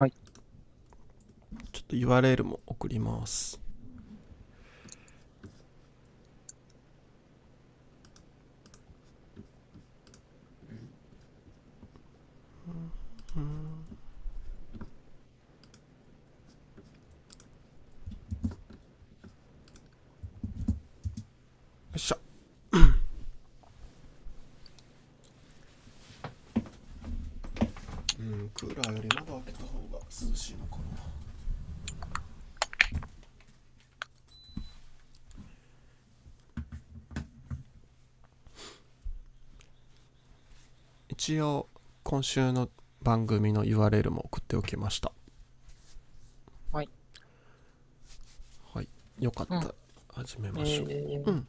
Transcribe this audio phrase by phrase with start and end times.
[0.00, 0.12] はい。
[1.72, 3.58] ちょっと URL も送ります。
[21.90, 22.18] よいしょ。
[28.20, 30.82] うん、クーラーより窓開けた方が涼しいのかな。
[41.28, 41.68] 一応
[42.04, 42.70] 今週の
[43.02, 45.12] 番組の URL も送っておきました。
[46.72, 46.88] はい。
[48.72, 48.88] はい。
[49.20, 49.54] よかった。
[49.56, 49.74] らうん。
[50.14, 51.22] 始めましょう、えー。
[51.26, 51.46] うん。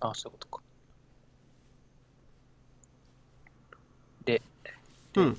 [0.00, 0.62] あ、そういうことか。
[4.24, 4.40] で、
[5.16, 5.36] うん。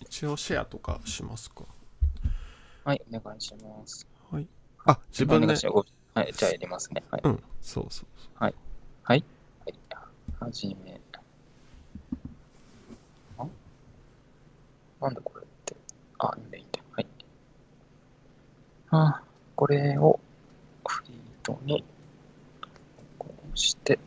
[0.00, 1.66] 一応シェアとかしますか。
[2.84, 4.08] はい、お願いします。
[4.30, 4.48] はい
[4.86, 5.54] あ自分で
[6.14, 7.02] はい、じゃあやりますね。
[7.10, 7.20] はい。
[7.24, 8.54] うんそうそうはい。
[9.02, 9.24] はい。
[10.38, 11.00] はじめ。
[13.38, 13.46] あ
[15.00, 15.74] なんだこれって。
[16.18, 16.80] あ、いいんだいいんだ。
[16.92, 17.06] はい。
[18.90, 19.22] あ、
[19.56, 20.20] これを
[20.86, 21.82] フリートに
[23.18, 23.98] こうして。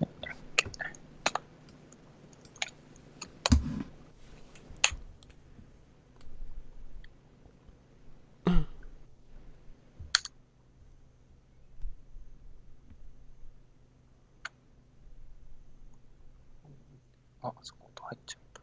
[0.00, 0.96] OK
[17.46, 18.60] あ、そこ音入っちゃった。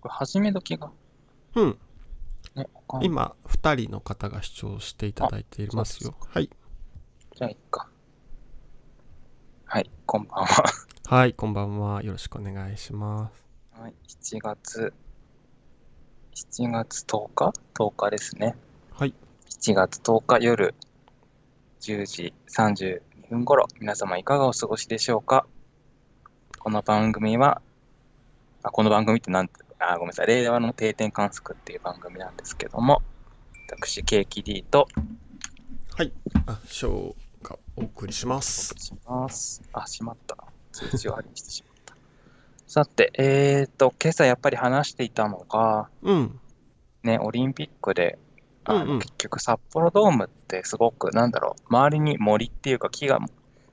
[0.00, 0.90] これ始め時が。
[1.54, 1.78] うん。
[2.54, 2.68] ね、
[3.00, 6.14] 今2人の方が視聴していただいていますよ。
[6.28, 6.50] はい。
[7.34, 7.88] じゃあいいか。
[9.64, 10.64] はい、こんばんは。
[11.06, 12.02] はいこんばんは。
[12.02, 13.80] よろしくお願いします。
[13.80, 14.92] はい、7月、
[16.34, 18.54] 7月10日 ?10 日ですね。
[18.92, 19.14] はい。
[19.48, 20.74] 7月10日夜
[21.80, 25.46] 10時32分頃、皆様いかがお過ごしでしょうか？
[26.58, 27.62] この番組は、
[28.62, 33.02] あこの番組ってなんて、あ、ごめんなさい、令和の定点観測っていう番組なんですけども、
[33.68, 34.86] 私、ケーキ D と
[35.94, 36.12] はい
[36.46, 39.62] あショーがお送りしまおす送りします。
[39.72, 40.36] あ、しまった。
[40.72, 41.94] 通知を貼りにしてしまった。
[42.66, 46.40] さて、えーと、今朝やっぱり話していたのが、うん
[47.02, 48.18] ね、オリンピックで、
[48.64, 53.18] あのうんうん結局札幌ドームってすごく、なんだろう、周りに森っていうか木が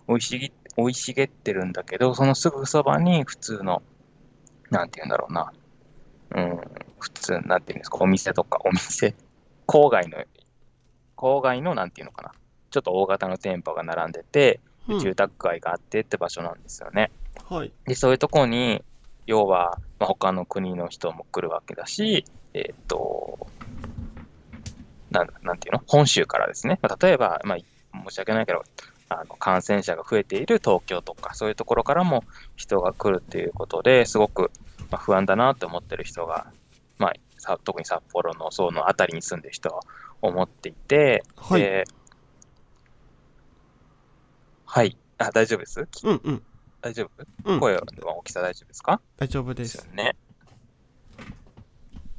[0.07, 3.81] 生い茂生い茂ってるんだけど、そのすぐそばに普通の、
[4.71, 5.53] なんていうんだろうな、
[6.35, 6.59] うん、
[6.99, 9.15] 普通、なんていうんですか、お店とか、お店、
[9.67, 10.17] 郊外の、
[11.17, 12.31] 郊外の、なんていうのかな、
[12.69, 14.99] ちょっと大型の店舗が並んでて、うん。
[14.99, 17.11] 住宅街があってって場所なんですよね。
[17.47, 17.71] はい。
[17.85, 18.83] で、そういうところに、
[19.27, 23.47] 要は、まあ、他の国の人も来るわけだし、えーっと、
[25.11, 25.81] なんなんていうの？
[25.85, 26.79] 本州からですね。
[26.81, 27.57] まあ、例えば、まあ、
[28.09, 28.63] 申し訳ないけど、
[29.09, 32.23] あの感染者が増えている東京とか、そういうところからも
[32.55, 34.51] 人が来るっていうことですごく、
[34.91, 36.47] まあ、不安だなって思ってる人が、
[36.97, 39.81] まあ、さ特に札幌のその辺りに住んでる人は
[40.21, 41.61] 思っていて、はい。
[41.61, 41.85] で
[44.65, 44.97] はい。
[45.17, 45.87] あ、大丈夫です？
[46.03, 46.43] うんうん。
[46.81, 47.25] 大丈夫？
[47.51, 47.59] うん。
[47.59, 47.81] 声の
[48.17, 49.01] 大きさ大丈夫ですか？
[49.17, 50.15] 大丈夫でですすよね。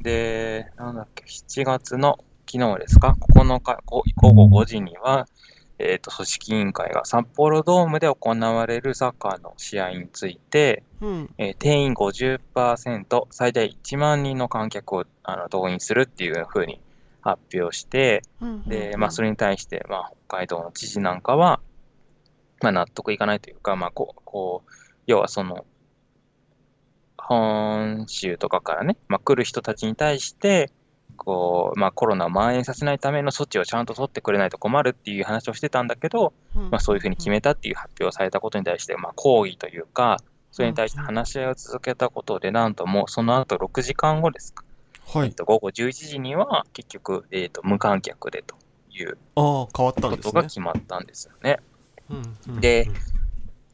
[0.00, 2.18] で、なんだっけ、7月の
[2.50, 5.28] 昨日ですか、9日ご午後5時には、
[5.80, 11.34] えっ、と、組織委員会が札幌ドームで行われるサッカーの試合について、うん。
[11.38, 16.80] えー定員50%、最大1万人の観客をあの動員するっていうふうに
[17.22, 21.60] 発表して、うんで、まあ、それに対して、まあ、北海道の知事なんかは、
[22.62, 24.70] まあ、納得いかないというか、まあ、こう、こう、
[25.06, 25.64] 要はその、
[27.16, 30.72] 本州とかからね、まあ、来る人たちに対して、
[31.24, 40.18] こう、まあ、コロナを蔓延させないための措置をちゃんと取ってくれないと困るっていう話をしてたんだけど、まあ、そういうふうに決めたっていう発表をされたことに対して、まあ、抗議というか、
[40.50, 44.64] それに対して話し合いを続けたことで、なんともうその後6時間後ですか、
[45.12, 45.28] はい。
[45.28, 48.56] えっと、午後11時には結局、えっと、無観客でと
[48.90, 51.58] いうああ変わったんことが決まったんですよね。
[52.60, 52.88] で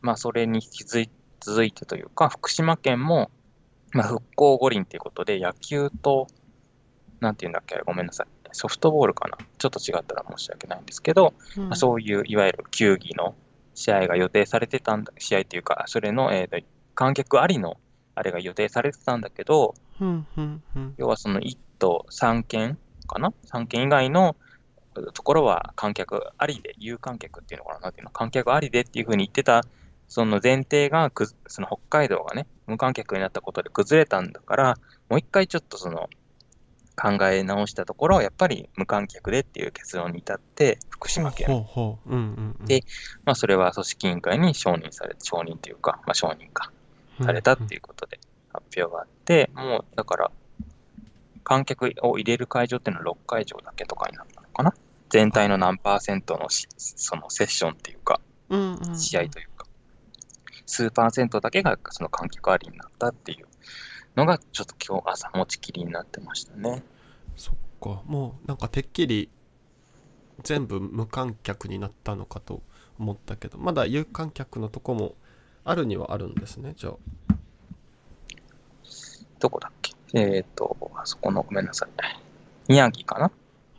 [0.02, 1.08] まあ、それに続い
[1.46, 3.30] 続いてというか、福島県も、
[3.92, 6.26] まあ、復興五輪ということで、野球と、
[7.20, 9.38] なんていうんだっけ、ごめんなさい、ソフトボールかな？
[9.58, 11.68] ちょっと違ったら申し訳ないんですけど、うん。
[11.68, 13.34] まあそういういわゆる球技の
[13.74, 17.76] 試合が予定されてたんだ、試合っていうか、それの、えーと観客ありの
[18.14, 20.94] あれが予定されてたんだけど、うんうんうん。
[20.96, 24.34] 要はその1都3県かな ?3 県以外の
[25.12, 27.80] ところは観客ありで、有観客っていうのかな？
[27.80, 28.10] なんていうの？
[28.10, 29.62] 観客ありでっていうふうに言ってた、
[30.08, 34.78] その前提がくず、その北海道がね、無観客になったことで崩れたんだから、
[35.10, 36.08] もう一回ちょっとその
[36.96, 41.46] 考え直したところ、やっぱり無観客でっていう結論に至って、福島県。
[42.64, 42.82] で
[43.24, 46.72] まあ、それは組織委員会に承認され、承認というか、まあ、承認か、
[47.22, 48.18] されたっていうことで
[48.52, 50.30] 発表があって、もうだから、
[51.44, 54.74] 観客を入れる会場っていうのは6会場だけとかになったのかな？
[55.10, 58.98] 全体の何パーセントのしそのセッションっていうか、うんうんうん。
[58.98, 59.64] 試合というか、
[60.66, 63.46] 数パーセントだけがその観客ありになったっていう
[64.16, 66.82] のが、ちょっと今日朝持ちきりになってましたね。
[67.36, 68.02] そっか。
[68.06, 69.28] もうなんかてっきり
[70.42, 72.62] 全部無観客になったのかと
[72.98, 75.14] 思ったけどまだ有観客のとこも
[75.64, 76.94] あるにはあるんですねじゃあ。
[79.38, 79.94] どこだっけ？
[80.14, 81.88] えっ、と、あそこのごめんなさい。
[82.68, 83.30] 宮城かな？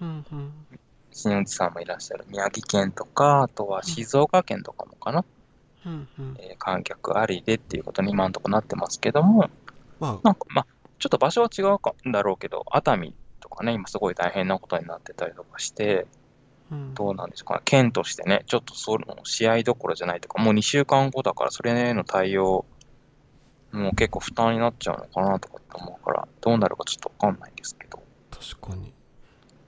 [0.01, 0.51] うんうん。
[1.11, 2.25] 新内さんもいらっしゃる。
[2.29, 5.25] 宮城県とか、あとは静岡県とかもかな、
[5.83, 6.37] うんうん。
[6.39, 9.49] えー観客ありでっていうことに今のところなってますけども、
[9.99, 10.19] まあ。
[10.23, 10.67] なんかまあ、
[10.99, 16.07] ちょっと場所は違うかんだろうけど、熱海とかね、今すごい大変なことになってたりとかして、
[16.71, 16.93] うん。
[16.93, 22.65] どうなんでしょうかね、県としてね、ちょっとその試合どころじゃないとか、もう2週間後だから、それへの対応、
[23.71, 28.01] もう結構負担になっちゃうのかなとかって思うから、どうなるかちょっとわかんないですけど、
[28.31, 28.93] 確かに。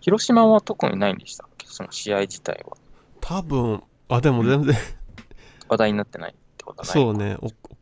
[0.01, 1.67] 広島は特にないんでしたっけ？
[1.67, 2.77] その試合自体は。
[3.21, 4.75] 多分あでも全然。
[5.67, 7.37] 話題になってないってことはないそうね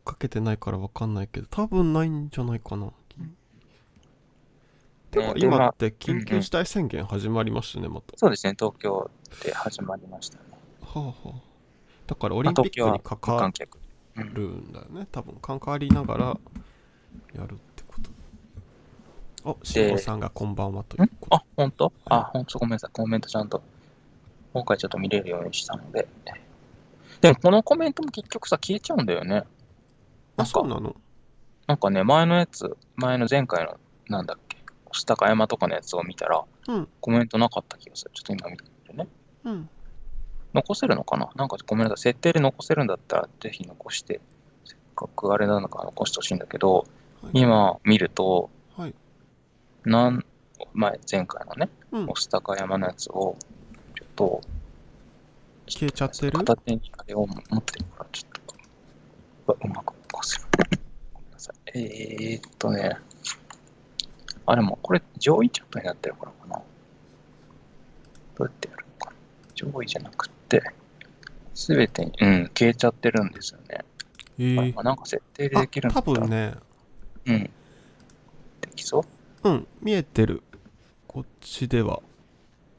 [0.08, 2.90] かけてないから分かんないけど多分ないんじゃないかな。
[5.10, 8.16] でまあ今って緊急事態宣言始まりましたねまた。
[8.16, 9.10] そうですね、東京
[9.44, 10.44] で始まりましたね。
[10.80, 11.30] はあはあ。
[12.06, 16.26] だからオリンピックに無関わるんだよね多分関わりながら
[17.34, 18.10] やるってこと。
[19.50, 21.36] お慎吾さんがこんばんはということ。
[21.36, 21.92] あ、本当？
[22.06, 22.90] あ、ほんとごめんなさい。
[22.92, 23.62] コメントちゃんと、
[24.52, 26.08] 今回ちょっと見れるようにしたので。
[27.20, 29.44] でも、このコメントも結局さ、消えちゃうんだよね。
[30.38, 30.96] なあそうなの？
[31.66, 33.76] なんかね、前のやつ、前の前回の、
[34.08, 34.56] なんだっけ、
[34.86, 36.88] 押高山とかのやつを見たら、うん。
[37.00, 38.12] コメントなかった気がする。
[38.14, 39.08] ちょっと今見てみるね。
[39.44, 39.68] うん。
[40.54, 41.28] 残せるのかな？
[41.34, 42.12] なんかごめんなさい。
[42.12, 44.20] 設定で残せるんだったら、ぜひ残して、
[44.64, 46.86] せっかくあれなのか残してほしいんだけど、
[47.22, 47.40] はい。
[47.40, 48.94] 今見ると、はい。
[49.84, 50.24] なん
[50.72, 52.06] 前、前回のね、うん。
[52.06, 53.36] 御巣鷹山のやつを、
[53.94, 54.40] ちょっと、
[55.66, 56.32] 消えちゃってる？
[56.32, 58.40] 片手にあれを持ってるから、ちょっ
[59.46, 60.44] と、うまく起こせる。
[61.14, 61.78] ごめんなさい。
[61.78, 62.96] えー、っとね、
[64.46, 66.62] あ、でもこれ上位チャットになってるからかな。
[68.36, 69.16] どうやってやるのかな。
[69.54, 70.62] 上位じゃなくって、
[71.54, 73.84] すべてに、うん、消えちゃってるんですよね。
[74.40, 76.54] えーあなんか設定であできるんだ多分ね
[77.26, 77.42] うん。
[77.42, 77.50] で
[78.76, 79.04] きそ
[79.42, 79.48] う？
[79.48, 80.44] うん見えてる
[81.08, 82.00] こっちでは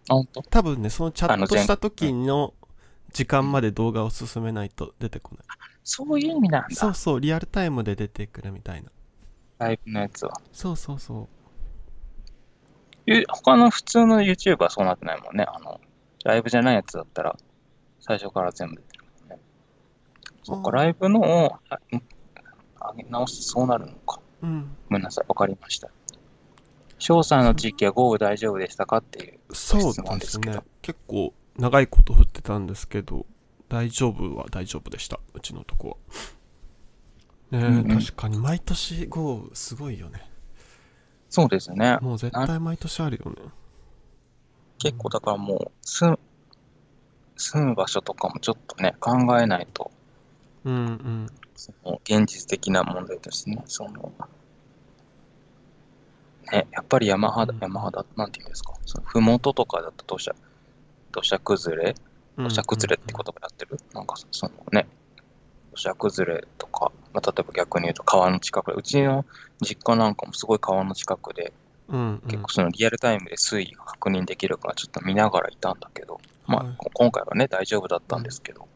[0.08, 2.54] あ、ほんと多分ねそのチャットした時の
[3.12, 5.46] 時間まで動画を進めないと出てこない
[5.92, 6.76] そういう意味なんだ。
[6.76, 8.92] そうそうリアルタイムで出てくるみたいな
[9.58, 10.34] ライブのやつは。
[10.52, 11.28] そうそうそう
[13.08, 15.44] ゆ他の普通の YouTube はそうなってないもんね。
[15.48, 15.82] あの、
[16.24, 17.36] ライブじゃないやつだったら、
[18.00, 19.44] 最初から全部出てるもんね。
[20.44, 21.52] そっか、ライブのを
[21.92, 24.22] 上げ直すとそうなるのか。
[24.44, 25.90] うんごめんなさい、わかりました。
[27.00, 29.56] 翔さんの地域は豪雨大丈夫でしたかっていう。
[29.56, 33.26] そう質問ですねですけど結構長いこと降ってたんですけど
[33.70, 35.20] 大丈夫は大丈夫でした。
[35.34, 35.98] うちのとこ
[37.52, 37.60] は。
[37.60, 38.00] ねえ、うんうん。
[38.00, 40.30] 確かに毎年豪雨すごいよね。
[41.30, 41.98] そうですね。
[42.02, 43.38] もう絶対毎年あるよね。
[44.80, 46.20] 結構だからもう、住む、
[47.36, 49.92] 住む場所とかもちょっとね、考えないと、
[50.66, 51.28] うんうん。
[51.56, 54.12] その現実的な問題としてね、その、
[56.52, 60.36] ね、やっぱり山肌、うん山肌、なんていうんですか、そのふもととかだと土砂、
[61.12, 61.96] 土砂崩れ
[62.44, 64.88] 土砂崩れって言葉やってる、なんかそのね、
[65.72, 68.72] 土砂崩れとか、まあ、例えば逆に言うと川の近く。
[68.72, 69.26] で、うちの
[69.62, 71.52] 実家なんかもすごい川の近くで、
[71.90, 72.22] うんうん。
[72.28, 76.74] 結構そのリアルタイムで水位が確認できるからちょっと見ながらいたんだけど、まあ、はい。
[76.78, 78.68] こ今回はね、大丈夫だったんですけど、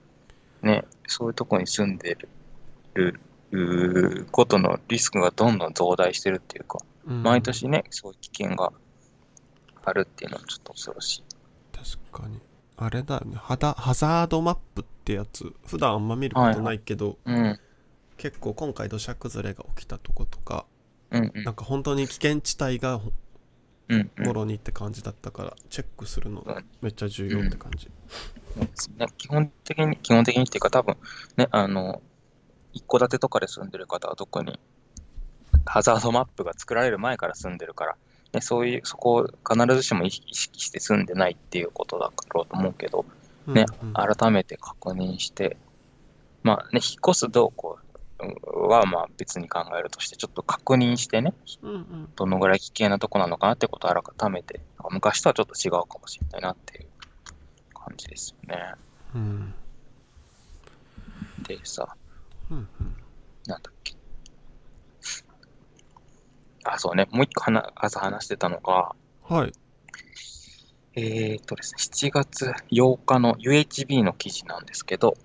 [0.62, 3.20] ね、そういうとこに住んでる
[3.51, 7.24] ることのリスクがどんどん増大してるっていうか、うん。
[7.24, 8.74] 毎年ね、そういう危険が
[9.86, 11.24] あるっていうのはちょっと恐ろしい。
[11.72, 12.39] 確かに
[12.77, 13.36] あれだよね。
[13.36, 15.53] ハダハザードマップってやつ。
[15.65, 17.60] 普段あんま見ることないけど、うん、
[18.18, 20.65] 結構今回土砂崩れが起きたとことか
[21.12, 21.44] うん、うん。
[21.44, 23.00] なんか本当に危険地帯が。
[24.18, 26.65] もろにって感じだったからチェックするのうん。
[26.82, 27.92] めっちゃ重要って感じ。
[28.56, 30.96] そうですね基本的に、基本的にっていうか、多分
[31.38, 32.01] ね、あの、
[32.72, 34.60] 一戸建てとかで住んでる方は特に、
[35.65, 37.98] ハザードマップが作られる前から住んでるから、
[38.33, 43.05] ね、そういう、そこを必ずしも意識して住んでないっていうことだろうと思うけど、
[43.47, 43.93] ね、うんうん。
[43.93, 45.57] 改めて確認して、
[46.41, 52.13] まあね、引っ越すどうこうはまあ別に考えるとして、ちょっと確認してね、うんうん。
[52.15, 54.61] どのぐらい危険なとこなのかなってことを改めて、
[54.91, 56.87] 昔とはちょっと違うかもしれないなっていう
[57.73, 58.73] 感じですよね。
[59.15, 59.53] うん。
[61.43, 61.95] でさ、
[62.49, 62.95] うんうん。
[63.47, 63.92] なんだっけ？
[66.63, 68.96] あ、そうね、もう一個話朝話してたのが、
[69.27, 69.51] はい。
[70.96, 75.15] えーっとですね、7月8日の UHB の記事なんですけど、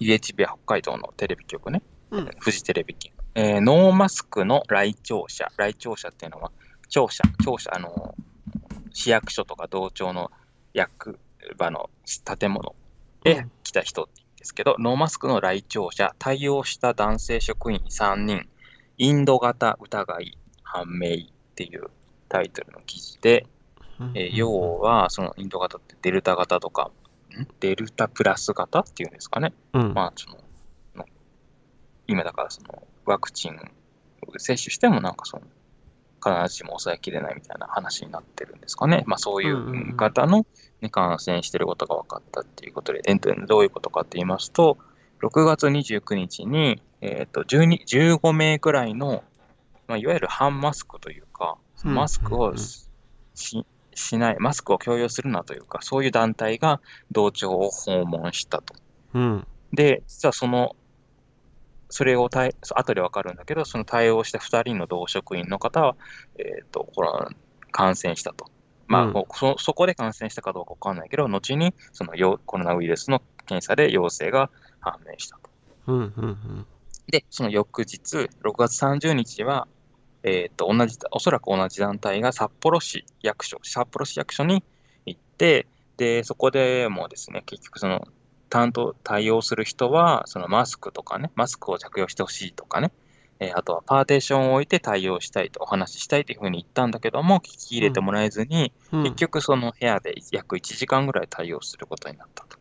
[0.00, 2.30] UHB は北海道のテレビ局ね、うん。
[2.38, 6.52] フジテレビ系、えーノーマスクの来庁者、来庁者っていうのは、
[6.88, 8.14] 庁舎、庁舎、あの、
[8.92, 10.30] 市役所とか同庁の
[10.72, 11.18] 役
[11.56, 11.90] 場の
[12.38, 12.74] 建物
[13.22, 13.50] でうん。
[13.62, 18.48] 来た人ですけど、ノーマスクの来庁者、対応した男性職員3人、
[18.98, 21.18] インド型疑い判明っ
[21.54, 21.90] ていう
[22.28, 23.46] タイトルの記事で、
[24.00, 26.90] うんえー要は、そのインド型ってデルタ型とか、
[27.38, 27.46] ん？
[27.60, 29.52] デルタプラス型っていうんですかね。
[29.72, 30.38] うんまあ、その、
[30.94, 31.04] の
[32.06, 35.42] 今だからその、ワクチンを接種してもなんかその、
[36.24, 39.04] 必ずしも抑えきれないみたいな話になってるんですかね。
[39.06, 40.46] まあそういう方の、
[40.80, 44.78] ね、感染してることが分かったっていうことで、えっとどういうことかって言いますと、
[45.22, 49.22] 6月29日に、えっと12 15名くらいの、
[49.86, 58.74] まあ、いわゆる反マスクというか、うんマスクをうんうんししない、マスクを強要するなというか、そういう団体が同庁を訪問したと。
[59.14, 60.76] うんで、実はその、
[61.88, 65.96] それを対、後でわかるんだけど、その対応した2人の同職員の方は、
[66.38, 67.30] えっ、と、コロナ
[67.72, 68.46] 感染したと。
[68.86, 74.50] まあ、うんもうそそこで感染したかどうかわかんないけど、後にそのよコロナウイルスの検査で陽性が
[74.80, 75.50] 判明したと。
[75.88, 76.66] うんうんうん
[77.08, 79.68] で、その翌日、6月30日は、
[80.22, 84.64] えっ、と、同じ、おそらく同じ団体が札幌市役所、札幌市役所に
[85.06, 88.08] 行って、で、そこでもですね、結局その、
[88.48, 92.92] 担当、対応する人は、そのマスクとかね、マスクを着用してほしいとかね、
[93.38, 102.58] えーあとはパーテーションを置いて対応したいと、お話ししたいというふうに言ったんだけども、聞き入れてもらえずに、うん結局その部屋で約1時間ぐらい対応することになったと。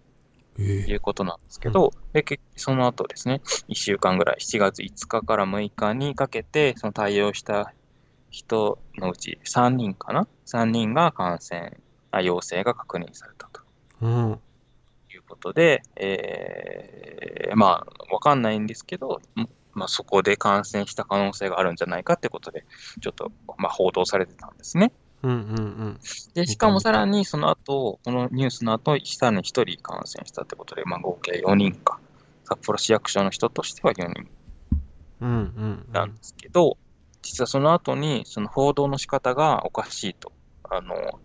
[0.59, 7.74] えいうことなんですけど、でけその後ですね、 1週間ぐらい、7月5日から6日にかけて、その対応した
[8.29, 11.77] 人のうち3人かな ?3 人が感染、
[12.12, 13.62] あ陽性が確認されたと
[14.01, 14.39] うん
[15.13, 22.65] いうことで、えーまあ、わかんないんですけど、んまあ、そこで感染した可能性があるんじゃないかってことで、
[23.01, 24.91] ちょっと、まあ、報道されてたんですね。
[25.24, 26.00] うんうんうん。
[26.34, 32.00] で、しかもさらにその後、このニュースの後、さらに1人感染したってことで、まあ、合計4人か。
[32.43, 34.27] 札幌市役所の人としては4人。
[35.22, 36.77] うんうんなんですけど、
[37.22, 40.31] 実はその後に、その報道の仕方がおかしいと。
[40.69, 41.19] あの、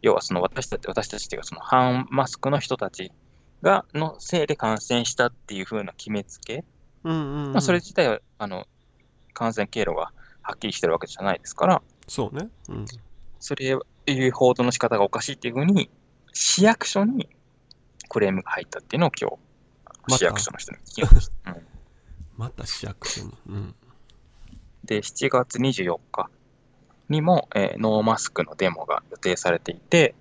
[0.00, 3.12] 要はその私たち、私たちっていうか、その反マスクの人たち
[3.60, 6.64] が、のせいで感染したっていう風な決めつけ、
[7.04, 7.52] うんうんうん。
[7.52, 8.66] まあ、それ自体は、あの、
[9.34, 12.48] 感染経路がはっきりしてるわけじゃないですから、そうね。
[12.68, 12.86] うん
[13.42, 15.90] それいう報道の仕方がおかしいっていうふうに、
[16.32, 17.28] 市役所に
[18.08, 19.30] クレームが入ったっていうのを今
[20.08, 21.50] 日、市役所の人に聞きました。
[21.50, 21.66] うん。
[22.36, 23.32] また市役所に。
[23.48, 23.74] うん。
[24.84, 26.30] で、7月24日
[27.08, 30.14] にも、えーノーマスクのデモが予定されていて、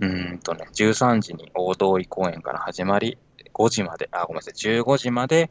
[0.00, 3.16] うーんとね、13時に大通公園から始まり、
[3.54, 5.50] 5時まで、あ、ごめんなさい、15時まで、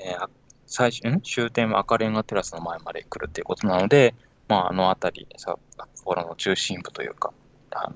[0.00, 0.28] えーあ
[0.66, 1.20] 最初、ん？
[1.22, 4.14] 終点は赤レンガテラスの前まで来るっていうことなので、
[4.48, 5.56] まあ、あの辺り、札
[6.04, 7.32] 幌の中心部というか、
[7.70, 7.94] あの、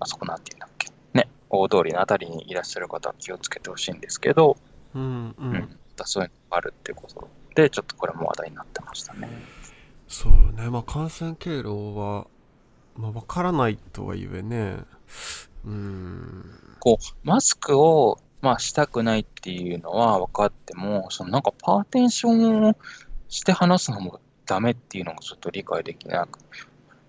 [0.00, 4.56] あそこなんていうんだっけ、ね、大通りの辺りにいらっしゃる方は気をつけてほしいんですけど、
[4.94, 9.28] うんううんん、またそういうのがあるっていうことで、ちょっとこれも話題になってましたね。
[10.08, 10.70] そうね。
[10.70, 12.26] まあ感染経路は
[12.96, 14.78] まあ分からないとはいえね。
[15.64, 16.44] うん。
[16.80, 22.76] こう、マスクを、まあ、したくないっていうのは分かっても、そのなんかパーテーションを
[23.28, 26.26] して話すのもダメっていうのがちょっと理解できな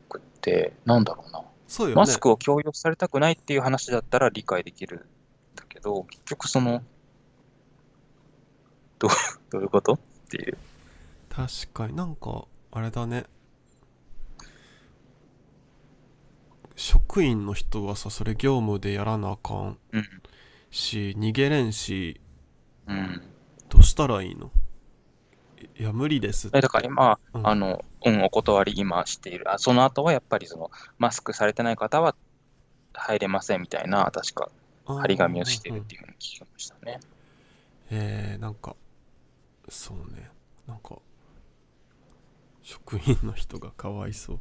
[0.10, 1.42] くって、なんだろうな。
[1.68, 5.00] そうよねマスクを強要されたくないっていう話だったら理解できるん
[5.56, 6.84] だけど、結局その、
[9.00, 9.12] どう
[9.52, 10.00] どういうことっ
[10.30, 10.58] ていう。
[11.30, 13.26] 確かになんかあれだね
[16.78, 20.06] 職員の人はさそれ業務でやらなあかんうん。
[20.72, 22.22] し逃げれんし
[22.88, 23.22] うん。
[23.70, 24.52] どうしたらいいの？
[25.78, 29.52] いや無理ですだから今、うんあの、うん、お断り今している。
[29.52, 32.16] あその後はやっぱりその、マスクされてない方は
[32.94, 34.50] 入れませんみたいな、確か、
[34.86, 37.00] 張り紙をしてるっていうふうに聞きましたね。
[37.92, 38.76] えー、なんか
[39.70, 40.30] そうね
[40.68, 40.98] なんか
[42.64, 44.40] 職員の人がかわいそう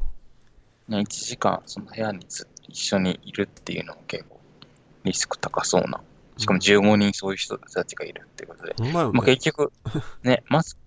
[0.88, 4.38] ね、1時間その部屋にず一緒にいるっていうのも結構
[5.04, 6.00] リスク高そうな。
[6.36, 8.74] しかも15人そういう人たちがいるっていうことで。
[8.76, 9.72] ほんまよまあ、ね結局、
[10.22, 10.82] ね、マスク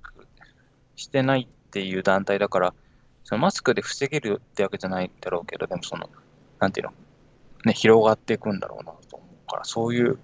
[0.98, 2.74] してないっていう団体だから、
[3.24, 6.10] そのマスクで防げるってわけじゃないんだろうけど、でもその、
[6.60, 6.94] なんていうの、
[7.66, 10.20] ね、広がっていくんだろうなと思うから、そういう、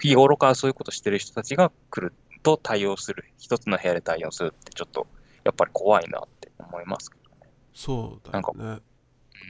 [0.00, 5.06] 日頃からそういうことしてる人たちが来ると対応する、一つの部屋で対応するってちょっと、
[5.44, 7.52] やっぱり怖いなって思いますけどね。
[7.74, 8.82] そうだよね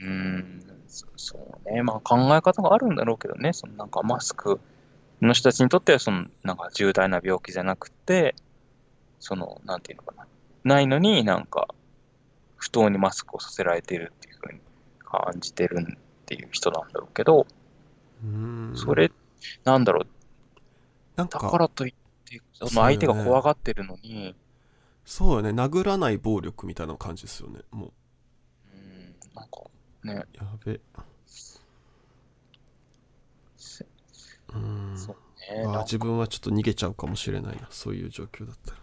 [0.01, 1.37] うーん、そそ
[1.67, 1.83] うね。
[1.83, 4.59] まあ考え方があるんだろうけどね、そのなんかマスク
[5.21, 8.35] の人たちにとっては、そのなんか重大な病気じゃなくて、
[9.19, 10.27] その、なんていうのかな。
[10.63, 11.67] ないのになんか、
[12.57, 14.59] 不当にマスクをさせられているっていうふうに
[15.03, 17.45] 感じてるっていう人なんだろうけど、
[18.23, 18.73] うーん。
[18.75, 19.11] それ、
[19.63, 20.07] なんだろう、
[21.15, 21.93] だなんかからといっ
[22.25, 24.35] て、その相手が怖がってるのに、
[25.05, 25.49] そうよね。
[25.51, 27.59] 殴らない暴力みたいな感じですよね。
[27.71, 27.93] も
[28.73, 28.75] う。
[28.75, 29.61] ん、なんか
[30.03, 30.79] ね、うやべ。
[33.55, 33.85] せ
[34.49, 34.97] うーん。
[34.97, 35.15] そう
[35.61, 37.67] ね、あ自分はちょっと逃げちゃうかもしれないな。
[37.69, 38.77] そういう状況だったら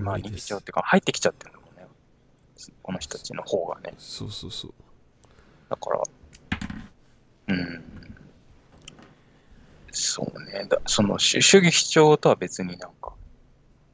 [0.00, 1.86] まあ無理です逃げちゃうっていうか、入ってきちゃってるんだもんね。
[2.82, 3.94] この人たちの方がね。
[3.98, 4.72] そうそうそう
[5.70, 6.02] だから、
[7.48, 7.84] うん。
[9.90, 10.64] そうね。
[10.68, 13.12] だその主主義主張とは別になんか、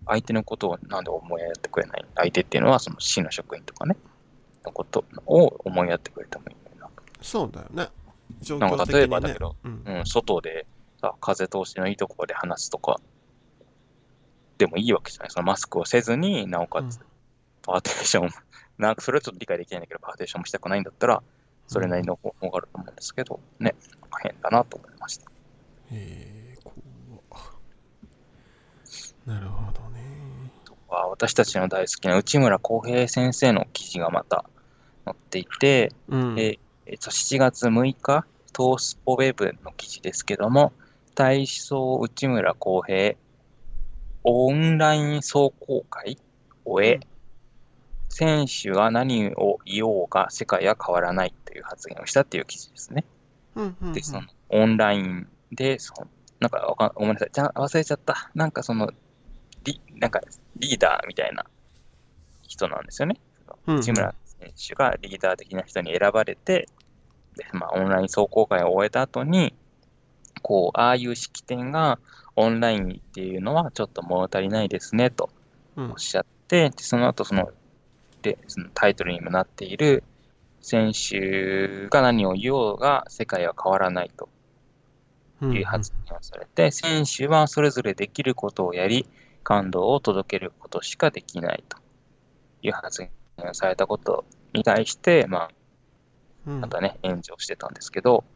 [0.07, 3.97] 相手のことをなんで思いやってくれない相手っていうのは、その市の職員とかね、
[4.65, 7.03] のことを思いやってくれてもいいのになと。
[7.23, 7.89] そうだよね
[8.41, 10.67] 状なんか況的に、ね、例えばだけど、うんうん、外で
[11.01, 13.01] さ、風通しのいいところで話すとか、
[14.59, 15.31] でもいいわけじゃない。
[15.31, 17.01] そのマスクをせずになおかつ、
[17.63, 18.31] パーテーション、
[18.79, 21.23] なんかそれはちょっと理解できないんだけど、パーテーションもしたくないんだったら、
[21.67, 23.75] それなりの方法があると思うんですけど、ね、
[24.23, 25.31] 変だなと思いました。
[25.93, 27.15] えー、こう
[29.29, 30.01] なるほどね。
[30.65, 34.45] とか私たちの大好きな内村航平先生の記事がまた
[35.05, 36.39] 載っていて、うん。
[36.39, 40.73] ええっと、7月6日、トースポウェブの記事ですけども、
[41.15, 43.15] 体操内村航平
[44.25, 46.19] オンライン壮行会
[46.65, 47.01] を終え、うん
[48.17, 53.05] 選手が何を言おうが世界は変わらないという発言をしたっていう記事ですね。
[53.57, 56.07] うんうんうんで、そのオンラインで、その
[56.39, 58.31] なんかわかんごめんなさい、じゃあ忘れちゃった。
[58.37, 58.93] なんかその、
[59.65, 60.21] リなんか
[60.57, 61.45] リーダーみたいな
[62.43, 63.17] 人なんですよね。
[63.67, 66.69] 内村選手がリーダー的な人に選ばれて、
[67.35, 69.55] でまあ、オンライン壮行会を終えた後に、
[70.41, 71.99] こう、ああいう式典が
[72.37, 75.31] オンラインっていうのはちょっと物足りないですねと
[75.77, 75.91] うん。
[75.93, 77.51] おっしゃって、でその後その
[78.23, 80.03] でそのタイトルにもなっている
[80.61, 84.29] 選手が何を言おうが世界は変わらないと
[85.43, 89.07] うんいう発言をされて、選手はそれぞれできることをやり、
[89.43, 91.77] 感動を届けることしかできないと
[92.63, 95.49] いう発言をされたことに対して、ま
[96.47, 96.57] うん。
[96.59, 98.34] あ、またね、炎上してたんですけど、え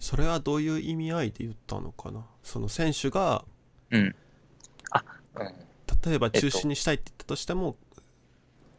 [0.00, 2.26] それはどういう意味合いで言ったのかな？
[2.42, 3.44] その選手が
[3.90, 4.14] うん。
[4.90, 5.04] あ、
[5.36, 5.54] うん。
[6.04, 7.76] 例えばえっと中止にしたいって言ったとしても、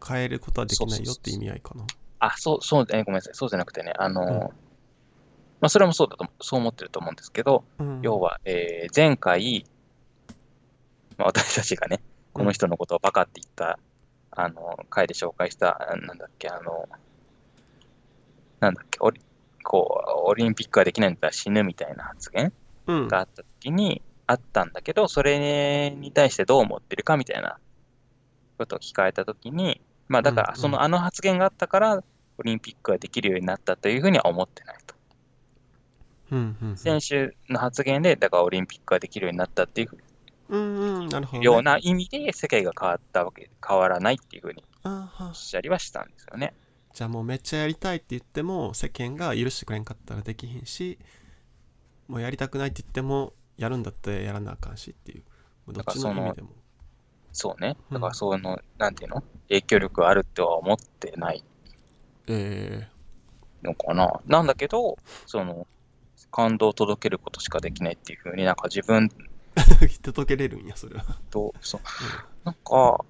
[0.05, 1.85] 変えることはできないよって意味合いかな？
[2.19, 3.33] あ、そう、そう、えごめんなさい。
[3.35, 4.29] そうじゃなくてね、あの、うん。
[4.39, 4.49] ま
[5.61, 8.01] あ、それもそうだと、そう思ってると思うんですけど、うん。
[8.01, 9.65] 要は、えー前回、
[11.17, 11.99] まあ、私たちがね、
[12.33, 13.79] この人のことをバカって言った、
[14.31, 16.87] あの、回で紹介した、あなんだっけ、あの、
[18.59, 19.21] なんだっけ、オリ
[19.69, 22.53] こう、オリンピックができないんだったら死ぬみたいな発言
[22.87, 23.07] うん。
[23.09, 27.57] があった時に、あったんだけど、それに対してどう思ってるかみたいな
[28.57, 32.03] ことを聞かれた時に、まあだから、そのあの発言があったから、
[32.37, 34.95] オリンピックができるようになったというふうには思ってないと。
[36.77, 39.89] 選手の発言で、だからオリンピックができるようになったっていう
[40.47, 41.07] うんうん。
[41.09, 46.53] なるほど、ね、ような意味で世界が変わったわけ、変わらないっていうふうにおっしゃりはしたんですよね。
[46.97, 50.97] じゃあもうめっちゃやりたいって言っても世間が許してくれんかったらできひんし
[52.07, 56.49] もうやりたくないって言ってもやるんだったらやらなあかんしっていうどっちの意味でも。
[57.33, 57.77] そうね。
[57.91, 57.93] うん。
[57.93, 59.23] だからその、なんていうの？
[59.47, 61.43] 影響力があるっては思ってない。
[62.25, 62.87] え
[63.61, 64.19] のかな？
[64.25, 65.67] なんだけど、その、
[66.31, 71.81] 感動を届けることしかできないっていうふうになんか自分ー、届けれるんやそれは、と、そう、
[72.43, 73.05] なんか、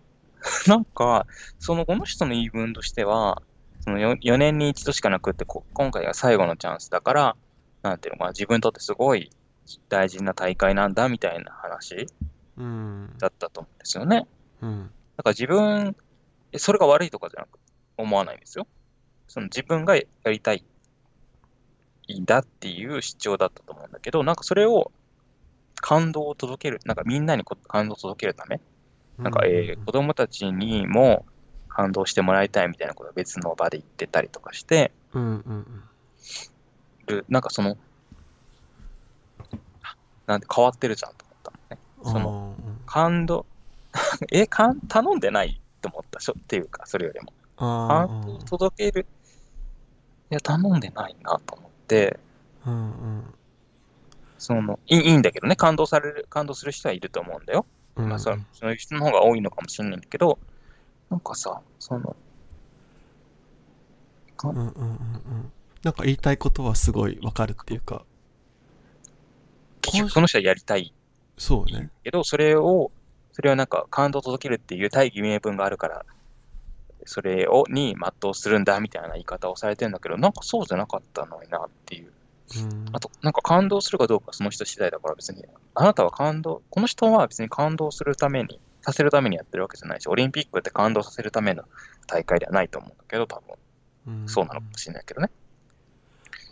[0.68, 1.26] なんか、
[1.58, 3.42] そのこの人の言い分としては、
[3.88, 7.36] その 4, 4年に一度しかなくってこ、今回が最後のチャンスだから、
[7.84, 9.32] なんていうのかな、自分にとってすごい
[9.88, 12.06] 大事な大会なんだみたいな話
[12.58, 14.28] うんだったと思うんですよね。
[14.62, 15.96] うんだから自分、
[16.52, 17.60] えそれが悪いとかじゃなく
[17.96, 18.68] 思わないんですよ。
[19.30, 20.66] その自分がやりたい
[22.14, 24.92] んだっていう主張だったと思うんだけど、なんかそれを
[25.76, 28.60] 感動を届ける、なんかみんなにこ感動を届けるため、
[29.18, 31.26] なんか、えー子供たちにも
[31.78, 35.66] 感動してもらいたいみたいなことを別の場で言ってたりとかしてうんうんうん
[37.06, 37.78] る、なんかその、
[39.84, 41.78] あなんで変わってるじゃんと思ったのね。
[42.04, 42.56] その
[42.88, 43.46] 感動、
[44.34, 47.32] え、かん頼んでないと思ったしょっていうか、それよりも。
[47.58, 49.06] 感動を届ける。
[50.32, 52.20] いや、頼んでないなと思って、
[52.66, 52.78] うんう
[53.20, 53.34] ん
[54.40, 57.66] そのいいいいんだけどね、感動される、感動する人はいると思うんだよ。
[57.96, 60.38] うんまあそ、そういう人の方が多いのかもしれないんだけど、
[61.10, 62.16] なんかさ、その、
[64.44, 65.52] うんうんうんうん。
[65.84, 68.04] なんか言いたいことはすごいわかるっていうか。
[69.82, 70.94] 結局その人はやりたい。
[71.38, 71.90] そうね。
[72.04, 72.92] けど、それを、
[73.32, 76.06] それはなんか感動を届けるっていう大義名分があるから、
[77.06, 82.12] それをに全うするんだみたいな言い方をされてるんだけど、なんかそうじゃなかったのになっていう。
[82.60, 82.86] うん。
[82.92, 91.64] あと、なんか感動するかどうかはその人次第だから別に、あなたは感動、この人は別に感動するために、させるためにやってるわけじゃないし、オリンピックって感動させるための
[92.08, 93.42] 大会ではないと思うんだけど、多
[94.06, 94.22] 分。
[94.22, 94.30] うん。
[94.30, 95.30] そうなのかもしれないけどね。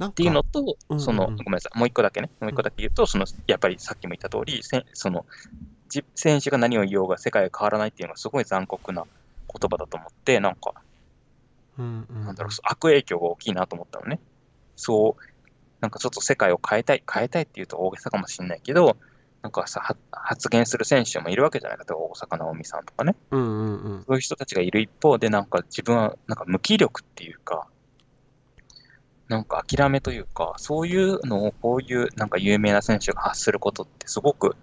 [0.03, 4.61] っていうのと、うんその、うんごめんなさい、もう一個だけね、もう一個だけ言うと、その、やっぱりさっきも言った通り、
[4.93, 5.25] その、
[5.87, 10.73] じ選手が何を言おうが世界が変わらないっていうのがすごい残酷な言葉だと思って、なんか、
[11.77, 12.25] うんうん。
[12.25, 14.19] なんだろう、悪影響が大きいなと思ったのね。
[14.75, 15.23] そう、
[15.79, 18.97] なんかちょっと世界を変えたい、変えたいっていうと大げさかもしれないけど、
[19.45, 23.15] なんかさ、は発言する選手もいるわけじゃないかと、大坂なおみさんとかね。
[23.29, 27.67] うんうんうんそういう人たちがいる一方で、なんか自分は、なんか無気力っていうか、
[29.27, 34.55] なんか諦めというか、そういうのをこういうなんか有名な選手が発することってすごく、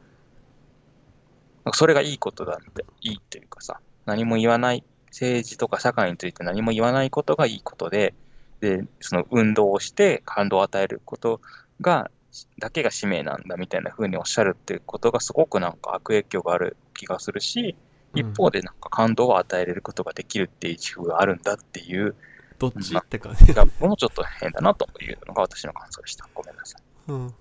[1.64, 8.14] なんかそれがいいことだって、いいというかさ、何も言わない、政治とか社会について何も言わないことがいいことで、
[8.59, 11.40] で、その運動をして感動を与えること
[11.81, 12.11] が、
[12.59, 17.77] だけが使命なんだみたいな風におっしゃるっていうことがすごくなんか悪影響がある気がするし、
[18.14, 22.14] 一方でなんか感動を与えれることができるっていう自負があるんだっていう、
[22.59, 26.29] どっちって感じがもうちょっと変だなというのが私の感想でした。
[26.35, 26.83] ごめんなさい。
[27.09, 27.35] うんうん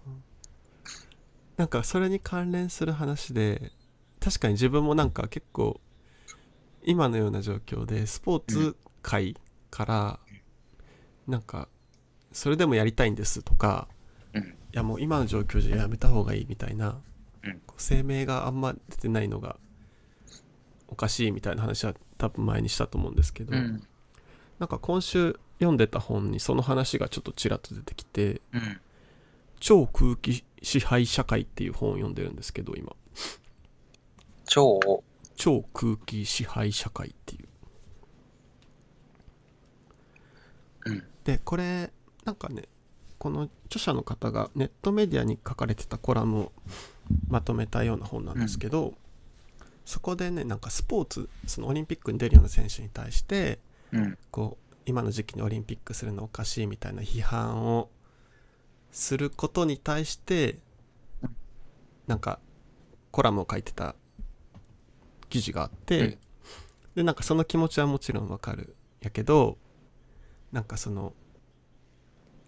[1.57, 3.71] なんかそれに関連する話で
[4.19, 5.79] 確かに自分もなんか結構
[6.81, 9.37] 今のような状況でスポーツ界
[9.69, 10.19] から
[11.27, 11.67] なんか
[12.31, 14.00] それでもやりたいんですとかうん。
[14.73, 17.01] いやもう今の状況じゃやめた方がいいみたいな
[17.43, 19.57] うん声明があんま出てないのが
[20.91, 23.81] おかしいみたいな話は多分前にしたと思うんですけど、うん。
[24.59, 28.79] なんか今週読んでた本にその話がちょっとちらっと出てきてうん。
[29.59, 32.93] 超空気支配社会っていう本を読んでるんですけど今
[34.45, 34.79] 超、
[35.35, 37.47] 超空気支配社会っていう
[40.87, 41.03] うん。
[41.23, 41.91] でこれ
[42.25, 42.63] なんかね
[43.17, 46.51] この著者の方がネットメディアに書かれてたコラムを
[47.29, 48.95] まとめたような本なんですけど、
[49.85, 53.59] そこでねなんかスポーツそのオリンピックに出るような選手に対して
[53.93, 54.17] うん。
[54.29, 57.89] こう今の時期にオリンピックするのおかしいみたいな批判を
[58.91, 60.57] することに対して
[61.23, 61.35] うん。
[62.07, 62.39] なんか
[63.11, 63.95] コラムを書いてた
[65.29, 66.17] 記事があって、うん。
[66.95, 69.57] でなんかその気持ちはもちろんわかるやけど
[70.51, 71.13] なんかその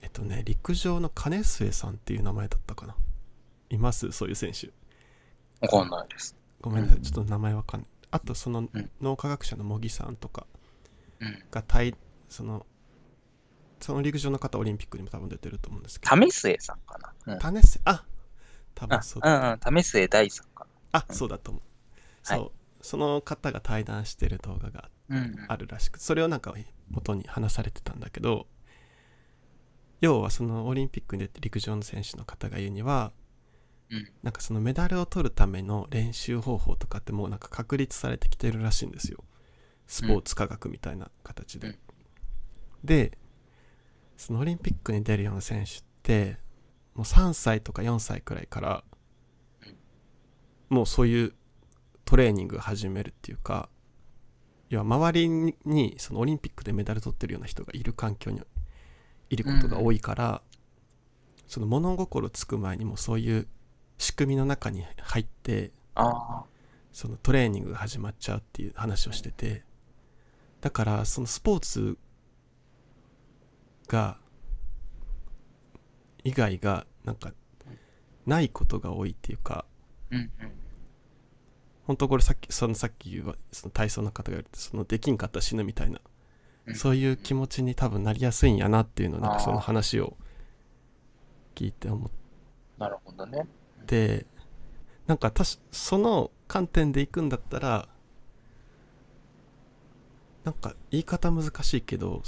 [0.03, 2.95] えっとね陸上の金末さんっていう名前だったかな
[3.71, 4.11] います？
[4.11, 4.69] そういう選手
[5.61, 6.35] わかんないです。
[6.61, 10.45] ごめんなさいちょっと名前わかんないあとそのうん脳科学者の茂木さんとか
[11.19, 11.43] うん。
[11.49, 11.95] が対
[12.29, 12.65] その
[13.79, 17.33] その陸上の方オリンピックにも多分出てると思うんですけど為末さんかな？
[17.33, 17.39] うん。
[17.39, 18.03] 種瀬あ
[18.75, 19.59] 多分そうだ、あ、うんうん。
[19.81, 21.63] 為末大さんかあそうだと思う、
[22.29, 25.17] はいそうその方が対談してる動画がな。
[25.17, 25.45] うん。
[25.47, 26.53] あるらしくそれをなんか
[26.89, 28.45] 元に話されてたんだけど
[30.03, 33.13] 要はそのオリンピックに出て陸上の選手の方が言うには
[33.89, 34.09] うん。
[34.21, 39.23] なんかそのメダルを取るための練習方法とかってもうなんか確立されてきてるらしいんですよ。
[39.87, 41.77] スポーツ科学みたいな形で、うん。
[42.83, 43.17] で
[44.17, 46.37] そのオリンピックに出るような選手って
[46.95, 48.83] もう3歳とか4歳くらいから
[50.67, 51.33] もうそういう
[52.03, 53.69] トレーニングを始めるっていうか
[54.69, 58.41] 要は周りにそのオリンピックでメダル取ってるような人がいる環境に
[59.33, 60.41] いることが多いから、
[61.47, 63.47] その物心つく前にもそういう
[63.97, 65.71] 仕組みの中に入って。
[66.93, 69.63] そのトレーニングが始まっちゃうっていう話をしてて
[70.61, 71.97] だからそのスポーツ
[73.87, 74.17] が
[76.23, 77.33] 以外がなんか
[78.25, 79.65] ないことが多いっていうか
[80.11, 80.31] うんうん。
[81.85, 86.12] 本当これさっきそのさっきはその体操の方が言ってそのできんかったら死ぬみたいな、うん
[86.75, 90.15] そういう気持ちに多分なりやすいんやなっていうのをなんかその話を
[91.55, 92.09] 聞いて思っ
[92.77, 93.45] なるほどね。
[93.85, 94.25] て
[95.07, 97.87] なんかたしその観点でいくんだったら
[100.45, 102.21] なんか言い方難しいけど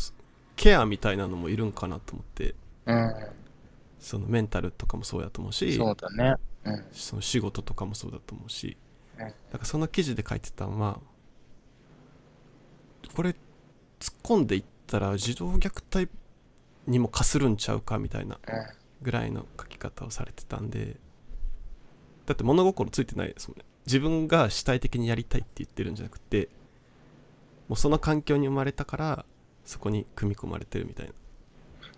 [0.55, 3.15] ケアみたいなのもいるんかなと思ってうん。
[3.99, 6.35] そのメンタルとかもそうやと思うしそうだね。
[6.65, 6.85] うん。
[6.91, 8.77] その仕事とかもそうだと思うし、
[9.17, 10.99] うんだからその記事で書いてたのは
[13.15, 13.33] これ
[13.99, 16.11] 突っ込んでいったら児童虐待
[16.87, 18.65] にもかするんちゃうかみたいなうん。
[19.01, 20.97] ぐらいの書き方をされてたんで。
[22.25, 23.65] だって物心ついてないですもんね。
[23.85, 26.49] 自分が主体的にやりたいって言ってるんじゃなくて
[27.67, 29.25] もうその環境に生まれたから
[29.63, 31.13] そこに組み込まれてるみたいな。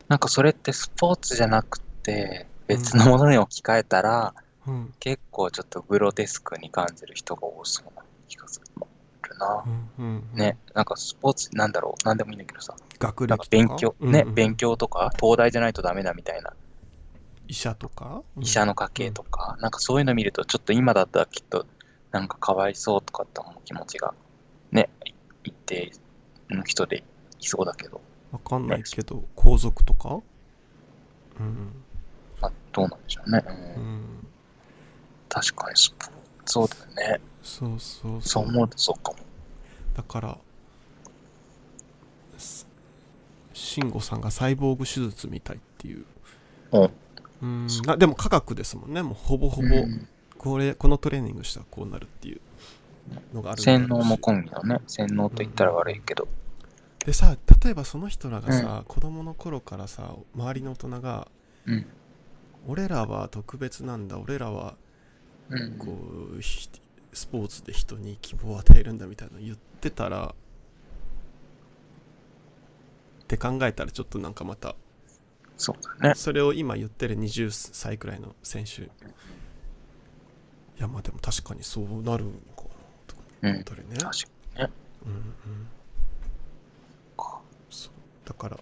[0.07, 4.33] なんかそれってスポーツじゃなくて、別のものに置き換えたら、
[4.65, 4.93] うん。
[4.99, 8.65] 結構ちょっとグロテスクに感じる人が多そうな気がする
[9.37, 9.63] な。
[9.65, 10.37] うんうんうん。
[10.37, 14.35] ね、なんかスポーツ、なんだろう、なんでもいいんだけどさ、学歴勉強、ね、うんうん。
[14.35, 16.53] 勉強とか、東大じゃないとダメだみたいな、
[17.47, 18.43] 医者とか、うん。
[18.43, 21.65] 医者の家系とか、なんかそういうの見ると、ちょっと今だったらきっと、
[22.11, 24.13] なんかかわいそうとかって思う気持ちが、
[24.71, 25.11] ね、い
[25.43, 25.91] 一定
[26.49, 27.03] の人で
[27.39, 30.19] いそうだけど、わかんないけど皇族とか？
[31.39, 31.73] うん
[32.41, 33.43] まあ、どうなんでしょうね。
[33.45, 33.83] うん。
[33.83, 34.27] うん。
[35.29, 35.77] 確かに
[36.45, 37.21] そうだよね。
[37.47, 38.43] そうそうそう。
[38.43, 39.17] 思うとそうかも。
[39.95, 40.37] だから
[42.37, 42.67] す
[43.53, 46.05] 慎吾さんがサイボーグ手術みたいっていう。
[46.71, 46.91] お
[47.41, 47.67] うん。
[47.85, 49.01] なでも科学ですもんね。
[49.01, 50.07] もうほぼほぼうん。
[50.37, 52.41] これこのトレーニングしたらこうなるっていう
[53.33, 56.27] のがある洗脳も込みのね、洗脳と言ったら悪いけど、
[57.05, 61.27] でさ例えばその人らがさ、子供の頃からさ周りの大人が
[61.65, 61.85] うん。
[62.67, 64.19] 俺らは特別なんだ。
[64.19, 64.75] 俺らは
[65.49, 65.77] うん。
[65.77, 65.97] こ
[66.37, 66.69] うひ
[67.17, 70.33] スポーツで人に希望を与えるんだみたいなの言ってたら
[73.23, 74.75] って考えたらちょっとなんかまた
[75.57, 76.15] そうだね。
[76.15, 78.89] それを今言ってる20歳くらいの選手い
[80.77, 82.69] やまあでも確かにそうなるのかな
[83.07, 83.51] とうん。
[83.51, 84.09] 思ったりね、確か
[84.55, 84.71] にね。
[85.05, 85.23] うんうん
[87.69, 87.91] そう
[88.27, 88.57] だから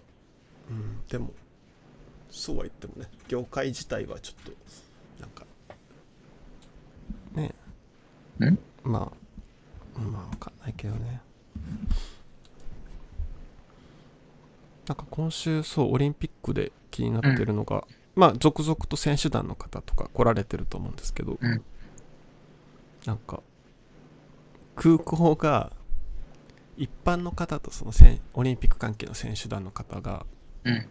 [0.70, 1.32] うんでも
[2.30, 4.52] そうは言ってもね業界自体はちょっと
[5.20, 5.46] なんかね
[8.38, 9.12] んま
[9.96, 11.20] あまあわかんないけどね。
[14.86, 21.62] なんか今週そうオリンピックで気になってるのが、まあ続々と選手団の方とか来られてると思うんですけど、うん。
[23.04, 23.40] なんか
[24.74, 25.72] 空港が
[26.76, 30.26] 一般の方とその選オリンピック関係の選手団の方が
[30.64, 30.86] うん。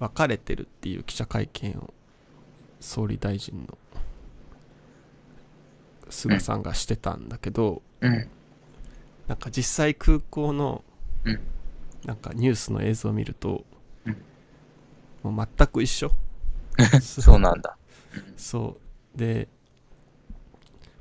[0.00, 1.94] 分かれてるっていう記者会見を
[2.80, 3.78] 総理大臣の
[6.10, 8.28] 菅さんがしてたんだけど、うん。
[9.26, 10.84] なんか実際空港の
[11.24, 11.40] うん
[12.04, 13.64] なんかニュースの映像を見ると、
[14.04, 14.16] うん
[15.22, 16.12] もう全く一緒
[17.00, 17.78] そうなんだ。
[18.36, 18.78] そ
[19.14, 19.48] うで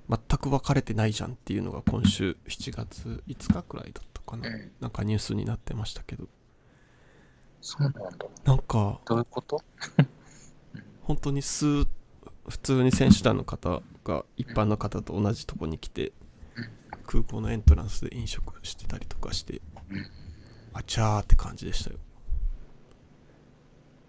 [0.10, 4.72] 全く分かれてないじゃんっていうのが今週7月5日くらいだったかな、うん。
[4.80, 6.28] なんかニュースになってましたけど
[7.62, 8.02] そうなんだ。
[8.46, 9.62] なんかどういうこと？
[11.04, 11.86] 本当に数
[12.48, 16.12] 普通に選手団の方が一般の方と同じとこに来て
[16.56, 16.70] うん。
[17.06, 20.06] 空港のエントランスで飲食してたりとかしてうん。
[20.74, 21.98] あちゃーって感じでしたよ。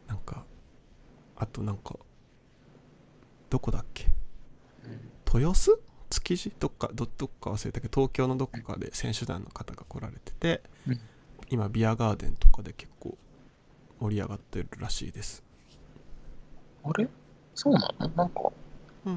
[0.06, 0.44] なんか
[1.36, 1.96] あとなんか
[3.50, 4.06] どこだっけ？
[5.32, 5.80] 豊洲？
[6.10, 6.52] 築地？
[6.58, 6.90] どっか？
[6.94, 11.00] どどっか忘れたけど東京のどこかで選手団の方が来られてて、うん。
[11.50, 13.18] 今ビアガーデンとかで結構
[14.00, 15.42] 盛り上がってるらしいです、
[16.82, 17.08] あれ？
[17.54, 18.08] そうなの？
[18.08, 18.52] なんか、うん、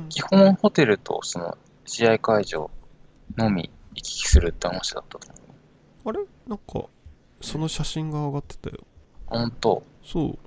[0.09, 2.69] 基本ホテルとその試合会場
[3.37, 5.37] のみ行き来するって話だったと思
[6.05, 6.09] う。
[6.09, 6.25] あれ？
[6.47, 6.85] なんか
[7.41, 8.77] その写真が上がってたよ。
[9.27, 9.83] 本当？
[10.03, 10.37] そう。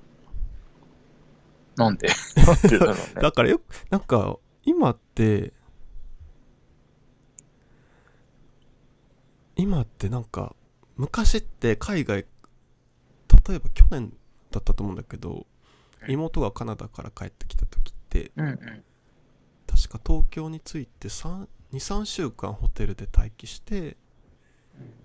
[1.77, 2.07] なんで？
[2.37, 3.01] なんでだろうね。
[3.21, 5.53] だからよくなんか今って
[9.55, 10.55] 今ってなんか
[10.97, 12.25] 昔って海外
[13.47, 14.13] 例えば去年
[14.51, 15.45] だったと思うんだけど
[16.03, 16.11] うん。
[16.11, 18.83] 妹がカナダから帰ってきた時ってうんうん。
[19.81, 23.97] 確か東京に着いて23週間ホテルで待機して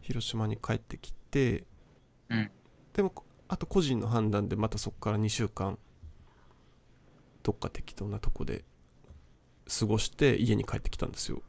[0.03, 1.65] 広島に帰ってきて
[2.29, 2.51] うん。
[2.93, 3.15] でも
[3.49, 5.79] あと個人の判断でまたそこから2週間
[7.43, 8.65] どっか適当なとこで
[9.79, 11.41] 過ごして家に帰ってきたんですよ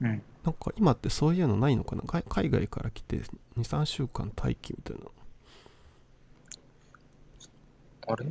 [0.00, 0.22] うん。
[0.44, 2.02] なんか今ってそういうのないのかな？
[2.06, 3.20] 海海外から来て
[3.58, 5.02] 23週間待機みたいな
[8.12, 8.26] あれ？
[8.26, 8.30] い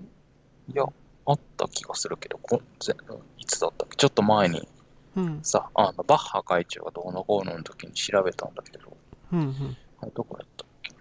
[0.73, 0.85] や、
[1.27, 2.95] あった気がするけど、こぜ
[3.37, 3.95] いつだったっけ？
[3.97, 4.67] ちょっと前に
[5.15, 5.39] うん。
[5.43, 8.95] さ、あの、バッハ会長がどうのこうのの時に調べたんだけど、
[9.33, 9.77] うんうん。
[10.13, 10.93] どこやったっけ？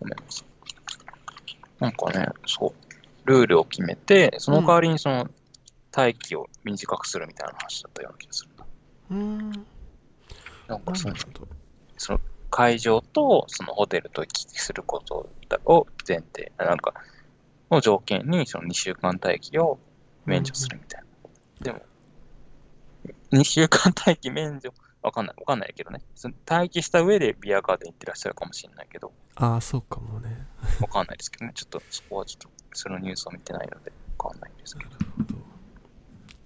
[0.00, 1.82] ごめんなさい。
[1.82, 2.74] なんかね、そう、
[3.28, 5.28] ルールを決めて、その代わりにその、
[5.94, 8.66] 待機を短くするみたいな話だったような気がするな。
[9.10, 9.66] うん。
[10.68, 11.14] なんかその
[11.96, 15.28] その会場とそのホテルと行き来すること
[15.64, 16.94] を前提、なんか、
[17.70, 19.78] を条件にその2週間待機を
[20.24, 21.06] 免除するみたいな。
[21.64, 21.80] でも、
[23.32, 26.00] 2週間待機免除、わかんない、わかんないけどね。
[26.14, 30.46] その待機した上でビアガーデン行ってらっしゃるかもしれないけど、ああそうかもね
[30.80, 31.52] わかんないですけどね。
[31.54, 34.90] ちょっとそこはちょっと、そのニュースを見てないので、わかんないんですけど。
[34.90, 35.36] なるほど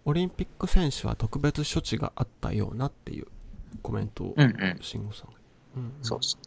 [0.07, 3.27] オリンピック選手は特別処置があったようなっていう
[3.83, 4.79] コメントをうんうん。
[4.81, 5.33] 慎吾さんが、
[5.77, 6.41] うんうんそうそう。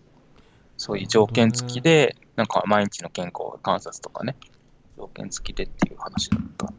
[0.78, 4.36] そういう条件付きで、なんか毎日の健康観察とかね、
[4.98, 6.74] 条件付きでっていう話だった。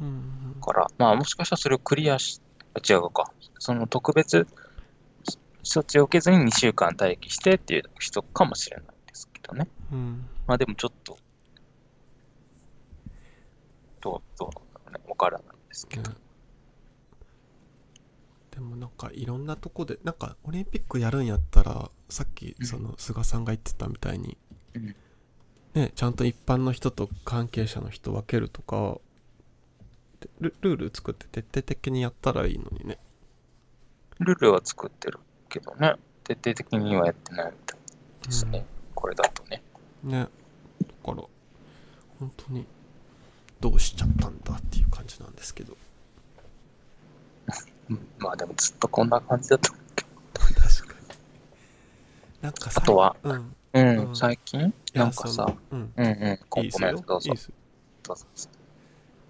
[0.00, 2.40] うんうんから、まあもしかしたらそれをクリアし、
[2.74, 4.46] あ違うか、その特別
[5.64, 9.68] 処置を受けずに2週間待機してっていう人かもしれないですけどね。
[9.92, 10.26] うん。
[10.46, 11.18] まあでもちょっと、
[14.00, 14.48] どう、どう
[14.84, 16.10] なんだろうね、わからないですけど。
[16.10, 16.16] ね
[18.50, 22.66] でもなんかいろんなとこでなんかオリンピックやるんやったらさっきうん。
[22.66, 24.36] その菅さんが言ってたみたいに、
[24.74, 24.96] うん
[25.74, 28.98] ねちゃんと一般の人と関係者の人分けるとか
[30.20, 32.98] でルルール作って徹底的にやったらいいのにね。
[34.18, 37.78] ルールは作ってるけどね、徹底的にはやってないみたい
[38.24, 38.64] ですね。
[38.94, 39.62] これだとね。
[40.02, 40.20] ね。
[40.22, 40.26] だ
[41.04, 41.22] から
[42.18, 42.66] 本当に
[43.60, 45.76] どうしちゃったんだっていう感じなんですけど。
[47.90, 49.72] う んまあでもずっとこんな感じだと。
[49.72, 51.08] 確かに。
[52.42, 54.16] なんかさあとはうんうん、うん。
[54.16, 54.72] 最近？
[54.94, 55.54] なんかさ。
[55.70, 55.92] うん。
[55.96, 56.88] うんうん、ごいいですよ。
[56.88, 57.28] ごめんどうぞ。
[57.28, 57.40] いいで。
[57.40, 57.52] す
[58.02, 58.26] どうぞ。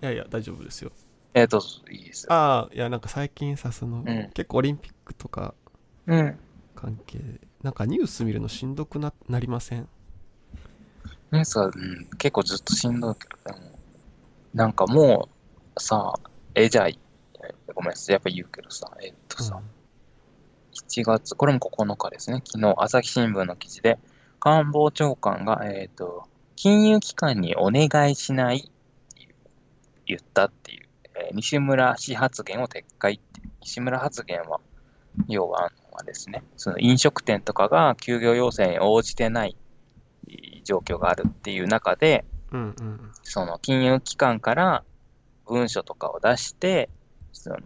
[0.03, 0.92] いやいや大丈夫ですよ。
[1.35, 2.33] えー、どうぞ、いいですよ。
[2.33, 4.31] ああいやなんか最近さその、うん。
[4.33, 5.55] 結構オリンピックとか
[6.07, 6.38] うん。
[6.74, 7.18] 関係
[7.62, 9.88] なんかニュース見るのしんどくななりません？
[11.33, 13.79] ニュースは、うん、結構ずっとしんどいけど、でも、
[14.55, 15.29] なんかも
[15.77, 16.14] う、さ、
[16.55, 16.94] え、じゃあ、え
[17.74, 19.61] ごめんなさい、やっぱ言うけどさ、えっとさ、
[20.72, 23.98] 7月、これも9日ですね、昨日、朝日新聞の記事で、
[24.40, 26.24] 官房長官が、えっと、
[26.57, 28.70] 金融機関にお願いしないって
[30.07, 34.61] 言ったっていう、えー西村氏発言を撤回って、西村発言は、
[35.29, 35.70] 要は、
[36.05, 39.57] ですね、その飲食店とかが休業要請に応じてない
[40.64, 44.85] 状況があるっていう中で、うんうんその金融機関から
[45.46, 46.88] 文書とかを出して、
[47.33, 47.59] その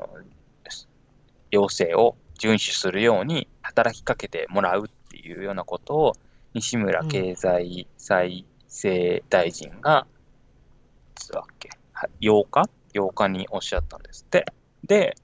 [1.51, 6.17] 要請を遵守するように働きかけてもらうっていうようなことを
[6.55, 10.07] 西村経済再生大臣が、
[11.17, 14.45] いつだっけ、は8日 ?8 日におっしゃったんですって。
[14.85, 15.15] で、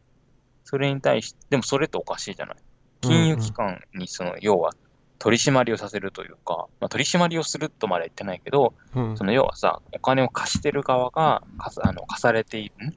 [0.64, 2.57] それに対して、でもそれっておかしいじゃない。
[3.01, 4.73] 金融機関にその、要は
[5.19, 12.97] 取り締まりをさせるというか、まあ、取り締まりをするとまでは言ってないけど、うんその要はさ、お金を貸してる側が、貸すあの貸されている、ん？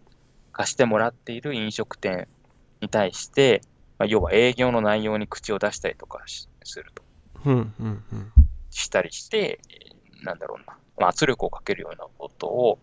[0.52, 2.28] 貸してもらっている飲食店
[2.82, 3.62] に対して、
[3.98, 7.01] まあ、要は営業の内容に口を出したりとかしすると、
[8.70, 12.80] したりして、えーなんだろうな、まあ、圧力をかけるようなことを、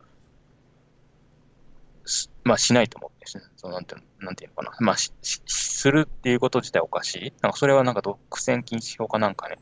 [2.04, 3.44] すまあ、しないと思うんですね。
[3.56, 4.76] そのなんてなんていうのかな。
[4.80, 7.32] まあしし、するっていうこと自体おかしい。
[7.42, 9.58] なんかそれはなんか独占禁止法かなんかね、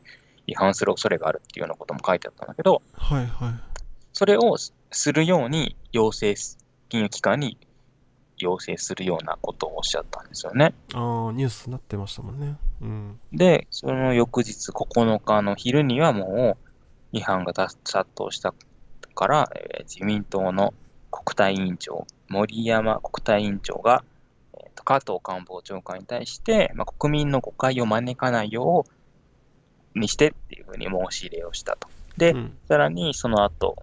[0.47, 3.53] 違反する恐れがあるっていうようなことも書いてあったんだけど、はいはい
[4.13, 6.57] それをすするように要請す、
[6.89, 7.57] 金融機関に
[8.45, 10.73] 要請するようなことをおっしゃったんですよね。
[10.93, 17.77] ああニュースになってましたもんねうんで、その翌日9日の昼にはもう違反が殺
[18.15, 18.53] 到した
[19.15, 20.73] から、えー自民党の
[21.11, 24.03] 国対委員長、森山国対委員長が、
[24.53, 28.85] えーと加藤官房長官に対して、まあ、国民の誤解を招かないよ
[29.95, 31.87] うにしてっていうふうに申し入れをしたと。
[32.17, 33.75] で、うんさらにその後、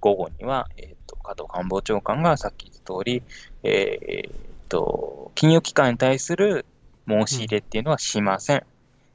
[0.00, 3.22] 午後には、えー、と加藤官房長官がさっき言った通り、
[3.62, 4.30] えー
[4.68, 6.64] と、金融機関に対する
[7.08, 8.66] 申し入れっていうのはしません。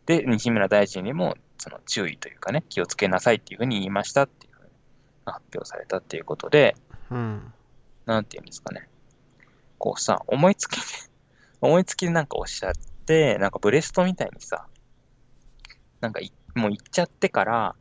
[0.06, 4.70] で、西村大臣にもその注意というかね、気をつけなさいっていうふうに言いましたっていうふうに
[5.26, 6.76] 発表されたっていうことで、
[7.12, 7.54] うん
[8.06, 8.88] なんていうんですかね。
[9.78, 10.84] こうさ、思いつきで、
[11.62, 12.74] 思いつきでなんかおっしゃっ
[13.06, 14.66] て、なんかブレストみたいにさ、
[16.00, 16.22] なんか
[16.56, 17.76] もう言っちゃってから、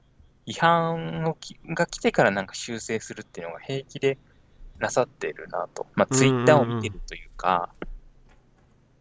[0.46, 1.36] 違反を
[1.74, 4.16] が来てからなんか修正するっていうのが平気で
[4.78, 5.86] なさってるなと。
[5.94, 7.70] まあ、うんツイッターを見てるというか、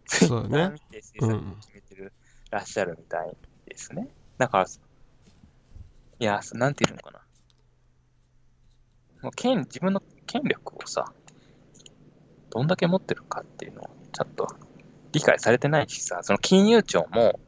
[0.06, 2.14] ツイッター見て制作を決めてる、
[2.52, 3.36] らっしゃるみたい
[3.68, 4.08] ですね。
[4.38, 7.20] だから、いや、なんていうのかな。
[9.22, 11.12] もう権、自分の権力をさ、
[12.52, 14.48] どんだけ持ってるかっていうのをちゃんと
[15.12, 17.40] 理解されてないしさ、その金融庁も、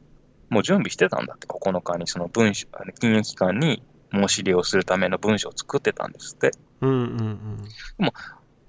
[0.50, 6.50] もう準備してたんだって、9日にその文書、あの金融機関に申し入れをするための文書を作ってたんですって。
[6.80, 6.98] うんうん
[7.98, 8.12] うん。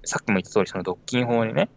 [0.04, 1.68] さっきも言った通り、その独禁法にね、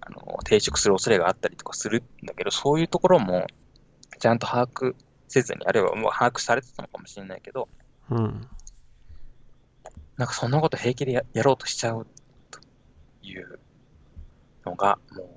[0.00, 3.46] あの、抵触する恐れがあったりとかするんだけど、そういうところも、
[4.18, 4.94] ちゃんと把握
[5.28, 7.68] せずに、あるいはもう把握されてたのかもしれないけど、
[8.10, 8.48] うん。
[10.16, 12.06] なんかそんなこと平気でややろうとしちゃう
[12.50, 12.60] と
[13.22, 13.58] いう
[14.64, 15.28] のが、もう、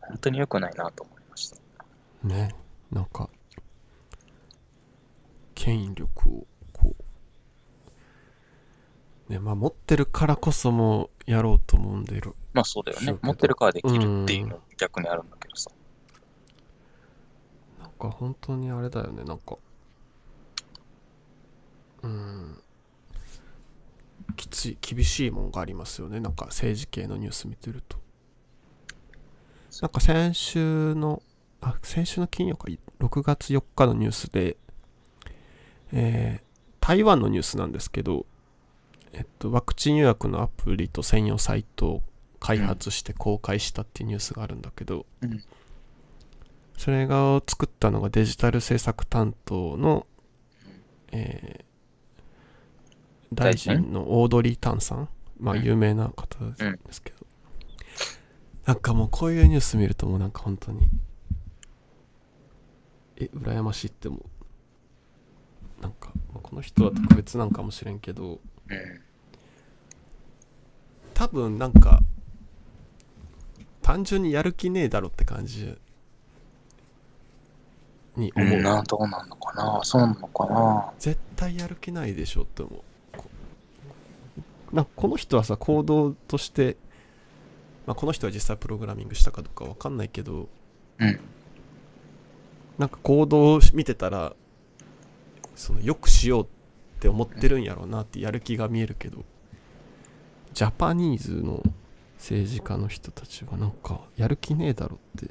[0.00, 1.56] 本当に良くないなと思いました。
[2.22, 2.54] ね。
[2.90, 3.28] なんか
[5.54, 6.46] 権威力を
[9.28, 13.18] ねまあ持ってるからこそもやろうと思うんでるまあそうだよね。
[13.22, 15.70] 持ってるからできるっていうの逆にあるんだけどさ。
[17.80, 19.56] なんか本当にあれだよねなんか。
[22.02, 22.58] うん。
[24.36, 26.20] きつい厳しいもんがありますよね。
[26.20, 27.98] なんか政治系のニュース見てると。
[29.82, 31.22] なんか先週の
[31.60, 32.68] あ先週の金曜か
[33.00, 34.56] 6月4日のニュースで
[35.92, 36.44] えー
[36.80, 38.26] 台湾のニュースなんですけど
[39.14, 42.02] えっとワクチン予約のアプリと専用サイトを
[42.40, 45.42] 開発して公開したっていうニュースがあるんだけど、うん。
[46.76, 50.06] それが作ったのがデジタル制作担当の、
[51.12, 51.64] えー
[53.32, 55.08] 大臣のオードリー・タンさん
[55.40, 55.64] まあうん。
[55.64, 57.26] 有名な方ですけど、
[58.64, 60.88] なんかもうこういうニュース見るともうなんか本当に
[63.16, 64.22] え羨ましいってもう。
[65.82, 69.00] なんかまあこの人は特別なんかもしれんけどうん。
[71.14, 72.00] 多分なんか
[73.80, 75.78] 単純にやる気ねえだろって感じ
[78.16, 79.80] にう思う、ん、などうなんのかな？
[79.84, 80.92] そうなのかな？
[80.98, 82.82] 絶対やる気ないでしょって思う。
[83.16, 83.24] こ
[84.72, 86.76] なんかこの人はさ行動として、
[87.86, 90.48] まあ、この人は実際プログラミングしたかどうかわかんないけど
[90.98, 91.20] うん。
[92.78, 94.34] なんか行動を見てたら
[95.54, 96.46] そのよくしようっ
[96.98, 99.24] て思ってるんやろうなってやる気が見えるけど
[100.54, 101.62] ジャパニーズの
[102.16, 105.28] 政治家の人たちはなんかやる気ねえだろって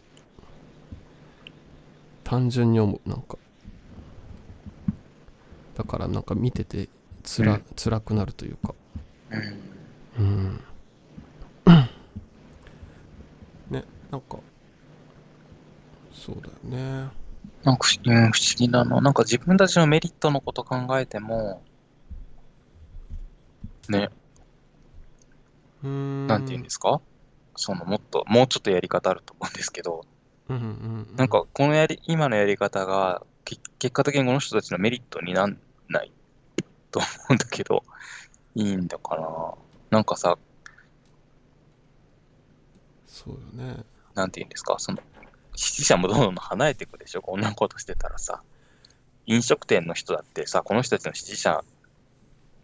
[2.25, 3.09] 単純に思う。
[3.09, 3.37] なんか
[5.75, 6.89] だからなんか見てて
[7.23, 7.63] つら、うん。
[7.75, 8.75] 辛くなるというか。
[10.17, 10.25] うん。
[10.25, 10.59] うん。
[13.71, 14.39] ねなんか
[16.11, 17.07] そうだよね。
[17.63, 18.99] なんか不思,、うん、不思議なの。
[18.99, 21.63] なんか自分たちのメリットのこと考えても、
[23.87, 24.09] ね、
[25.83, 27.01] なんて言うんですか？
[27.55, 30.05] そのもっと、もうちょっとやり方あると思うんですけど、
[30.49, 31.15] うんうんうん。
[31.15, 35.57] なんかこのやり、今のやり方が、け結果的にこの人たちのメリットになん
[35.89, 36.11] ない。
[36.91, 37.83] と思うんだけど、
[38.55, 39.53] いいんだかな。
[39.89, 40.37] なんかさ、
[43.07, 43.83] そうよね。
[44.15, 44.99] なんて言うんですか、その、
[45.55, 48.41] 支持者もどんどん離れていくでしょ、こんなことしてたらさ。
[49.25, 51.63] 飲食店の人だってさ、この人たちの支持者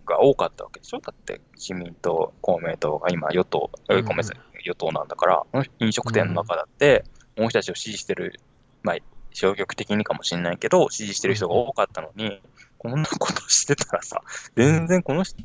[0.09, 0.99] が多かったわけでしょ？
[0.99, 4.05] だって、自民党、公明党が今与党、えうんうん。
[4.05, 5.43] ごめんなさい、与党なんだから、
[5.79, 7.05] 飲食店の中だって、
[7.35, 8.39] この人たちを支持してる、
[8.83, 8.97] まあ、
[9.31, 12.41] 消極的にかもしれないけど、支持してる人が多かったのに、
[12.77, 14.21] こんなことしてたらさ、
[14.55, 15.41] 全然この人、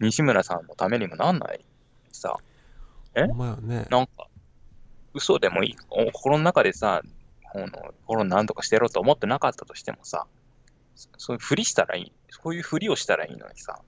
[0.00, 1.64] 西村さんのためにもなんない
[2.10, 2.36] さ、
[3.14, 3.26] え？
[3.26, 3.86] ね。
[3.90, 4.26] なんか、
[5.14, 5.76] 嘘でもいい。
[5.90, 7.02] お心の中でさ、
[7.52, 7.68] この
[8.06, 10.26] 心なんとかしてやろうと思ってなかったとしてもさ、
[10.94, 12.12] そそういうふりしたらいい。
[12.32, 13.78] そういうふりをしたらいいのにさ、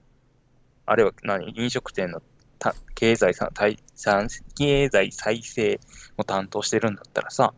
[0.85, 1.51] あるいは何？
[1.59, 2.21] 飲食店の
[2.59, 5.79] た経済さ対さ経済再生
[6.17, 7.55] を担当してるんだったらさ、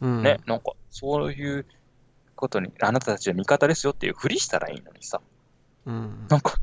[0.00, 0.22] うん。
[0.24, 1.64] ね、なんかそういう
[2.34, 5.20] ことに、あなたたちの味方ですよっていうふりしたらいいのにさ、
[5.86, 6.26] うん。
[6.28, 6.54] なんか、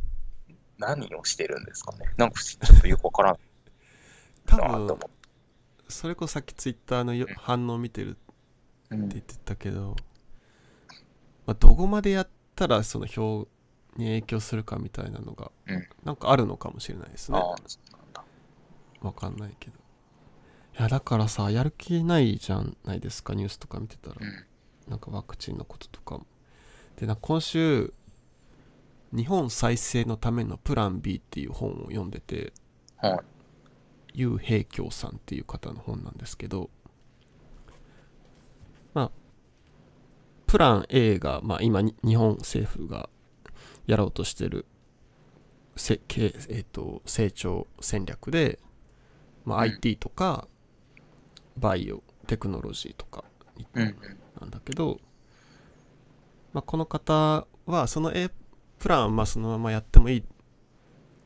[0.78, 2.10] 何をしてるんですかね？
[2.18, 3.38] なんかちょっとよくわからん。
[4.46, 5.10] 多なと分思
[5.88, 7.34] それこそさっきツイッターのようん。
[7.36, 8.20] 反応見てるって
[8.90, 9.96] 言ってたけど、
[11.46, 13.48] まあ、どこまでやったらその票
[13.98, 17.40] に影響するかみたいなのがうんなんかあるのかもしれないですね。
[19.02, 19.78] わかんないけど
[20.80, 24.46] いやだからさやる気ないじゃないですかニュースとか見てたらうん。
[24.90, 26.26] なんかワクチンのこととかも
[26.98, 27.94] でな今週
[29.12, 32.54] 日本再生のためのプラン B っていう本を読んでて
[32.98, 33.20] はい。
[34.16, 36.70] ユウ・ヘイキョウさんっていう方の本なんですけど
[38.94, 39.12] まあ
[40.46, 43.10] プラン A が、まあ、今に日本政府が
[43.86, 44.66] やろうとしてる
[45.76, 48.60] せけ、えー、と成長戦略で、
[49.46, 50.48] まあ、うん IT とか
[51.58, 53.24] バイオテクノロジーとか。
[53.76, 55.00] なんだけど、
[56.54, 58.32] まあ、この方はその A
[58.80, 60.24] プランはまあそのままやってもいい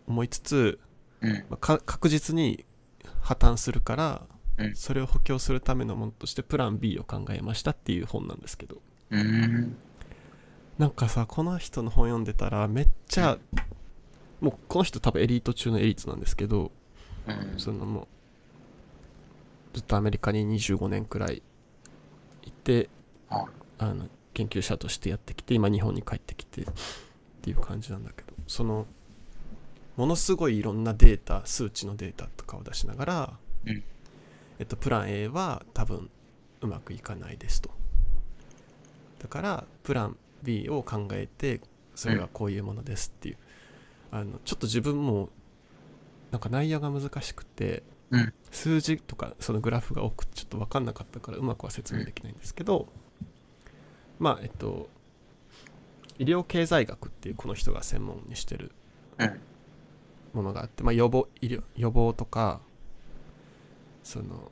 [0.08, 0.80] 思いつつ、
[1.22, 1.32] うん。
[1.32, 2.66] まあか確実に
[3.22, 4.28] 破綻するから
[4.58, 8.82] うんそれを補強するためのものとしてプラン B を考えましたっていう本なんですけど
[9.12, 9.78] うーん。
[10.78, 13.38] なんかさこの人の本読んでたらめっちゃ
[14.41, 16.71] もうこの人多分エリート中のエリートなんですけど
[17.28, 17.59] うん。
[17.59, 18.07] そのもう
[19.73, 21.41] ずっとアメリカに25年くらい
[22.43, 22.89] いて
[23.30, 23.45] はい
[23.80, 26.65] あの研究者としてやってきて今日本に帰ってきてっ
[27.41, 28.86] ていう感じなんだけどその
[29.97, 33.34] ものすごいいろんなデータ数値のデータとかを出しながら、
[33.65, 33.84] うん。
[34.59, 36.09] えっと、プラン A は多分
[36.61, 37.71] うまくいかないですと。
[39.19, 41.61] だからプラン B を考えて
[41.95, 43.38] それはこういうものですっていう、
[44.11, 45.29] あのちょっと自分も
[46.31, 48.33] なんか内野が難しくて、うん。
[48.51, 52.88] 数字とかそのグラフが多くちょっと分かんなかったからうまくは説明できないんですけど、
[54.19, 54.88] まあえっと
[56.17, 58.71] 医療経済学っていうこの人が専門にしてる
[59.17, 59.39] うん。
[60.33, 62.61] ものがあって、まあ、予防医療予防とか
[64.03, 64.51] その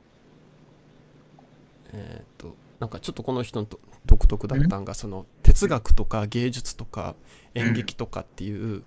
[1.92, 7.14] えっ、となんかちょっとこの人のと独特だったんがその哲学とか芸術とか
[7.54, 8.82] 演劇とかっていう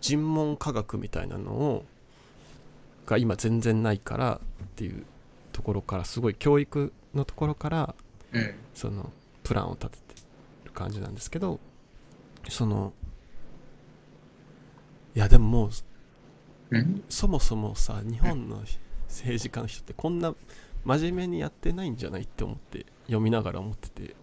[0.00, 1.84] 人文科学みたいなのを
[3.04, 5.04] が今全然ないからっていう
[5.52, 7.94] ところからすごい教育のところから
[8.32, 8.54] うん。
[8.74, 9.10] その
[9.42, 10.20] プランを立てて
[10.66, 11.58] る感じなんですけど
[12.48, 12.92] その
[15.16, 15.70] いやでももう
[16.70, 17.02] うん。
[17.08, 18.62] そもそもさ日本の
[19.08, 20.32] 政治家の人ってこんな
[20.84, 24.14] 真面目にやってないんじゃないって思って読みながら思ってて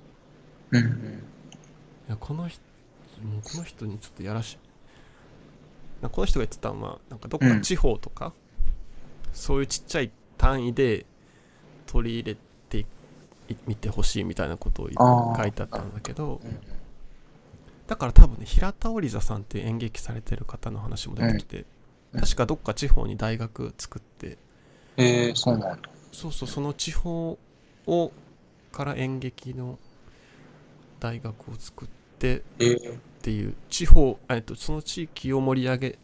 [0.80, 1.24] いうん。
[2.10, 2.62] やこの人
[3.24, 4.58] もうこの人にちょっとやらし
[6.02, 8.34] なんかこの人が言ってたのはなんかどっか地方とか、
[9.32, 11.06] そういうちっちゃい単位で
[11.88, 12.38] 取り入れ
[12.70, 12.80] て
[13.48, 14.90] いみてほしいみたいなことを
[15.38, 16.60] 書いてあったんだけどうん。
[17.88, 21.66] だから多分ね平田織座さんっていう演劇されてる方の話も出てきて、うん
[22.16, 24.38] 確かどっか地方に大学作って
[24.98, 25.90] えー、そうなんだ。
[26.12, 27.40] そうそうその地方
[27.88, 28.12] を
[28.72, 29.80] から演劇の
[31.04, 31.88] 大学を作っ
[32.18, 36.00] てえー、っていう地方えっとその地域を盛り上げ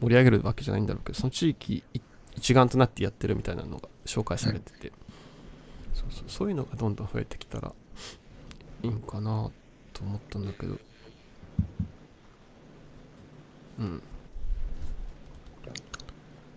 [0.00, 2.00] 盛り上げるわけじゃないんだろうけどその地域い
[2.36, 4.92] 一丸となってやってるみたいなのが紹介されてて、
[5.94, 7.72] そうそうそういうのがどんどん増えてきたら
[8.82, 9.50] いいんかな
[9.94, 10.78] と思ったんだけど。
[13.78, 14.02] うん。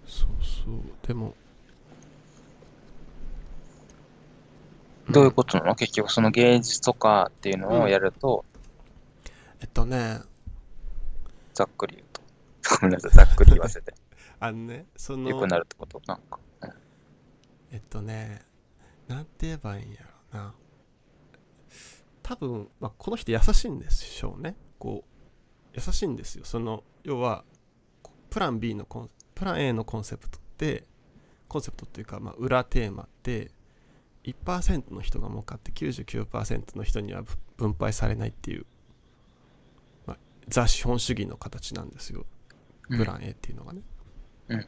[0.06, 1.08] そうそう。
[1.08, 1.34] でも
[5.12, 5.76] どういうことなの？
[5.76, 8.46] 結局その芸術とかっていうのをやると、
[9.62, 10.20] えっとね
[11.54, 12.22] ざっくり言うと。
[12.82, 13.94] ごめんなさい、ざっくり言わせて。
[14.40, 16.02] あのねその良くなるってこと？
[16.06, 16.40] なんか。
[17.72, 18.42] えっとね、
[19.08, 20.54] なんて言えばいいんやろうな。
[22.24, 24.56] 多分、まあ、この人優しいんでしょうね。
[24.78, 26.46] こう、優しいんですよ。
[26.46, 27.44] その、要は、
[28.04, 30.84] こプラン B のコン、プラン A のコンセプトって、
[31.48, 33.52] コンセプトっていうか、まあ、裏テーマって、
[34.24, 37.24] 1%の人が儲かって99%の人には
[37.58, 38.66] 分配されないっていう、
[40.06, 40.18] まあ、
[40.48, 42.26] ザ資本主義の形なんですよ。
[42.90, 43.82] プラン A っていうのがね。
[44.50, 44.66] うん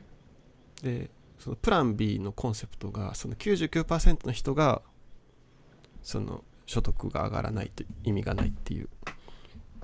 [0.81, 1.09] で
[1.41, 4.83] そのプラン B のコンセプトがその99%の人が
[6.03, 8.89] その所得が上がらないと意味がないっていう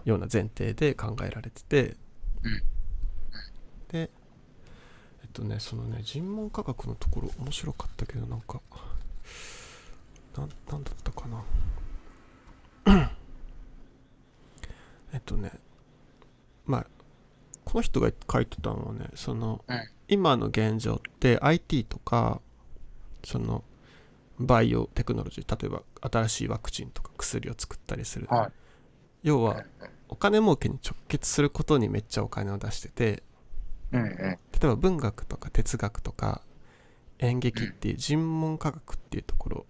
[0.05, 1.97] ような前提で考えられてて、
[2.43, 2.63] うん
[3.89, 4.11] で
[5.21, 8.61] えっとねそのね人文科学のところ面白かったけどなんか
[10.37, 11.43] なんなんだったかな。
[15.13, 15.51] えっとね
[16.65, 16.87] まあ
[17.65, 19.89] この人が書いてたのはねその、うん。
[20.09, 22.39] 今の現状って IT とか
[23.25, 23.65] その
[24.39, 28.51] バイオテクノロジー例えば新しいワクチンとか薬を作ったりする、はい。
[29.23, 33.23] 要はうんお金儲けに直結することにめっちゃお金を出してて
[33.91, 34.07] うんうん。
[34.09, 36.41] 例えば文学とか哲学とか
[37.19, 39.65] 演劇っていう人文科学っていうところ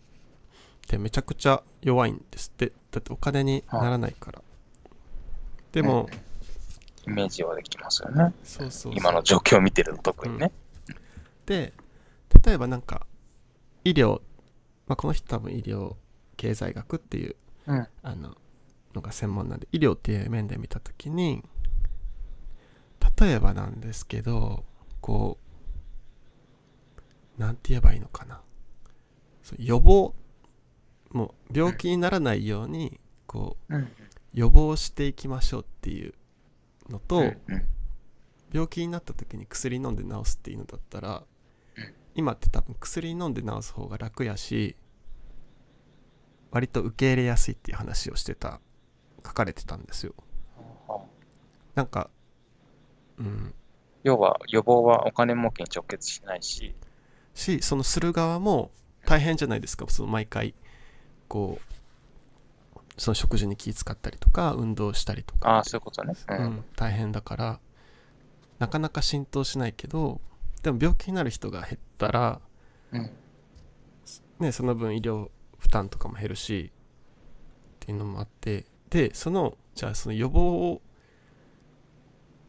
[0.87, 2.71] ってめちゃくちゃ弱いんですって。
[2.91, 4.41] だってお金にならないから、
[5.73, 6.09] でも、
[7.05, 8.33] イメージはできますよね。
[8.43, 10.51] そうそう今の状況を見てると特にね。
[11.45, 11.73] で
[12.45, 13.05] 例えばなんか
[13.85, 14.21] 医療、
[14.87, 15.95] まあ、この人多分医療
[16.35, 17.35] 経済学っていう
[17.67, 17.87] うん。
[18.03, 18.35] あの
[18.93, 21.43] のが専門なんで医療っていう面で見た時に
[23.19, 24.65] 例えばなんですけど
[24.99, 25.37] こ
[27.37, 28.41] うなんて言えばいいのかな。
[29.43, 30.13] そう予防
[31.17, 33.91] もう病気にならないようにこううん。
[34.33, 36.13] 予防していきましょうっていう
[36.89, 37.33] のと。
[38.53, 41.23] 病気になった時に薬飲んで治すっていうのだったら、
[41.75, 41.93] うん。
[42.13, 44.75] 今って多分薬飲んで治す方が楽やし
[46.51, 48.61] 割と受け入れやすいっていう話をしてた
[49.25, 50.13] 書かれてたんですよ。
[50.87, 51.05] はあ
[51.73, 52.09] なんか
[53.17, 53.53] うん。
[54.03, 56.75] 要は予防はお金儲けに直結しないし、
[57.33, 58.71] しそのする側も
[59.05, 60.53] 大変じゃないですかその毎回
[61.27, 61.77] こう
[62.97, 66.13] その食事に気遣ったりとか運動したりとかああ、そういうことね。
[66.29, 66.33] う。
[66.33, 67.59] うんん、大変だから
[68.59, 70.19] なかなか浸透しないけど
[70.63, 72.41] でも病気になる人が減ったら、
[72.91, 73.11] うん。
[74.39, 80.81] ね、その分医療負担とかも減るしっていうのもあってでそのじゃあその予防を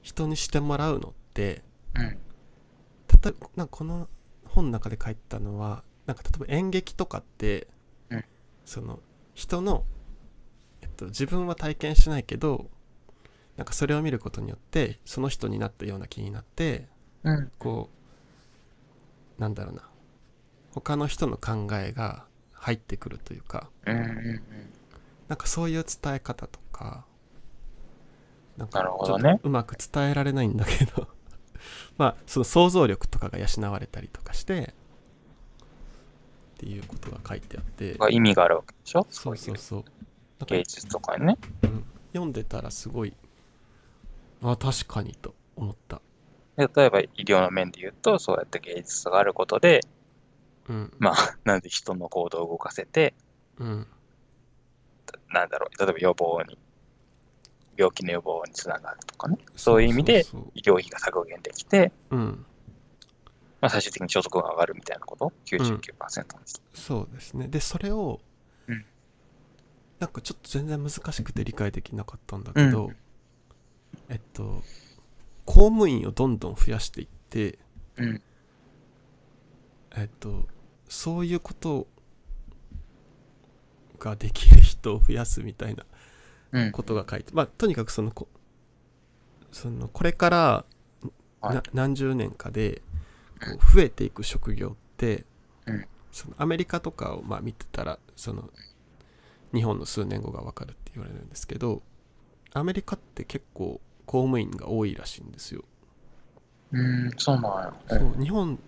[0.03, 1.63] 人にしてもらうのって
[1.95, 2.03] うん。
[2.03, 4.09] 例えばなんかこの
[4.47, 7.78] 本の中で書いてたのはなんか例えば演劇とかって、うん
[8.69, 9.01] その
[9.35, 9.85] 人の、
[10.83, 12.69] えっと、自分は体験しないけど
[13.57, 16.87] なんかそれを見ることによってその人になったような気になって
[17.25, 17.51] うん。
[17.59, 17.89] こ
[19.39, 19.89] うなんだろうな
[20.73, 23.97] 他の人の考えが入ってくるというかうん。
[23.97, 24.43] うん。
[25.29, 27.07] なんかそういう伝え方とか
[28.59, 31.09] なんかちょっとうまく伝えられないんだけど
[31.97, 34.75] まあその想像力とかが養われたりとかして
[36.59, 37.95] っていうことが書いてあって。
[37.95, 39.07] が意味があるわけでしょ？
[39.11, 39.85] そうそういそう。
[40.47, 41.39] 芸術とかにね。
[41.63, 41.85] うん。
[42.13, 43.15] 読んでたらすごい
[44.43, 46.01] あ確かにと思った。
[46.57, 49.81] で例えば医療の面で言うと、そうやって芸術があることで、
[50.69, 50.93] うん。
[50.99, 53.15] まあ、 なんで人の行動を動かせて、
[53.59, 53.87] うん。
[55.29, 56.59] なんだろう、例えば予防に、
[57.77, 59.39] 病気の予防につながるとかね。
[59.55, 62.45] そういう意味で医療費が削減できて、うん
[63.61, 66.63] まあ、最終的に所得が上がるみたいなこと、99%です。
[66.75, 68.21] そうですねでそれを、
[68.69, 68.85] うん
[69.99, 72.97] なんかちょっと全然難しくて理解できなかったんだけど、うん
[74.09, 74.63] えっと
[75.45, 77.59] 公務員をどんどん増やしていって
[77.97, 78.23] うん。
[79.97, 80.47] えっと
[80.89, 81.89] そういうこと
[83.99, 85.85] ができる人を増やすみたいな
[86.53, 86.71] うん。
[86.71, 88.29] ことが書いてまあとにかくそのこ
[89.51, 90.65] そのこれから
[91.41, 92.83] はいな何十年かで
[93.39, 95.25] こう増えていく職業って、
[95.67, 95.87] うん
[96.19, 98.51] そのアメリカとかをまあ見てたらその
[99.55, 101.83] 日本の数年後が分かるって言われるんですけど
[102.53, 105.65] アメリカって結構公務員が多いらしいんですよ。
[106.73, 107.75] うん、そうなんや。
[107.89, 108.59] そう日本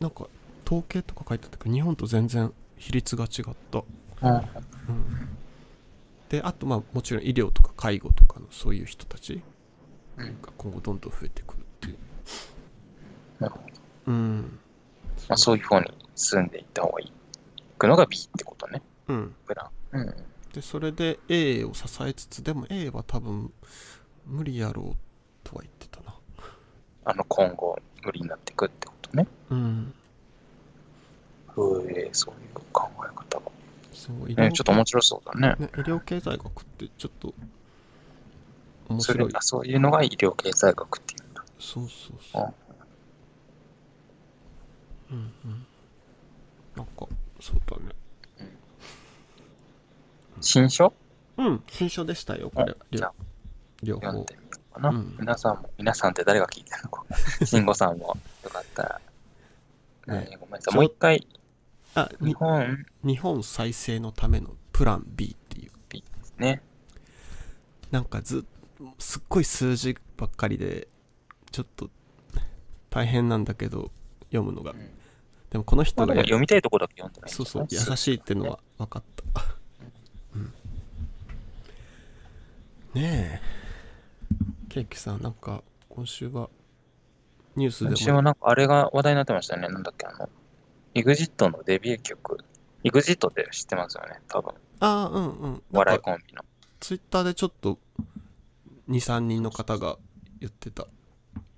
[0.00, 0.28] なんか
[0.66, 3.82] 統計とか書いてあったけど日本と全然比率が違った。
[4.22, 4.34] うん。
[4.36, 4.44] うん、
[6.28, 9.42] であとまあもちろん医療とか介護とかのそういう人たち
[10.18, 10.26] うん。
[10.42, 11.96] が今後どんどん増えてくるっていう。
[13.40, 13.71] なるほど。
[14.06, 14.58] うん。
[15.28, 17.06] まあ、そういう方に住んでいった方がいい。
[17.08, 18.82] 行くのが B ってことね。
[19.08, 19.34] うん。
[19.46, 19.98] プラン。
[19.98, 20.14] うん。
[20.52, 23.52] でそれで A を支えつつでも A は多分
[24.26, 24.96] 無理やろう
[25.42, 26.14] とは言ってたな。
[27.04, 29.26] あの、今後、無理になっていくってことね。
[29.50, 29.94] うん。
[31.56, 33.52] へえそういう考え方が。
[33.92, 35.56] そう医ね、ちょっと面白そうだね。
[35.58, 37.34] ね、医療経済学ってちょっと
[38.88, 39.30] 面それ白い。
[39.34, 41.44] あそういうのが医療経済学っていうんだ。
[41.58, 42.54] そうそうそう。
[45.12, 45.66] うんうん。
[46.76, 47.06] なんか、
[47.40, 47.94] そうだね。
[50.40, 50.92] 新書？
[51.36, 52.84] うん、新書でしたよ、これあ。
[52.90, 53.12] じゃあ
[53.82, 54.36] 両方読んで。
[54.36, 54.88] みようかな。
[54.88, 56.90] うん皆さんも、皆さんって誰が聞いてるの？
[56.90, 57.04] か。
[57.44, 59.00] 慎吾さんも よかったら。
[60.08, 60.74] ねねごめんなさい。
[60.74, 61.26] もう一回、
[61.94, 65.72] あ、日に本日本再生のためのプラン B っていう。
[65.90, 66.62] ですね。
[67.90, 68.44] なんかず
[68.98, 70.88] すっごい数字ばっかりで、
[71.50, 71.90] ちょっと
[72.88, 73.92] 大変なんだけど、
[74.30, 74.72] 読むのが。
[74.72, 75.01] うん
[75.52, 77.96] でもこの人がや読みたいとこだけ読んでないんそうそう、優い。
[77.98, 79.02] しいってのは分かっ
[79.34, 79.42] た。
[80.34, 80.52] うん。
[82.94, 83.40] ねえ。
[84.70, 86.48] ケーキさん、なんか、今週は、
[87.54, 89.68] ニュース今週はなんかあれが話題になってましたね。
[89.68, 90.30] なんだっけ、あの、
[90.94, 92.38] EXIT のデビュー曲。
[92.82, 94.54] EXIT って知ってますよね、多分。
[94.80, 95.62] ああ、うんうん。
[95.70, 96.42] 笑いか、コンビの。
[96.80, 97.78] ツイッターでちょっと、
[98.88, 99.98] 2、3人の方が
[100.40, 100.86] 言ってた。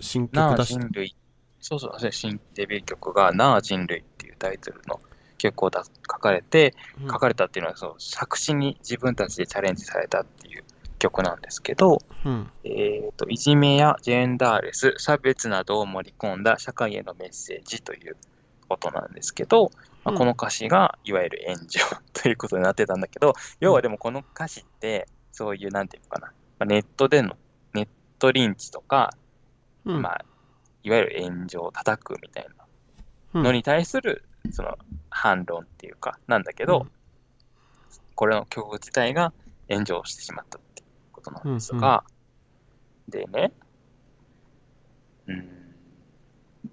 [0.01, 1.24] 新曲出して。
[1.67, 5.01] そうそう、新デビュー曲がなあ人類っていうタイトルの
[5.39, 10.65] 曲をだ書かれて、うん書かれたっていうのはそう作詞に自分たちでチャレンジされたっていう
[10.99, 12.51] 曲なんですけど、うん。
[12.65, 18.17] えー、といじめやジェンダーレス、差別などを盛り込んだ社会へのメッセージという
[18.69, 19.71] ことなんですけど、
[20.05, 21.81] まあうんこの歌詞がいわゆる炎上
[22.13, 26.27] ということになってたんだけど、要はでもこの歌詞ってそういうなんていうのかな、
[26.59, 27.39] まあネットでの
[27.73, 27.89] ネッ
[28.19, 29.15] トリンチとか、
[29.87, 30.03] うん。
[30.03, 30.25] まあ、
[30.85, 32.65] いわゆる炎上を叩くみたいな
[33.35, 34.79] うんのに対するその
[35.11, 36.87] 反論っていうかなんだけど、
[38.15, 39.33] これの曲自体が
[39.69, 42.05] 炎上してしまったっていうことなんですが、
[43.09, 43.53] でね、
[45.27, 45.49] うん、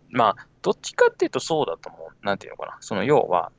[0.10, 2.26] まあ、どっちかっていうとそうだと思う。
[2.26, 2.78] なんていうのかな。
[2.82, 3.52] その要は、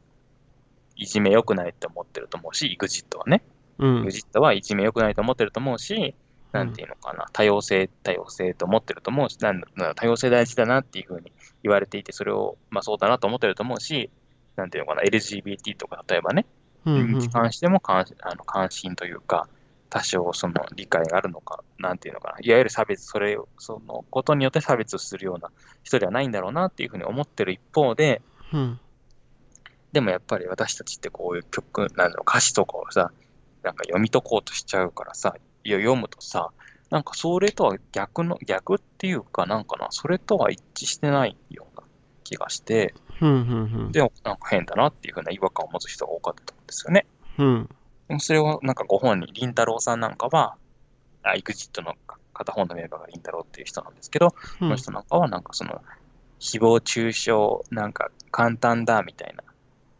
[0.96, 3.42] いじめ良くないって思ってると思うし、EXIT はね。
[3.78, 4.02] うん。
[4.04, 6.14] EXIT はいじめ良くないと思ってると思うし、
[6.52, 11.32] なんていうのかな、多様性、多様性と思ってると思うし、なんだ多様性大事だなっていうふうに
[11.62, 14.10] 言われていて、それを、まあそうだなと思ってると思うし、
[14.56, 16.46] なんていうのかな、LGBT とか、例えばね、
[16.84, 17.18] うんうん。
[17.18, 19.48] に関しても関あの関心というか、
[19.88, 25.50] 多少その理解があるのか、なんていうのかな、いわゆる差別、それを、そのことによって差別するような
[25.82, 28.22] 人ではないんだろうなっていうふうに思ってる一方で、
[28.52, 28.80] うん。
[29.92, 33.10] でもやっぱり私たちってこういう曲、なんだろう、歌詞とかをさ、
[33.62, 35.36] なんか読み解こうとしちゃうからさ、
[35.70, 36.50] 読むとさ、
[36.90, 41.82] なんかそれとは逆の、逆っていうかなんかな、それとは一致してないような
[42.24, 42.94] 気がして、
[43.92, 47.06] でもなんか変だなっていうふうな違和感を持つ人が多かったと思うんですよね。
[47.38, 47.44] う
[48.14, 48.20] ん。
[48.20, 50.56] それをなんかご本人、りんたろーさんなんかは、
[51.22, 51.94] あ、エグジットの
[52.34, 54.58] 片方のメンバーがりんたろーっていう人なんですけど、うん。
[54.58, 55.80] この人なんかはなんかその、
[56.40, 57.30] 誹謗中傷、
[57.70, 59.44] なんか簡単だみたいな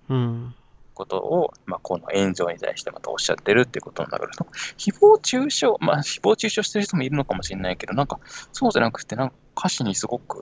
[0.08, 0.54] うん
[0.95, 8.20] ことを、まあ、この炎上に対してまたおっしゃってるっていうことなんだけど、誹謗中傷、まあ、誹謗中傷してる人もいるのかもしれないけど、なんか、
[8.53, 10.40] そうじゃなくて、なんか歌詞にすごく、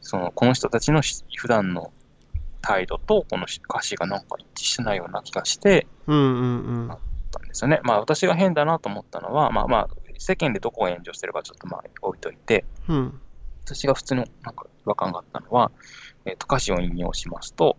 [0.00, 1.92] その、この人たちのし普段の
[2.60, 6.96] 態度と、この歌詞がなんか一致してないような気がしてうんうん
[7.32, 7.80] たんですよね。
[7.82, 13.20] まあ、私が変だなと思ったのは、まあまあ、世間でどこを炎上してるかちょっとまあ置いといて、うん。
[13.64, 15.72] 私が普通のなんか違和感があったのは、
[16.24, 17.76] えっと歌詞を引用しますと、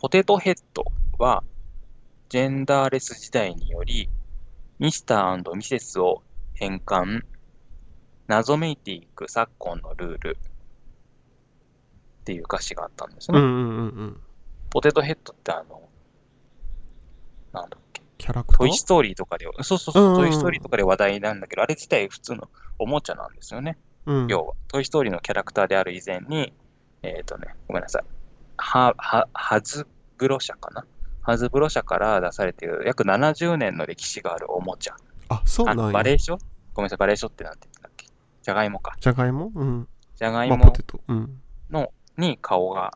[0.00, 0.86] ポテトヘッド
[1.18, 1.44] は
[2.30, 4.08] ジェンダーレス時代により、
[4.78, 6.22] ミスターミセスを
[6.54, 7.20] 変換、
[8.26, 13.38] 謎めいていく昨今のルールっていう歌詞があったんですね。
[13.38, 14.20] うんうんうんうん
[14.70, 15.82] ポテトヘッドってあの、
[17.52, 18.56] なんだっけ、キャラクター？
[18.56, 22.48] トイストーリーとかで、そうそうそう、うんうんうんトイストーリーとかで話題なんだけど、あれ自体普通の
[22.78, 23.76] おもちゃなんですよね。
[24.06, 26.54] うん要は、トイ・ストーリーのキャラクターである以前に、
[27.02, 28.19] えっ、とね、ごめんなさい。
[28.60, 29.86] は、は、ハズ
[30.18, 30.84] ブロ社かな？
[31.22, 34.96] ハズブロ社から出されている約70年の歴史があるおもちゃ。
[35.28, 35.92] あそうなんや。
[35.92, 36.38] バレー書
[36.74, 38.06] ごめんなさい、バレー書ってなんて言うんだっけ？
[38.42, 38.96] じゃがいもか。
[39.00, 39.50] じゃがいも？
[39.54, 39.88] うん。
[40.16, 41.00] じゃがいもまあポテト。
[41.08, 41.40] うん。
[41.70, 42.92] の、に顔が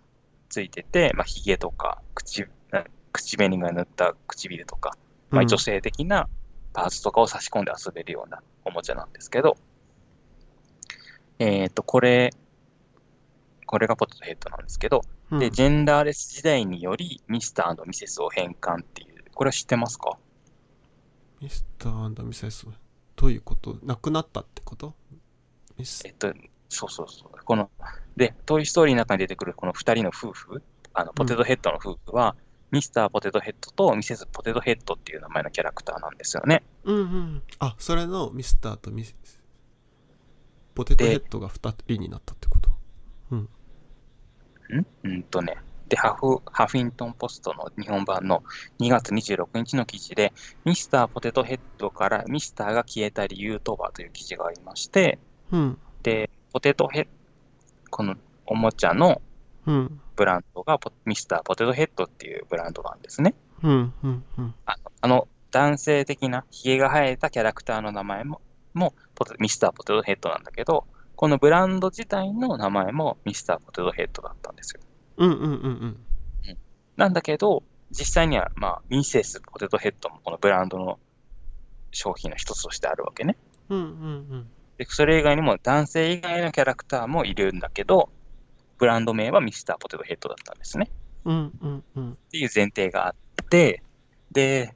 [0.48, 4.96] ついてて、まあ、髭とか、口、な口紅が塗った唇とか、
[5.30, 6.28] まあ、女性的な
[6.72, 9.56] パーツとかを差し込んで遊べるようなおもちゃなんですけど、
[11.38, 12.30] えっ、と、これ、
[13.66, 15.38] これがポテトヘッドなんですけど、うん。
[15.38, 20.16] で、ジェンダーレス時代により、ミスターミセスを変換っていう、これは知ってますか？
[21.40, 22.66] ミスターミセス
[23.16, 23.78] どういうこと？
[23.82, 24.94] なくなったってこと？
[25.76, 26.32] ミスえっと、
[26.68, 27.44] そうそうそう。
[27.44, 27.70] この、
[28.16, 30.62] で、トイ・ストーリーの中に出てくるこの二人の夫婦、
[30.92, 32.36] あの、ポテトヘッドの夫婦は、
[32.70, 36.64] ミスターポテトヘッドとミセスポテトヘッドっていう名前のキャラクターなんですよね。
[36.82, 37.42] うんうん。
[37.60, 39.40] あそれのミスターとミセス
[40.74, 43.36] ポテトヘッドが2人になったってこと？
[43.36, 43.48] ん
[44.70, 45.56] うんとね。
[45.88, 48.42] で、ハフ、ハフィントンポストの日本版の
[48.80, 50.32] 2月26日の記事で、
[50.64, 55.18] ミスターポテトヘッドからミスターが消えた理由とはという記事がありまして、
[55.52, 57.06] うんで、ポテトヘッ
[57.90, 59.20] このおもちゃの
[59.66, 63.34] うんブランドがポミスターポテトヘッドっていうブランドなんですね。
[63.62, 68.40] うんうんうんあのあの男性的なヒゲが生えたキャラクターの名前も
[68.72, 70.86] もポテミスターポテトヘッドなんだけど、
[71.24, 74.82] このブランド自体の名前もミスターポテトヘッドだったんですよ。
[75.16, 75.52] うんうんうんう
[75.86, 75.96] ん
[76.98, 80.98] なんだけど、実際には、まあ、ミセスポテトヘッドもこのブランドの
[81.92, 83.38] 商品の一つとしてあるわけね。
[83.70, 84.46] うんうん
[84.76, 88.10] で、それ以外にも男性以外のキャラクターもいるんだけど、
[88.76, 90.90] ブランド名はミスターポテトヘッドだったんですね。
[91.24, 93.82] うんうんうんっていう前提があって、
[94.30, 94.74] で、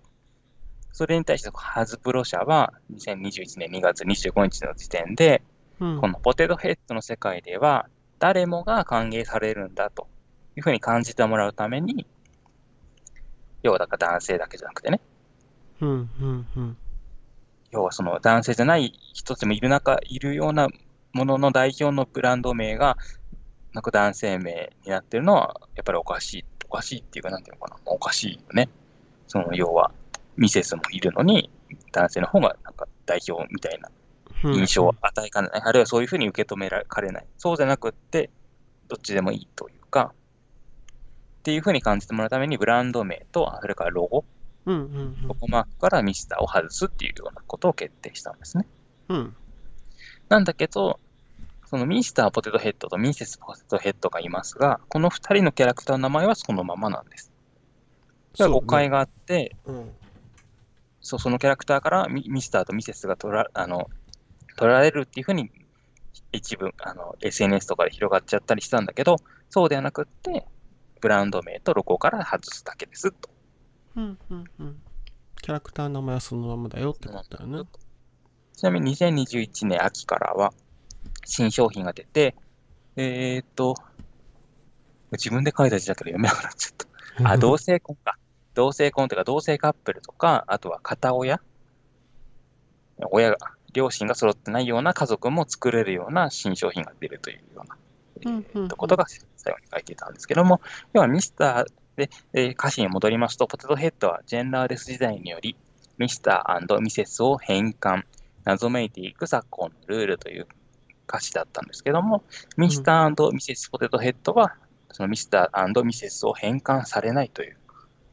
[0.92, 5.42] それに対してハズプロ社は2021年2月25日の時点で、
[5.81, 10.09] うんこのポテトヘッドの世界では誰もが歓迎されるんだと
[10.57, 12.07] いうふうに感じてもらうために、
[13.62, 15.01] 要はだから男性だけじゃなくてね、
[15.81, 16.76] うんうんうん
[17.70, 20.68] 要はその男性じゃない人でもいる中、いるような
[21.12, 22.97] ものの代表のブランド名が、
[23.72, 26.45] なんか男性名になってるのは、やっぱりおかしい。
[26.70, 27.81] おかしいっていうか、なんていうのかな。
[27.85, 28.68] おかしいよね。
[29.26, 29.91] その、要は、
[30.37, 31.51] ミセスもいるのに、
[31.93, 33.97] 男性の方がなんか代表みたいなうん
[34.45, 35.62] 印象を与えかねない。
[35.64, 37.26] あるいはそういうふうに受け止められない。
[37.39, 38.30] そうじゃなくって、
[38.89, 40.12] どっちでもいいというか、
[41.41, 44.24] っていうふうに感じてもらうために、ブランド名と、それからロゴ、
[44.66, 48.66] うんうんロゴマークからミスターを外すっていうようなことを決定したんですね。
[49.09, 49.36] うん
[50.28, 51.01] なんだけど、
[51.64, 57.32] そのミスターポテトヘッドとミセスポテトヘッドがいますが、この二人のキャラクターの名前はそのままなんです。
[58.34, 59.91] じゃあ誤解があって、うん
[61.01, 63.89] そうそのキャラクターからミミスターとミセスが取らあの
[64.59, 65.51] 取られるっていうふうに
[66.33, 69.17] 一部あの SNS とかで広がっちゃったりしたんだけど、
[69.49, 70.45] そうではなくって、
[71.01, 73.31] ブランド名とロゴから外すだけですと。
[73.97, 74.83] うんうんうん
[75.41, 77.63] キャラクターの名前はそのままだよってことだよね
[78.57, 80.53] ちなみに2021年秋からは
[81.25, 82.35] 新商品が出て、
[82.97, 83.77] えーっと、
[85.13, 86.89] 自分で書いた字だけど読めなくなっちゃった。
[87.31, 88.19] あ、同性婚か。
[88.55, 91.41] 同性婚というか、同性カップルとか、あとは片親
[93.11, 93.37] 親が、
[93.73, 97.77] 両親が揃ってないような家族も作れるような新商品が出るというような、
[98.23, 100.61] えうんうんうんーとことが最後に書いていたんですけども、
[100.93, 101.66] 要はミスター
[101.97, 105.57] で、えー歌詞に戻りますと、ポテトヘッドはジェンダーレス時代により、
[105.99, 108.05] ミスターミセスを変換、
[108.45, 110.47] 謎めいていく昨今のルールという
[111.09, 112.23] 歌詞だったんですけども、
[112.57, 114.55] ミスターミセスポテトヘッドは、
[114.93, 117.57] そのミスターミセスを変換されないという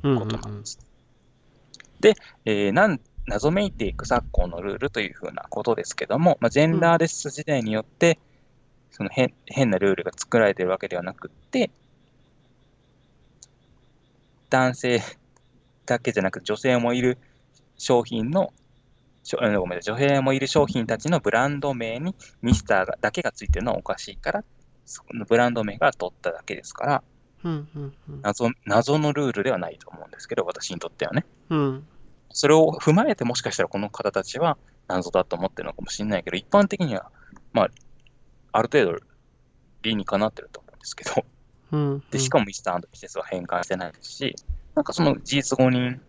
[0.03, 0.79] うんことなんです。
[1.99, 8.19] で、えーなん謎めいていく昨今のルールというふうなことですけども、まあ、ジェンダーレス時代によって、
[8.91, 11.71] その変変なルールが作られているわけではなくって、
[14.49, 15.01] 男性
[15.85, 17.17] だけじゃなく女性もいる
[17.77, 18.53] 商品の、
[19.59, 24.43] ごめんなさい、女性もいる商品たちのブランド名にミスターがだけがついてるのはおかしいから、
[24.85, 27.03] そのブランド名が取っただけですから、
[27.43, 28.21] うんうんうん。
[28.21, 31.25] 謎謎のルールではないと思うんですけど、私にとってはね。
[31.49, 31.87] うん
[32.31, 34.57] それを踏まえてもしかしたらこの方たちは
[34.87, 37.09] 謎だと思ってるのかもしれないけど、一般的には、
[37.53, 37.69] まあ、
[38.51, 39.05] ある程度
[39.81, 41.25] 理にかなってると思うんですけど、
[41.71, 44.35] うんでしかもミスターミセスは変換してないですし、
[44.75, 45.99] なんかその事実誤認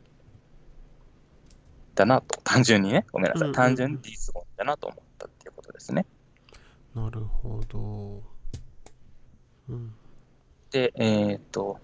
[1.95, 3.55] だなと、単純にね、ごめんなさい、うんうんうん。
[3.55, 6.07] 単純に事実誤認だなと思ったっていうことですね。
[6.95, 8.23] なるほど。
[9.69, 9.95] うん。
[10.71, 11.79] で、えっ、と、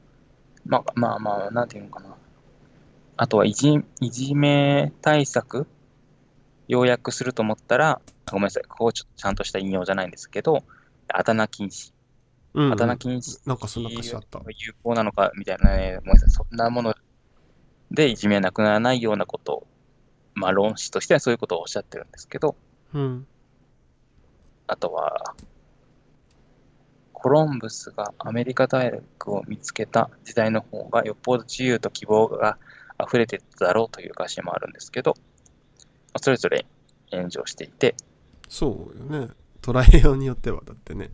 [0.64, 2.14] まあまあまあ、なんていうのかな。
[3.16, 5.66] あとはいじ、いじめ対策、
[6.68, 8.00] 要約すると思ったら、
[8.30, 10.64] ごめんなさい、ここちょっとちゃんとした引用じゃないんですけど、
[11.08, 11.92] あだ名禁止。
[12.54, 12.72] うんうん。
[12.72, 14.40] あだ名禁止なんかそんな歌詞あった。
[14.46, 16.94] 有効なのかみたいなね、ごめんなさい、そんなもの
[17.90, 19.66] でいじめなくならないようなことを、
[20.34, 22.56] まあ論旨としてはそういうことをおっしゃってるんですけど、
[22.94, 23.26] うん。
[24.66, 25.34] あとは、
[27.12, 32.58] コロンブスがアメリカ大陸を見つけた時代の方がよっぽど自由と希望が
[33.06, 35.22] 溢れてただろうという歌詞もあるんですけど、ま
[36.14, 36.66] あそれぞれ
[37.10, 37.94] 炎上していて、
[38.48, 39.28] そうよね。
[39.62, 41.10] 捉えようによってはだってね。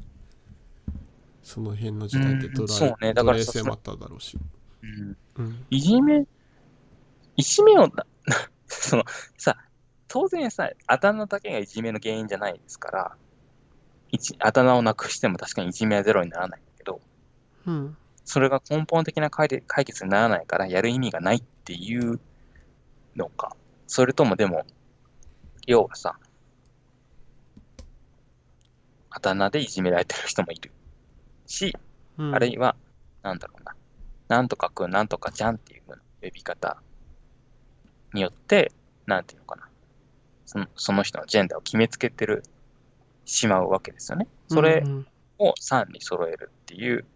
[1.42, 3.14] その辺の時代ってうん捉え,、そうね。
[3.14, 4.38] だから性もあっただろうし、
[4.82, 5.16] うん。
[5.36, 6.26] うん、いじめ、
[7.36, 8.04] いじめをな、
[8.66, 9.04] その
[9.36, 9.56] さ、
[10.08, 13.16] 当然さ、あだ名だけがいじめの原因じゃないですから、
[14.10, 17.00] いちあだ名をなくしても確かにいじめはゼロにならないんだけど、
[17.66, 17.96] うん
[18.28, 22.20] それが根本的な解解決にならないからやる意味がないっていう
[23.16, 23.56] のか。
[23.86, 24.66] それともでも、
[25.66, 26.18] 要はさ、
[29.08, 30.70] あだ名でいじめられてる人もいる。
[31.46, 31.74] し、
[32.18, 32.76] うん、あるいは、
[33.22, 33.74] なんだろうな、
[34.28, 35.82] なんとかくん、なんとかちゃんっていう
[36.20, 36.82] 呼び方
[38.12, 38.72] によって、
[39.06, 39.70] なんていうのかな、
[40.44, 42.42] そのその人のジェンダーを決めつけてる、
[43.24, 44.26] しまうわけですよね。
[44.48, 44.84] それ
[45.38, 47.06] を3に揃えるっていう、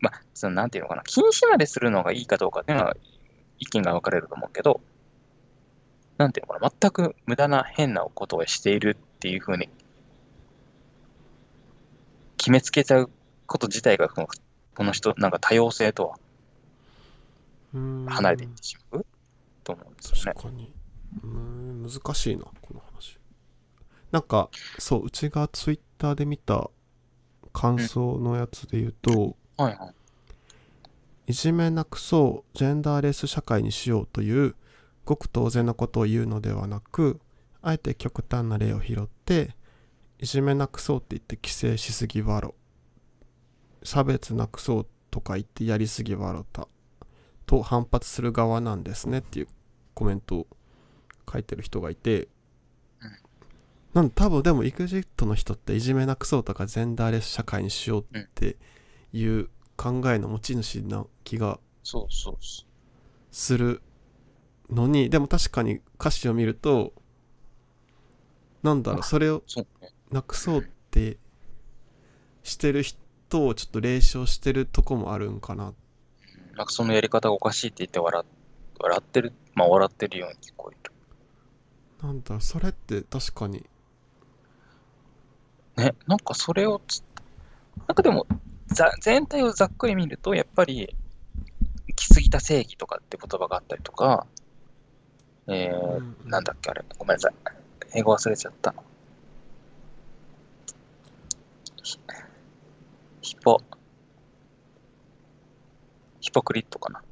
[0.00, 2.96] まあ、そのなんていうのかな、禁止までするのがいいかどうかっていうのは
[3.58, 4.80] 意見が分かれると思うけど、
[6.18, 9.68] なんていうのかな、全く無駄な変なことをしているっていうふうに
[12.36, 13.10] 決めつけちゃう
[13.46, 14.28] こと自体がこの
[14.74, 16.18] この人、なんか多様性とは
[17.74, 18.06] うん。
[18.08, 19.06] 離れていってしまう
[19.62, 20.22] と思うんですよね。
[20.34, 20.72] 確かに。
[21.24, 23.18] うん難しいなこの話。
[24.12, 24.48] なんか
[24.78, 26.70] そううちがツイッターで見た
[27.52, 29.86] 感想のやつで言うと、はいは
[31.26, 31.32] い。
[31.32, 34.56] いじめなくそうジェンダーレス社会にしようという
[35.04, 37.20] ごく当然のことを言うのではなく
[37.62, 39.54] あえて極端な例を拾って
[40.18, 42.54] いじめなくそうって言って規制しすぎわろ。
[43.82, 46.66] 差別なくそうとか言ってやりすぎわろた。
[47.46, 49.48] と反発する側なんですねっていう
[49.94, 50.46] コメントを
[51.30, 52.28] 書いてる人がいて、
[53.02, 53.12] うん。
[53.94, 58.56] なんで多分でも EXIT の人っていじめなくそうとかジェンダーレス社会にしようって
[59.12, 61.58] いう考えの持ち主な気が
[63.30, 63.82] する
[64.70, 66.92] のにでも確かに歌詞を見ると
[68.62, 69.42] なんだろうそれを。
[70.10, 71.18] なくそうって
[72.42, 75.72] してる人をちょっと冷笑してるとこもあるんかな
[76.56, 78.26] なんかそのやり方がおかしいって言って笑っ
[78.80, 80.92] 笑ってる、まあ笑ってるように聞こえる。
[82.02, 83.64] なんだそれって確かに
[85.76, 87.02] ね、なんかそれをつ、
[87.86, 88.26] なんかでも、
[88.74, 90.94] ざ全体をざっくり見ると、やっぱり、
[91.88, 94.26] 行き過ぎた正義とかって言葉があったりとか、
[95.48, 97.32] えーうんなんだっけあれ、ごめんなさい。
[97.94, 98.74] 英語忘れちゃった。
[101.82, 101.98] ヒ
[103.22, 103.58] ヒポ、
[106.20, 107.02] ヒポクリットかな。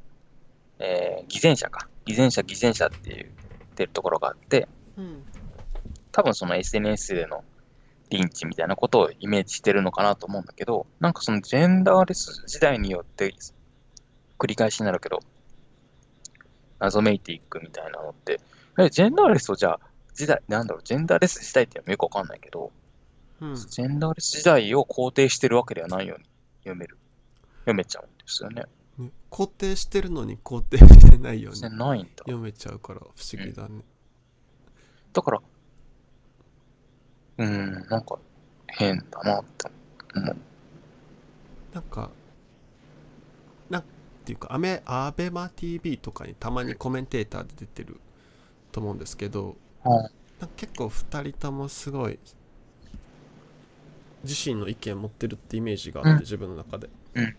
[0.79, 1.89] えー偽善者か。
[2.07, 5.25] 偽善者、偽善者っていう、ってるところがあって、うん
[6.13, 7.45] 多分その SNS での
[8.11, 13.35] リンチみたいなことをイメージしてるのかなと思うんだけど、なんかそのジェンダーレス時代によって
[14.39, 15.21] 繰り返しになるけど、
[16.79, 18.41] 謎めいていくみたいなのって、
[18.79, 19.81] えジェンダーレスをじゃあ、
[20.15, 22.73] 時代、なんだろう、ジェンダーレス時代ってよくわかんないけど、
[23.41, 26.25] うんジェンダーレス時代を肯定してるわけではないように
[26.61, 26.97] 読める。
[27.61, 28.65] 読めちゃうんですよね。
[28.99, 31.61] ね肯定してるのに肯定してないように。
[32.19, 33.83] 読めちゃうから不思議だね、
[35.13, 35.41] だから、
[37.39, 38.19] うーん、なんか
[38.69, 39.71] 変だなって
[40.17, 40.37] 思う。
[41.73, 42.11] なんか
[43.71, 43.85] なん
[44.25, 48.01] ていうかアメアベマ TV とかにたまにコメンテーターで出てる
[48.73, 49.99] と思うんですけどうんな
[50.47, 52.19] んか結構2人ともすごい
[54.25, 56.19] 自身の意見持ってるってイメージがあって、うん。
[56.21, 57.37] 自分の中で、うん。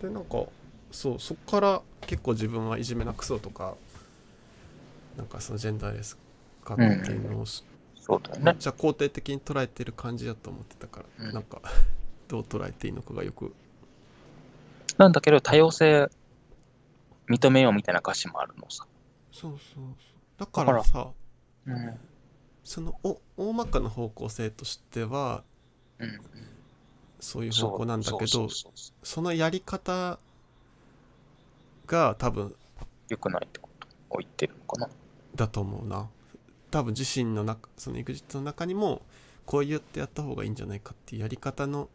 [0.00, 0.44] でなんか
[0.90, 3.74] そうそっから結構自分はいじめなくそうとか
[5.16, 6.16] なんかそのジェンダーレス
[6.64, 7.64] 化っていうのをす
[8.02, 8.42] そうだよね。
[8.42, 11.62] めっちゃ肯定的に捉えてる感じだと思ってたから、うんなんか
[12.26, 13.54] どう捉えていいのかがよく
[14.98, 16.10] なんだけど、多様性
[17.28, 18.86] 認めようみたいな歌詞もあるのさ。
[19.30, 19.94] そうそうそう
[20.36, 21.12] だからさ
[21.66, 22.00] うん。
[22.64, 25.44] そのお大まかな方向性としては
[25.98, 26.20] うん。
[27.20, 30.18] そういう方向なんだけどそうそうそうそうそのやり方
[31.86, 32.56] が多分
[33.08, 34.88] 良くないってことを言ってるのかな。
[35.36, 36.08] だと思うな
[36.72, 39.02] 多分自身の中その EXIT の中にも
[39.46, 41.88] こう言ってやった方がいいんじゃないかっていうやり方の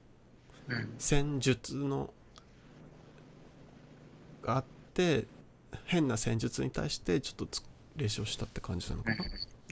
[0.69, 0.93] うん。
[0.97, 2.13] 戦術の
[4.43, 4.63] があっ
[4.93, 5.25] て
[5.85, 7.63] 変な戦術に対してちょっとつ
[7.95, 9.17] 練習をしたって感じなのかな、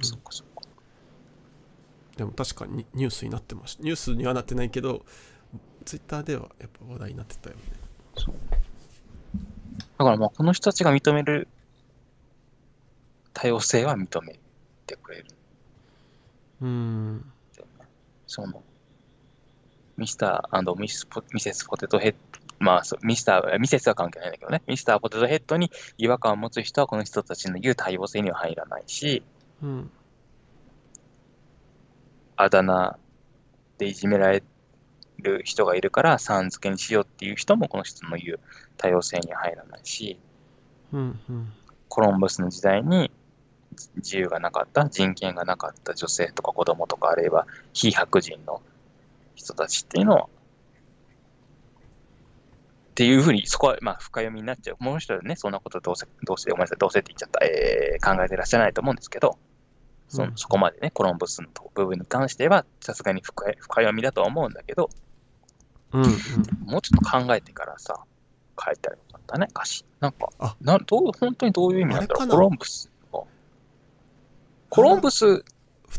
[0.01, 0.62] そっかそっか。
[2.18, 5.06] でも確かにニュースになってましたニュースにはなってないけど
[5.84, 7.62] ツイッターではやっぱ話題になってたよね。
[9.97, 11.47] だからまあ、この人たちが認める
[13.34, 14.39] 多様性は認め
[14.86, 15.25] てくれる。
[16.61, 17.31] うーん。
[18.27, 18.63] その、
[19.97, 29.23] ミスターミスポミセスポテトヘッド、まあそう、ミスター、ミセスは関係ないんだけどね、ミスターポテトヘッドに違和感を持つ人はこの人たちの言う多様性には入らないし、
[29.61, 29.91] うん
[32.38, 32.97] あだ名
[33.77, 34.43] でいじめられ
[35.19, 38.39] る人がいるから、さん付けにしようっていう人もこの人の言う
[38.77, 40.19] 多様性には入らないし、
[40.91, 41.53] うんうん。
[41.88, 43.11] コロンブスの時代に
[43.97, 48.61] 自由がなかった、人権がなかった女性とか子供とかあるいは非白人の
[49.36, 50.28] 人たちっていうのは、っ
[52.95, 54.78] ていうふうに、そこはまあ深読みになっちゃう。
[54.80, 59.38] もう一人ね、そんなことどうせ、どうせ、ごめんなさい、どうせって言っちゃった、えー考えてらっしゃらないと思うんですけど、
[60.07, 64.89] そうんそこまでね、コロンブスの部分に関しては、さすがに深読みだとは思うんだけど、
[65.91, 66.09] うんうん
[66.65, 67.99] もうちょっと考えてからさ、
[68.63, 69.84] 書いてあるよかったね、歌詞。
[69.99, 72.94] なんか、あなどう本当にどういう意味なんだろう、コロンブスが。
[74.76, 75.43] コロンブス、2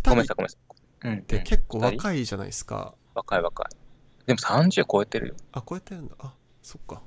[0.04, 1.08] ごめんなさい、人ごめんなさい。
[1.08, 1.44] うん、ってうん。
[1.44, 3.66] 結構若いじゃないですか、若い若い。
[4.26, 5.34] でも30超えてるよ。
[5.52, 6.14] あ超えてるんだ。
[6.18, 7.00] あそっか。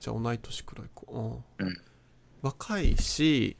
[0.00, 1.02] じゃあ同い年くらいか。
[1.08, 1.42] うん、うん。
[2.40, 3.56] 若いし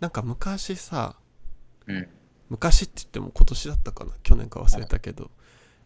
[0.00, 1.16] なんか昔さ
[1.86, 2.08] うん。
[2.50, 4.12] 昔って言っても今年だったかな？
[4.22, 5.30] 去年か忘れたけど。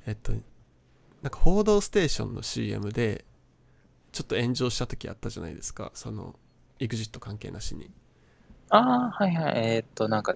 [0.06, 3.24] えっとなんか「報道ステーション」の CM で
[4.10, 5.92] ちょっと炎上した時あったじゃないですか。
[5.94, 6.38] その
[6.80, 7.90] EXIT 関係なしに
[8.70, 9.52] ああ、はいはい。
[9.56, 10.34] えーっと、なんか、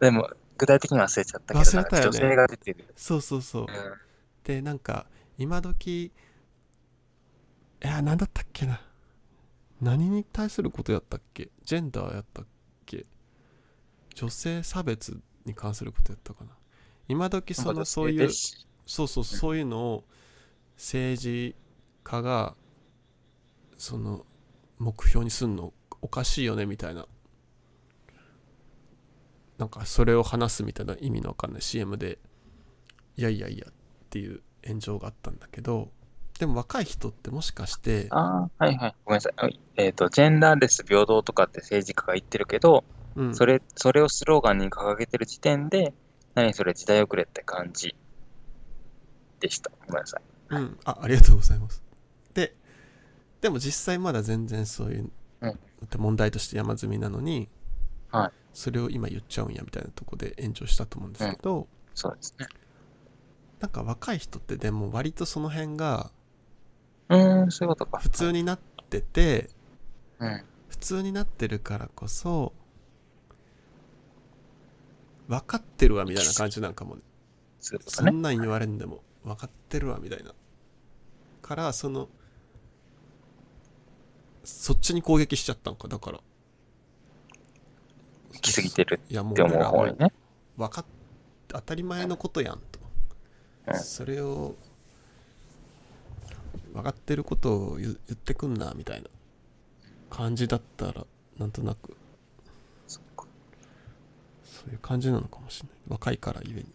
[0.00, 2.20] でも、具体的に忘れちゃったけど、忘れたよね。
[2.20, 2.92] なんか女性が出てる。
[2.94, 3.62] そうそうそう。
[3.62, 3.68] うん。
[4.44, 5.06] でなんか
[5.38, 6.12] 今時い
[7.80, 8.80] や何だったっけな。
[9.80, 11.50] 何に対することやったっけ？
[11.64, 12.46] ジェンダーやったっ
[12.84, 13.06] け？
[14.14, 16.50] 女性差別に関することやったかな。
[17.08, 18.30] 今時そのそういう
[18.84, 20.04] そうそうそういうのを
[20.76, 21.54] 政治
[22.02, 22.56] 家が
[23.78, 24.26] その
[24.78, 27.06] 目標にすんのおかしいよねみたいな
[29.62, 32.18] なんかそれを話すみたいな意味のわかんない CM で
[33.16, 33.72] いやいやいやっ
[34.10, 35.92] ていう炎上があったんだけど
[36.40, 38.94] でも若い人ってもしかしてああ、はいはい。
[39.04, 39.34] ごめんなさい。
[39.36, 42.82] はいえーっと、ジェンダーレス平等とかって政治家が言ってるけど、
[43.14, 45.94] うんそれ、それをスローガンに掲げてる時点で、
[46.34, 47.94] 何それ時代遅れって感じ
[49.38, 49.70] でした。
[49.86, 50.16] ごめんなさ
[50.50, 50.56] い。
[50.56, 51.80] うん、あありがとうございます
[52.34, 52.56] で
[53.40, 55.10] でも実際まだ全然そういう
[55.42, 55.58] うん
[55.96, 57.48] 問題として山積みなのに、
[58.10, 62.46] はいそれを今言っちゃうんやみたいなとこで炎上したと思うんですけど、そうですね。
[63.60, 66.10] なんか若い人ってでも割とその辺が
[67.08, 67.98] うーん、そういうことか。
[67.98, 68.58] 普通になっ
[68.90, 69.50] てて
[70.18, 70.44] うん。
[70.68, 72.52] 普通になってるからこそ
[75.28, 77.02] 分かってるわみたいな感じなんかもね
[77.70, 77.78] ね。
[77.86, 80.34] そんなん言われんでも分かってるわみたいな
[81.40, 82.08] からその
[84.44, 86.20] そっちに攻撃しちゃったんかだから
[88.40, 90.12] 来すぎてるいやもうって思う方にね。
[90.56, 90.84] 分かっ
[91.48, 92.80] 当たり前のことやんと、
[93.66, 93.78] うん。
[93.78, 94.54] それを
[96.72, 99.08] 分かってることを言言ってくんなみたいな
[100.08, 101.06] 感じだったら
[101.38, 101.96] なんとなく。
[102.86, 105.76] そういう感じなのかもしれない。
[105.88, 106.66] 若いからゆえに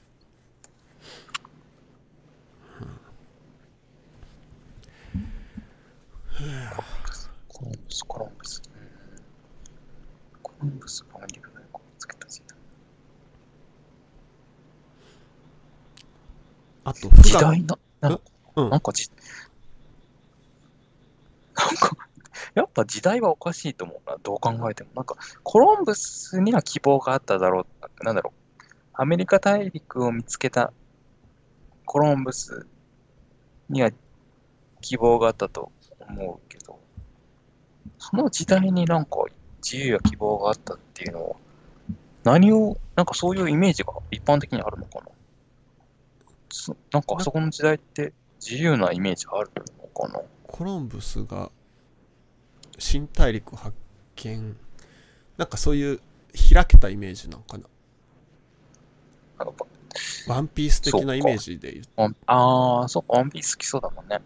[7.50, 8.62] コロンブス、コロンブス。
[8.66, 8.78] うん
[10.44, 12.58] コロンブスがアメリカでこうつけた時代。
[16.86, 18.22] あとフ時ガ代な、なんか、
[18.56, 19.10] うんなんかじ、
[21.56, 21.98] なんか、
[22.56, 24.90] やっぱ時代はおかしいと思うな、どう考えても。
[24.96, 27.68] なんか、コロンブスには希望があっただろ
[28.02, 28.62] う、なんだろう。
[28.94, 30.74] アメリカ大陸を見つけた
[31.86, 32.66] コロンブス
[33.70, 33.92] には
[34.82, 36.80] 希望があったと思うけど、
[38.00, 39.18] その時代になんか
[39.70, 41.36] 自由や希望があったっていうのは、
[42.24, 45.08] 何を、なんかそういうイメージが一般的にあるのかな？
[46.50, 50.22] そなんかあそこの時代って自由なイメージあるのかな？
[50.48, 51.52] コロンブスが
[52.80, 53.76] 新大陸発
[54.16, 54.56] 見
[55.38, 56.00] なんかそういう
[56.54, 57.66] 開けたイメージなんかな？
[59.40, 59.66] なんか
[60.28, 64.20] ワンピース的なイメージで言うああ、そうか、ワンピース好きそうだもんね。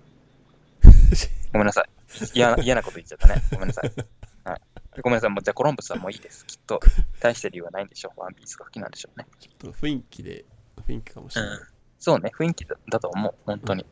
[1.52, 1.90] ごめんなさい。
[2.34, 3.42] 嫌なこと言っちゃったね。
[3.52, 3.92] ごめんなさい。
[4.44, 4.62] はい、
[5.02, 5.30] ごめんなさい。
[5.30, 6.46] もうじゃあコロンブスはもういいです。
[6.46, 6.80] きっと、
[7.20, 8.20] 大して理由はないんでしょう。
[8.20, 9.26] ワンピースが好きなんでしょうね。
[9.40, 10.46] ちょっと雰囲気で
[10.88, 11.60] 雰囲気かもしれない、
[12.00, 13.34] そうね、雰囲気だだと思う。
[13.46, 13.86] 本当に。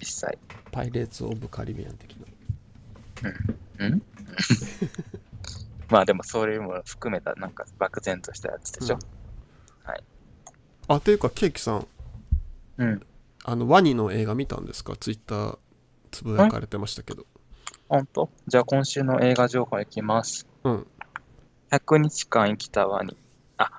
[0.00, 0.38] 実際。
[0.72, 2.26] パイレーツ・オブ・カリビアン的な
[3.80, 4.02] うん
[5.90, 8.98] まあでも、それも含めた、なんか漠然としたやつでしょ。
[10.90, 11.86] あというかケーキさん
[12.78, 13.06] うん。
[13.44, 14.96] あのワニの映画見たんですか？
[14.96, 15.58] ツイッター
[16.10, 17.26] つぶやかれてましたけど
[17.88, 18.30] 本当？
[18.46, 20.46] じゃあ今週の映画情報いきます。
[20.64, 20.86] うん
[21.70, 23.14] 100日間生きたワニ。
[23.58, 23.70] あ、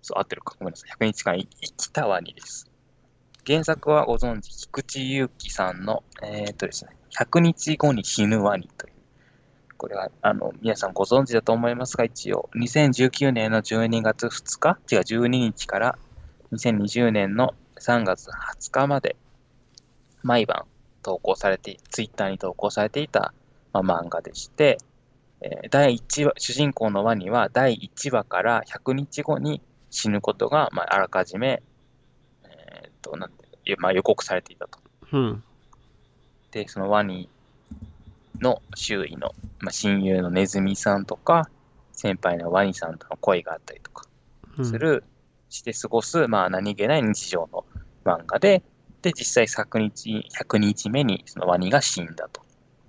[0.00, 0.54] そう、合ってるか。
[0.60, 0.90] ごめんなさい。
[0.96, 2.70] 100日間生きたワニです。
[3.44, 8.92] 原作はご存知、菊池祐希さんの、えー、っとですね、100日後に死ぬワニという。
[9.76, 15.98] これは、あの、皆さんご存知だと思いますが、一応、2019年の12月2日、違う、12日から
[16.52, 19.16] 2020年の3月20日まで、
[20.22, 20.64] 毎晩
[21.04, 23.32] 投稿されて、ツイッターに投稿されていた、
[23.72, 24.78] まあ、漫画でして、
[25.40, 31.62] えー第1話、主人公のワニは第1話から100日後に死ぬことが、まあ、あらかじめ、
[32.44, 34.78] えーっと、なんていうまあ、予告されていたと。
[35.12, 35.44] うん
[36.50, 37.28] で、そのワニ
[38.40, 41.50] の周囲の、まあ、親友のネズミさんとか、
[41.92, 44.06] 先輩のワニさんとの恋があったりとか
[44.58, 45.04] うんする、
[45.50, 47.64] して過ごす、まあ、何気ない日常の
[48.04, 48.62] 漫画で、
[49.04, 52.40] で、実際100日、100日目にそのワニが死んだと。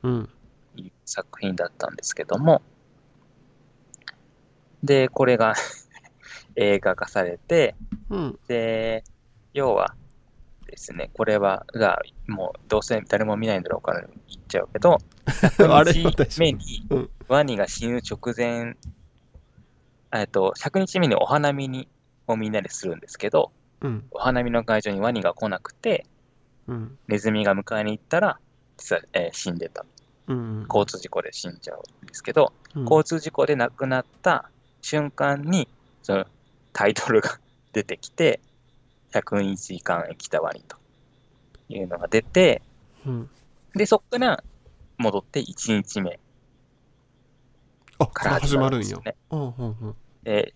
[0.04, 0.30] うん。
[0.78, 2.62] いう作品だったんですけども、
[4.82, 5.56] で、これが
[6.56, 7.76] 映画化されて、
[8.10, 8.40] うん。
[8.48, 9.04] で、
[9.54, 9.94] 要は
[10.68, 14.98] ですね、これは、が、もうどうせ誰も見ないんだろうから言っちゃうけど、
[15.70, 17.10] あれ100日目にうん。
[17.28, 18.78] ワニが死ぬ直前、
[20.14, 21.90] えっと、100日目にお花見に
[22.28, 23.52] をみんなでするんですけど、
[23.82, 24.08] うん。
[24.12, 26.06] お花見の会場にワニが来なくて、
[26.68, 26.98] うん。
[27.08, 28.40] ネズミが迎えに行ったら、
[28.78, 29.86] 実は、えー死んでた。
[30.28, 32.84] うん交通事故で死んじゃうんですけど、うん。
[32.84, 34.50] 交通事故で亡くなった
[34.82, 35.68] 瞬間に、
[36.02, 36.26] その
[36.74, 37.40] タイトルが
[37.74, 38.40] 出てきて、
[39.14, 40.78] 100日間生きたワニと
[41.70, 42.62] いうのが出て、
[43.06, 43.30] うん。
[43.74, 44.44] で、そこから
[44.98, 46.20] 戻って1日目
[48.00, 49.16] あから始まるんですよね。
[49.30, 49.96] うんうんうん。
[50.24, 50.54] で、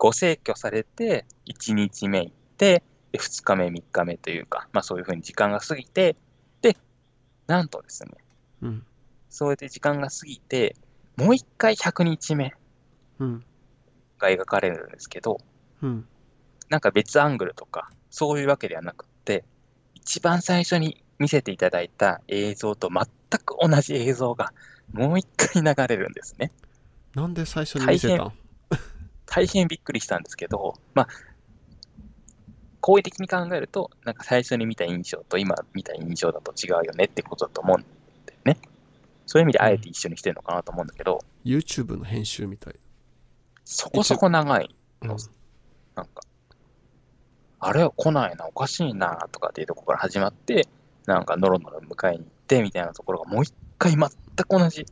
[0.00, 2.82] ご逝去されて、1日目行って、
[3.12, 6.16] で2日目、3日目というか、まあそういうふうに時間が過ぎて、
[6.62, 6.74] で、
[7.46, 8.12] なんとですね、
[8.62, 8.86] うん。
[9.28, 10.74] そうやって時間が過ぎて、
[11.16, 12.54] もう一回100日目
[13.18, 13.44] うん。
[14.18, 15.38] が描かれるんですけど、
[15.82, 16.08] うん。
[16.70, 19.44] なんか別アングルとか、そういうわけではなくって、
[19.94, 23.04] 一番最初に見せていただいた映像と全
[23.44, 24.54] く同じ映像が
[24.94, 26.52] もう一回流れるんですね。
[27.14, 28.32] なんで最初に見せたん？
[29.30, 31.08] 大変びっくりしたんですけど、まあ、
[32.80, 37.80] 好意的に考えると、なんか最初に見た印象と今見た印象だと違うよねってことだと思うん
[38.26, 38.58] だよね。
[39.26, 42.74] そういう意味であえて一緒にしてるのかなと思うんだけど、YouTube の編集みたい。
[43.64, 45.16] そこそこ長いうんの、
[45.94, 46.22] なんか、
[47.60, 50.66] あれは来ないな、おかしいなとかっていうところから始まって、
[51.06, 54.08] なんかノロノロ迎えに行ってみたいなところがもう一回全く
[54.48, 54.86] 同じ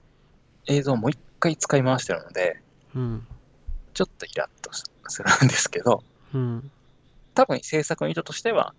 [0.66, 2.60] 映像をもう一回使い回してるので、
[2.94, 3.26] うん
[3.98, 6.70] ちょっとイラッとするんですけど、うん
[7.34, 8.72] 多分制作の意図としては、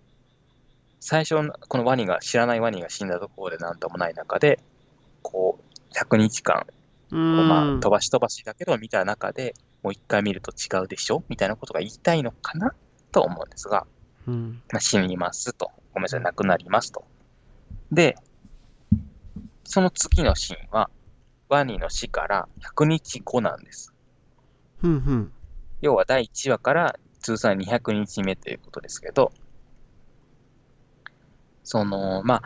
[1.01, 4.61] 最初のこのワニが、知らないワニが死んだところでなんともない中で、
[5.21, 6.65] こう、100日間、
[7.09, 11.23] まあ、ん飛ばし飛ばしだけど見た中で、もう一回見ると違うでしょ？
[11.27, 12.73] みたいなことが言いたいのかな
[13.11, 13.85] と思うんですが、
[14.25, 14.61] うん。
[14.71, 15.69] まあ、死にますと。
[15.93, 17.03] ごめんなさい、亡くなりますと。
[17.91, 18.15] で、
[19.65, 20.89] その次のシーンは、
[21.49, 22.47] ワニの死から
[22.77, 23.93] 100日後なんです。
[24.83, 25.31] うんうん。
[25.81, 29.31] 要は第1話から通算200日目ということですけど、
[31.63, 32.41] その、まあ、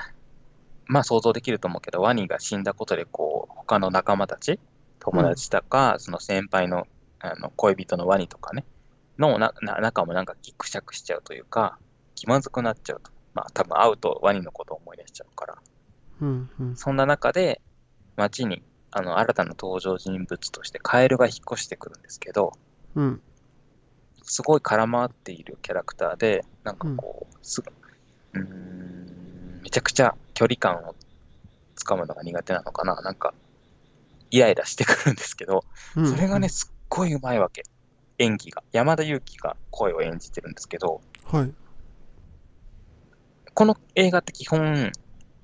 [0.87, 4.59] まあ想像できると思うけど、ワニが死んだことで、こう、他の仲間たち、
[4.99, 6.87] 友達とか、その先輩の
[7.19, 8.65] あの恋人のワニとかね、
[9.17, 11.77] のなな仲もなんかギクシャクしちゃうというか、
[12.15, 13.11] 気まずくなっちゃうと。
[13.33, 15.55] まあ多分会うとワニのことを思い出しちゃうから。
[16.21, 16.75] うんうん。
[16.75, 17.61] そんな中で、
[18.17, 18.61] 街に
[18.95, 22.53] あの新たな登場人物としてカエルが引っ越してくるんですけど、
[22.95, 23.21] うん。
[24.21, 27.71] すごい絡まっているキャラクターで、なんかこう、すぐ、
[28.33, 30.95] うーん、めちゃくちゃ距離感を
[31.75, 33.01] つかむのが苦手なのかな。
[33.01, 33.33] なんか、
[34.29, 35.65] イライラしてくるんですけど、
[35.97, 37.63] うんそれがね、、すっごいうまいわけ。
[38.19, 38.63] 演技が。
[38.71, 41.53] 山田裕貴が声を演じてるんですけど、はい。
[43.55, 44.91] この映画って基本、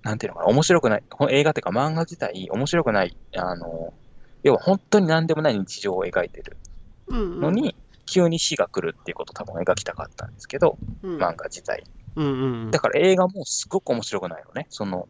[0.03, 3.93] なんていうのかな、面白くない、この映画っていうか漫画自体面白くない、あの、
[4.43, 6.57] 要は本当に何でもない日常を描いてる
[7.07, 7.39] うんうん。
[7.41, 11.83] のに、急に死が来るっていうことを多分描きたかったんですけど、うん、漫画自体。
[12.15, 12.71] うんうんうん。
[12.71, 14.67] だから映画もすごく面白くないのね。
[14.69, 15.07] その、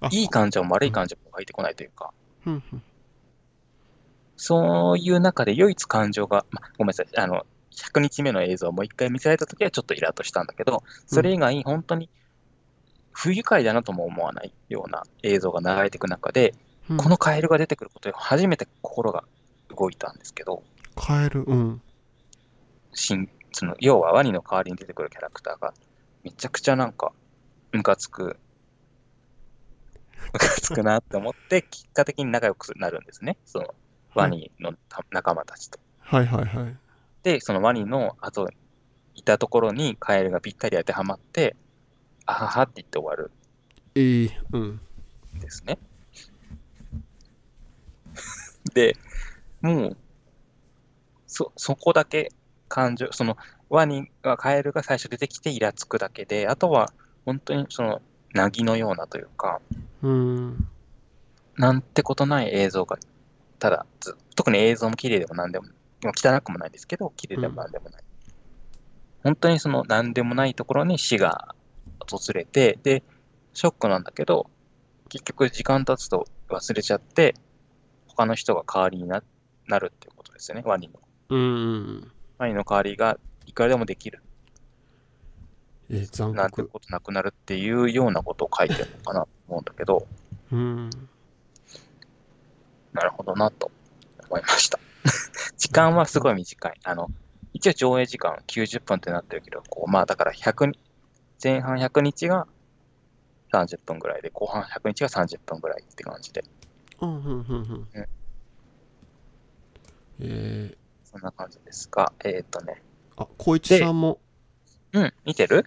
[0.00, 2.12] あいい感情も悪い感情も湧いてこないというか、
[2.46, 2.82] うんうん。
[4.36, 12.08] そういう中で唯一感情が、ま、ごめんなさい、あの、100日目の映像をもう一回見せられたときはちょっとイラッとしたんだけど、それ以外本当に
[13.16, 16.50] 不愉快だなとも思わないような映像が流れていく中で、
[16.90, 19.24] うんこのカエルが出てくることで初めて心が
[19.76, 20.62] 動いたんですけど、
[20.94, 21.82] カエル、うん。
[22.92, 25.74] 新その要はワニの代わりに出てくるキャラクターが
[26.22, 27.12] めちゃくちゃなんか
[27.72, 28.38] ムカつく
[30.32, 33.74] ムカつくなって思って結果的に仲良くなるんですねその
[34.14, 35.80] ワニのた仲間たちと。
[35.98, 36.76] はいはいはい。
[37.24, 38.48] でそのワニの後
[39.14, 41.56] いたところにカエルがぴったり当てはまって
[42.26, 43.30] あははって言って終わる
[43.94, 44.80] ええうん。
[45.36, 45.78] んですね。
[48.74, 48.96] で
[49.62, 49.96] もう
[51.26, 52.30] そそこだけ
[52.68, 53.36] 感情その
[53.68, 56.92] ワニがカエルが最初出てきてイラつくだけであとは
[57.24, 58.02] 本当にその
[58.34, 59.60] なぎのようなというか
[60.02, 60.68] うん。
[61.56, 62.98] なんてことない映像が
[63.58, 65.66] ただず特に映像も綺麗でもなんでも
[66.02, 68.02] まあ汚くもないですけど綺麗でもなんでもない、
[69.24, 71.54] 本当にそのなんでもないところに死が
[72.08, 73.02] 訪れてで
[73.54, 74.48] ショックなんだけど
[75.08, 77.34] 結局時間経つと忘れちゃって
[78.06, 79.22] 他の人が代わりにな
[79.66, 81.44] なるっていうことですよねワニのうんう
[81.78, 82.12] ん。
[82.38, 84.22] ワニの代わりがいくらでもできる
[85.88, 86.68] えー、残なんて酷。
[86.68, 90.06] ことなくなるっていうようなことを書いてるのかなと思うんだけど
[90.52, 90.90] うん。
[92.92, 93.70] なるほどなと
[94.28, 94.78] 思いました。
[95.56, 96.80] 時間はすごい短い。
[96.84, 97.08] あの、
[97.52, 100.78] 一応上映時間90分ってなってるけど、こうまあだから100に、
[101.42, 102.46] 前半100日が
[103.52, 106.44] 30分ぐらいで、後半100日が30分ぐらいって感じで、
[107.00, 108.08] うんうんうんうんうん。
[110.20, 112.82] えー、そんな感じですが、えーっ、とね、
[113.16, 114.18] あ、光一さんも
[114.92, 115.66] うん、見てる？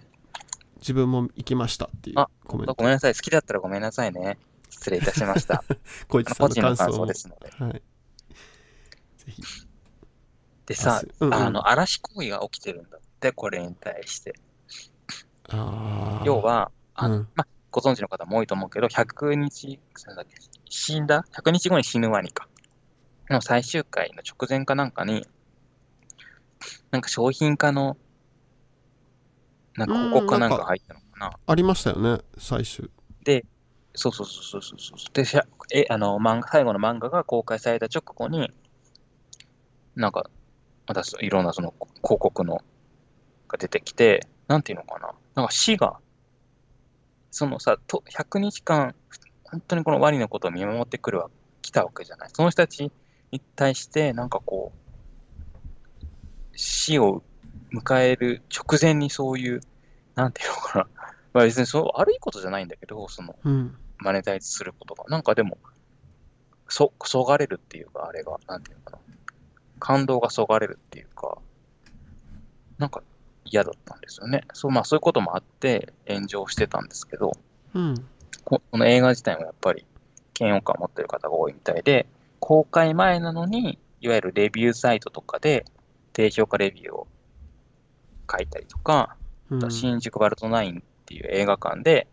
[0.78, 2.74] 自分も行きましたっていうあコメント。
[2.74, 3.14] ごめんなさい。
[3.14, 4.38] 好きだったらごめんなさいね。
[4.70, 5.62] 失礼いたしました。
[6.08, 7.50] 光一さんの個人の感感想ですので。
[7.50, 7.72] はい。
[7.72, 7.82] ぜ
[9.28, 9.42] ひ。
[10.66, 14.34] でさうんうんあの、嵐行為が起きてるんだって、これに対して。
[16.24, 19.80] 要、は、あのうんまあ、ご存知の方も多いと思うけど、100日、
[20.68, 22.48] 死んだ ?100 日後に死ぬワニか。
[23.28, 25.26] の最終回の直前かなんかに、
[26.90, 27.96] なんか商品化の、
[29.76, 31.32] なんか広告かなんか入ったのかな。
[31.46, 32.90] ありましたよね、最終。
[33.24, 33.44] で、
[33.94, 35.12] そうそうそうそうそうそう。
[35.12, 38.50] で、しゃえあの漫画最後の漫画が公開された直後に、
[39.94, 40.28] なんか、
[40.86, 41.72] またそいろんなその
[42.02, 42.60] 広告の
[43.48, 45.12] が出てきて、なんていうのかな。
[45.40, 45.98] なんか死が、
[47.30, 48.94] そのさ、と100日間、
[49.44, 51.30] 本当にこのワニのことを見守ってくるわ、
[51.62, 52.28] 来たわけじゃない。
[52.32, 52.92] その人たち
[53.30, 55.58] に対して、なんかこう、
[56.54, 57.22] 死を
[57.72, 59.60] 迎える直前にそういう、
[60.14, 60.88] なんていうのかな。
[61.32, 63.78] まあ別にそう悪いことじゃないんだけど、その、うん。
[63.96, 65.04] マネタイズすることが。
[65.08, 65.56] なんかでも、
[66.68, 68.98] そ、そがれるっていうか、あれが、なんていうのかな。
[69.78, 71.38] 感動がそがれるっていうか、
[72.76, 73.02] なんか
[73.50, 74.42] 嫌だったんですよね。
[74.52, 77.32] そう、まあそういうこともあって炎上してたんですけど、
[77.74, 77.94] うん。
[78.44, 79.84] ここの映画自体もやっぱり
[80.38, 82.06] 嫌悪感を持ってる方が多いみたいで、
[82.38, 85.64] 公開前なのに、いわゆるレビューサイトとかで
[86.12, 87.06] 低評価レビューを
[88.30, 89.16] 書いたりとか、
[89.50, 89.70] うん。
[89.70, 92.06] 新宿バルトナインっていう映画館で、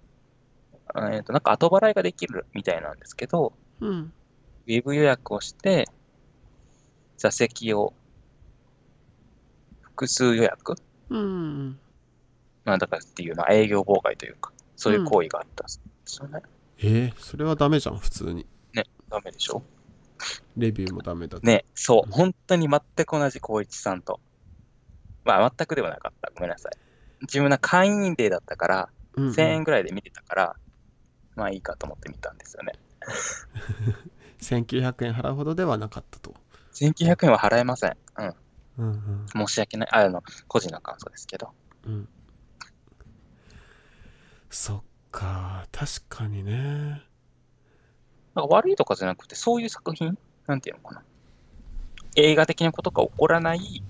[0.95, 4.11] えーとなんか後払いができるみたいなんですけど、うん。
[4.65, 5.87] ウェブ予約をして、
[7.17, 7.93] 座席を
[9.81, 10.75] 複数予約
[11.09, 11.23] うんう
[11.69, 11.79] ん
[12.65, 15.73] まあだからっていう、まあ営業妨害というか、そういう行為があったんで
[16.05, 16.41] すよね。
[16.79, 19.63] えー、それはダメじゃん普通にね、ダメでしょ？
[20.57, 24.19] レビューもダメだね、そう、本当に全く同じ光一さんと。
[25.23, 26.31] まあ全くではなかった。
[26.35, 26.71] ごめんなさい。
[27.21, 30.55] 自分は会員デーだったから、うんうん1000円ぐらいで見てたから、
[31.35, 32.73] まあいいかと思って見たんですよね。
[34.41, 36.33] 1900円払うほどではなかったと
[36.73, 37.97] 1900円は払えません。
[38.17, 38.35] うん。
[38.77, 39.89] うんうん申し訳ない。
[39.91, 41.49] ああの、個人の感想ですけど。
[41.85, 42.09] うん
[44.49, 44.81] そっ
[45.11, 46.53] か確かにね
[48.33, 50.17] なんか悪いとかじゃなくて、そういう作品？
[50.45, 51.03] なんていうのかな。
[52.15, 53.83] 映画的なことが起こらない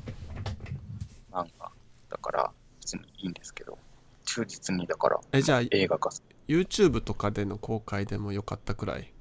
[1.31, 1.71] 漫画
[2.09, 2.51] だから、
[2.81, 3.77] 別にいいんですけど、
[4.25, 9.13] 忠実にだからえじゃあ映画化す YouTube とかでの公開でもよかったくらい？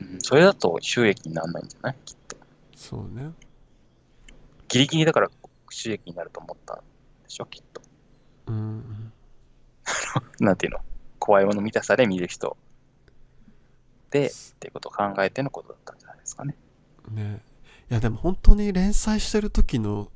[0.00, 1.96] うん、それだと収益にならないんじゃない？
[2.06, 2.23] きっと。
[2.76, 3.32] そうね。
[4.68, 5.30] ギリギリだから
[5.70, 6.82] 収益になると思ったんで
[7.28, 7.82] しょ、きっと。
[8.46, 8.56] うん。
[8.56, 9.12] うん
[10.40, 10.80] なんていうの？
[11.18, 12.56] 怖いもの見たさで見る人。
[14.10, 16.56] で、っていうことを考えてのことだったんじゃないですかね。
[17.10, 17.42] ね。
[17.90, 20.10] いやでも本当に連載してる時の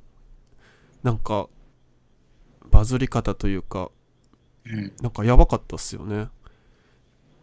[1.02, 1.48] なんか
[2.70, 3.90] バズり方というか
[4.64, 4.92] うん。
[5.00, 6.28] なんかやばかったっすよね。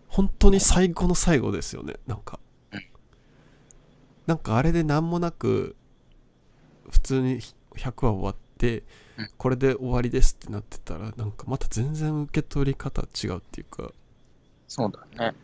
[0.08, 2.40] 本当に最後の最後ですよねなんか。
[2.40, 2.45] うん
[4.27, 5.76] なんかあれで何もなく
[6.89, 7.41] 普通に
[7.76, 8.84] 100話終わって
[9.18, 13.91] うんこれで終わりですってなってたらなんかまた全然受け取り方違うっていうか
[14.68, 15.35] そうだね。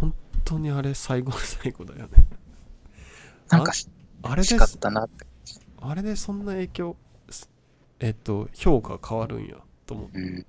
[0.00, 0.14] 本
[0.44, 2.26] 当にあれ最後の 最後だよね
[3.50, 3.88] なんかし
[4.22, 5.26] あれで惜しかったなって。
[5.82, 6.96] あれでそんな影響
[7.30, 7.48] す
[8.00, 9.56] えっと評価変わるんや
[9.86, 10.46] と思っうん。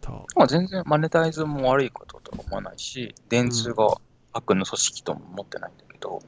[0.00, 3.86] たまあ全然マネタイズも悪いこととは思わないし、電通が
[4.32, 6.20] 悪の組織とも思ってないんだけど、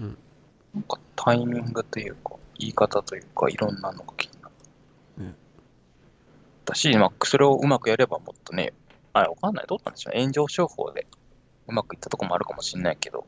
[0.00, 0.18] うん
[0.74, 4.48] なんかタイミングというか、言い方というか、いろんなのが気にな
[5.18, 5.24] る。
[5.24, 5.34] ね
[6.64, 8.72] だし、まあ、それをうまくやればもっとね、
[9.12, 9.66] あ、わかんない。
[9.68, 10.20] どうなんでしょうね。
[10.22, 11.06] 炎上商法で
[11.68, 13.24] うまくいったとこもあるかもしれないけど、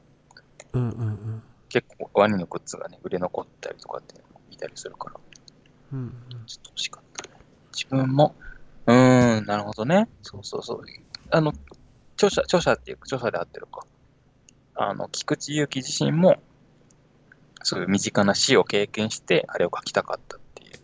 [0.73, 5.21] うんうんうん結構ワニのグッズがね、売れ残ったりとかっていうのもいたりするから、
[5.93, 6.13] うんうん
[6.47, 7.37] ちょっと惜しかったね。
[7.73, 8.35] 自分も、
[8.87, 10.09] うーん、なるほどね。
[10.23, 10.83] そうそうそう。
[11.31, 11.53] あの、
[12.15, 13.81] 著者、著者っていうか、著者であってるか。
[14.79, 16.43] あの、菊池祐希自身も、
[17.63, 20.79] そういう身近な死を経験して、あれを書きたかったっていう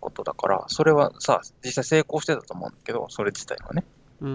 [0.00, 3.84] ことだから、それはさ、実際成功してたと思うんだけど、それ自体はね。
[4.20, 4.34] うんうん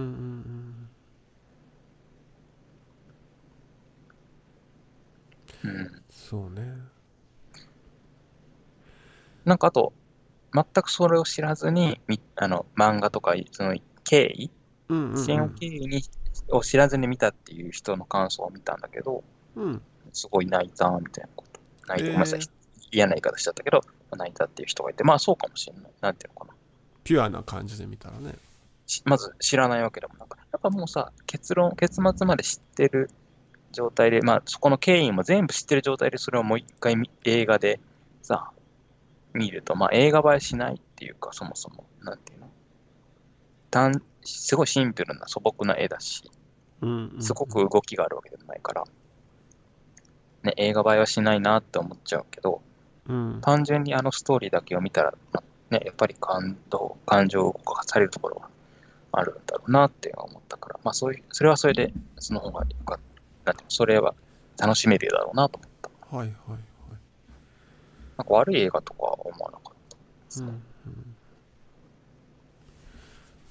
[5.63, 6.03] うんうん。
[6.09, 6.75] そうね
[9.45, 9.93] なんかあと、
[10.53, 14.51] 全くそれを知らずに、みあの、漫画とか、その経緯、
[14.89, 16.03] うんうん支援を経緯に、
[16.49, 19.23] を知らずに見たっていう人の感想を見たんだけど、
[19.55, 19.81] うん
[20.13, 21.59] すごい泣いたみたいなこと。
[21.87, 22.39] 泣いた、えーごめんなさい。
[22.91, 23.81] 嫌な言い方しちゃったけど、
[24.11, 25.91] 泣いたっていう人がいて、まあそうかもしれない。
[26.01, 26.53] なんていうのかな。
[27.03, 28.35] ピュアな感じで見たらね
[28.85, 33.09] しまず知らないわけでもなく、やっぱもうさ、結論、結末まで知ってる
[33.71, 37.79] 状態で、まあそこの経緯も全部知ってる状態で、それをもう一回み映画で
[38.21, 38.51] さ、
[39.33, 42.49] 見ると、まあ映画映えしないっていうか、そもそも、なんていうの？
[43.69, 46.29] 単すごいシンプルな素朴な絵だし、
[47.19, 48.83] すごく動きがあるわけでもないから、
[50.43, 52.61] ね、映画映えはしないなって思っちゃうけど、
[53.07, 58.49] うん単純にあのストーリーだけを見たら、まあね、やっぱり感動、感情を動かされるところは
[59.11, 63.51] あるんだろうなって思ったから、まあそういう、それはそれで、その方がよかった。
[63.51, 64.13] なんてそれは
[64.57, 66.15] 楽しめるだろうなと思った。
[66.17, 66.59] はいはいはい
[68.17, 70.49] なんか悪い映画とかは思わなかったですね。
[70.49, 70.61] うんうん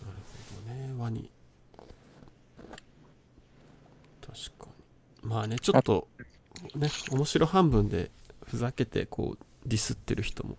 [0.00, 0.18] なる
[0.54, 1.30] ほどねワニ
[4.20, 4.68] 確か
[5.22, 5.28] に。
[5.28, 6.08] まあねちょっと
[6.74, 8.10] ね面白半分で
[8.46, 10.56] ふざけてこうディスってる人も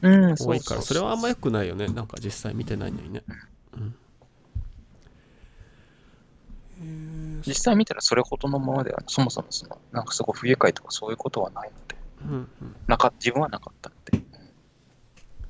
[0.00, 1.30] うん、多いからそれはあんまり。
[1.30, 1.88] 良くないよね。
[1.88, 3.22] なんか実際見てないのにね。
[3.76, 3.94] うん。
[6.80, 12.76] えー実際見たらそれほどのものでは、そもそもその、なんかすごい不愉快とかそういうことはないので、うんうん。
[12.86, 14.24] なか自分はなかったので、うん、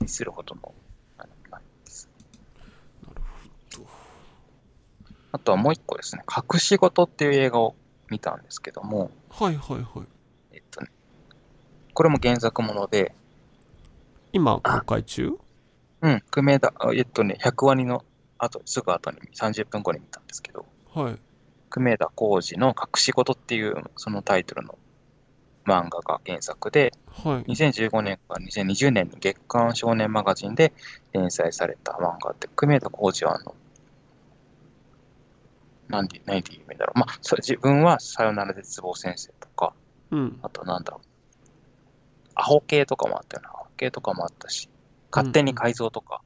[0.01, 0.75] ディスるほどの
[1.19, 1.25] な
[1.59, 2.09] いです。
[3.03, 3.23] なる
[3.75, 3.87] ほど
[5.32, 7.74] あとはもう一個ですね、隠し事っていう映画を
[8.10, 10.06] 見たんですけども、はいはいはい。
[10.52, 10.88] えっとね、
[11.92, 13.14] これも原作もので、
[14.32, 15.38] 今公開中？
[16.00, 18.05] うん、久米田、あえっとね、100話の
[18.38, 20.64] 後、すぐ後に30分後に見たんですけど、
[20.94, 21.18] はい。
[21.70, 24.78] 久米田浩二の隠し事っていうそのタイトルの
[25.66, 27.52] 漫画が原作で、はい。
[27.52, 30.72] 2015年から2020年に月刊少年マガジンで
[31.12, 33.55] 連載された漫画で、久米田浩二はあの、
[35.89, 36.98] なんで、何で有名だろう。
[36.98, 39.74] まあ、そ自分はさよなら絶望先生とか、
[40.10, 41.09] うんあとなんだろう。
[42.35, 43.51] アホ系とかもあったよな。
[43.51, 44.69] アホ系とかもあったし、
[45.10, 46.20] 勝手に改造とか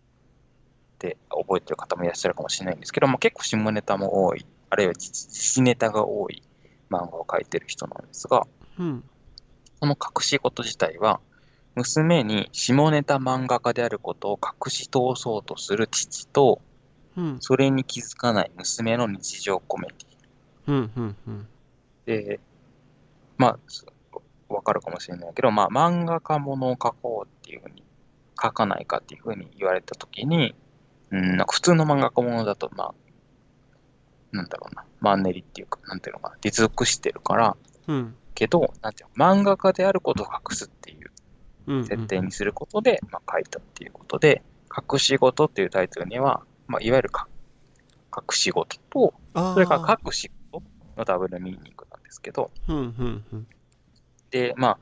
[0.98, 6.42] で覚えてる方もいらっしゃるかもしれないんですけど、まあ、結構下ネタも多い、あるいは自自主ネタが多い
[6.90, 8.46] 漫画を描いてる人なんですが、
[8.78, 9.04] うん
[9.82, 11.18] この隠し事自体は、
[11.74, 16.60] 娘に下ネタ漫画家であることを隠し通そうとする父と、
[17.16, 17.36] うん。
[17.40, 20.72] それに気づかない娘の日常コメディ。
[20.72, 21.48] うんうんうん。
[22.06, 22.40] で、
[23.36, 23.86] まあ、す
[24.48, 27.82] わかるかもしれないけど、まあ、漫画家ものを描こうっていうふうに、
[28.36, 30.54] 描かないかっていうふうに言われたときに、
[31.10, 32.94] うん、なんか普通の漫画家ものだと、まあ、
[34.32, 37.56] なんだろうな、マンネリっていうか、なんていうのかな、出尽くしてるから、
[37.86, 38.14] うん。
[38.34, 41.12] けど、なんていうの、漫画家であることを隠すっていう
[41.66, 41.84] うん。
[41.84, 44.42] 設定にすることで、まあ、書いたっていうことで、
[44.90, 46.42] 隠し事っていうタイトルには、
[46.72, 47.28] まあ、いわゆるか
[48.16, 50.62] 隠し事と、あそれからあ隠し事
[50.96, 53.46] のダブルミーニングなんですけど、うんうんうん。
[54.30, 54.78] で、まあ、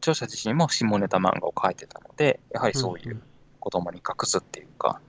[0.00, 3.22] 著者自身も下ネタ漫画を描いてたので、やはりそういう
[3.58, 5.00] 子供に隠すっていうか、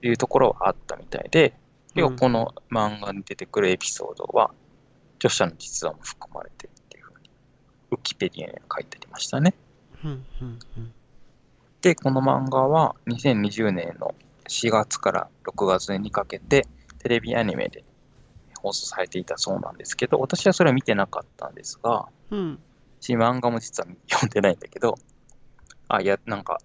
[0.00, 1.52] いうところはあったみたいで、
[1.94, 4.50] 要はこの漫画に出てくるエピソードは、
[5.16, 7.28] 著者の実話も含まれてるっていうふうに、
[7.90, 9.52] ウキペディアに書いてありましたね。
[10.02, 10.10] うん
[10.40, 10.92] うんうん
[11.82, 14.14] で、この漫画は2020年の
[14.48, 16.66] 4月から6月にかけて
[17.00, 17.84] テレビアニメで
[18.62, 22.58] 放送されていたそうなんですけど、私はそれは見てなかったんですが、うん。
[23.00, 24.94] し漫画も実は読んでないんだけど、
[25.88, 26.60] あ、いや、なんか、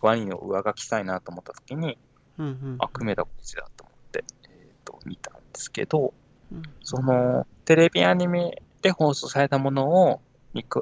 [0.00, 1.98] ワニの上書きしたいなと思った時に、
[2.38, 2.76] うんうん。
[2.78, 6.14] あ、久米田こっちだと思って、えっ、と、見たんですけど、
[6.50, 6.62] うん。
[6.82, 10.20] その、テレビアニメで放送されたものを、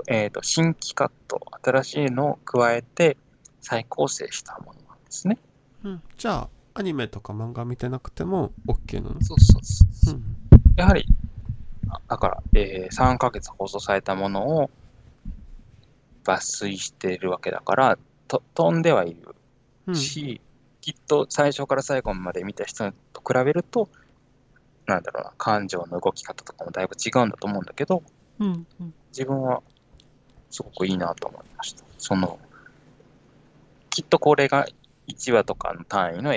[0.06, 3.16] えー、と新規カット、新しいのを加えて
[3.64, 5.38] 再構成したものなんですね。
[5.84, 9.20] うんじゃあアニメとか漫画見てなくても OK なの？
[9.22, 10.18] そうそうそうう。
[10.18, 10.36] ん
[10.76, 11.06] やはり、
[11.88, 14.70] あだから、えー3ヶ月放送されたものを
[16.24, 19.34] 抜粋しているわけだから、と飛んではいる
[19.86, 20.40] うんし、
[20.80, 23.88] きっと最初から最後まで見た人と比べると、
[24.86, 28.02] なんだろうな、感情の動き方とかもだいぶ違うんだと思うんだけど、
[28.40, 29.62] うんうん自分は
[30.50, 31.84] すごくいいなと思いました。
[31.98, 32.38] その、
[33.94, 34.66] きっとこれが
[35.06, 36.34] 1話とかの単位の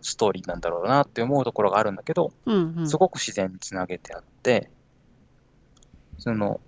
[0.00, 2.88] ストーリーなんだろうなって思うところがあるんだけど、うんうん。
[2.88, 4.70] すごく自然につなげてあって、
[6.18, 6.60] その、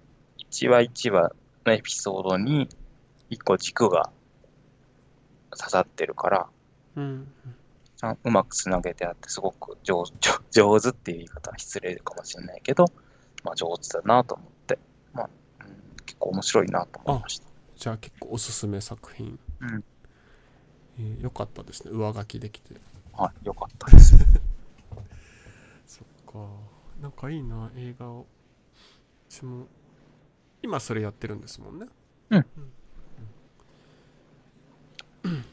[0.51, 1.31] 1話1話
[1.65, 2.69] のエピソードに
[3.31, 4.11] 1個軸が
[5.57, 6.47] 刺さってるから、
[6.97, 7.28] うん
[8.24, 12.87] うまくつなげてあって、すごく上上 上手っていう言い方は失礼かもしれないけど、
[13.45, 14.77] まあ上手だなと思って、
[15.12, 15.31] まあ、
[15.61, 17.47] うん、結構面白いなと思いました。
[17.77, 19.85] じゃあ結構おすすめ作品、うん
[21.01, 21.93] えーよかったですね。
[21.93, 22.74] 上書きできて。
[23.12, 24.16] はい、よかったです。
[25.86, 26.47] そっか。
[27.01, 28.27] なんかいいな映画を。
[29.28, 29.66] 私も
[30.62, 31.86] 今それやってるんですもんね。
[32.31, 32.39] うん。
[32.39, 32.72] うん。
[35.24, 35.44] うん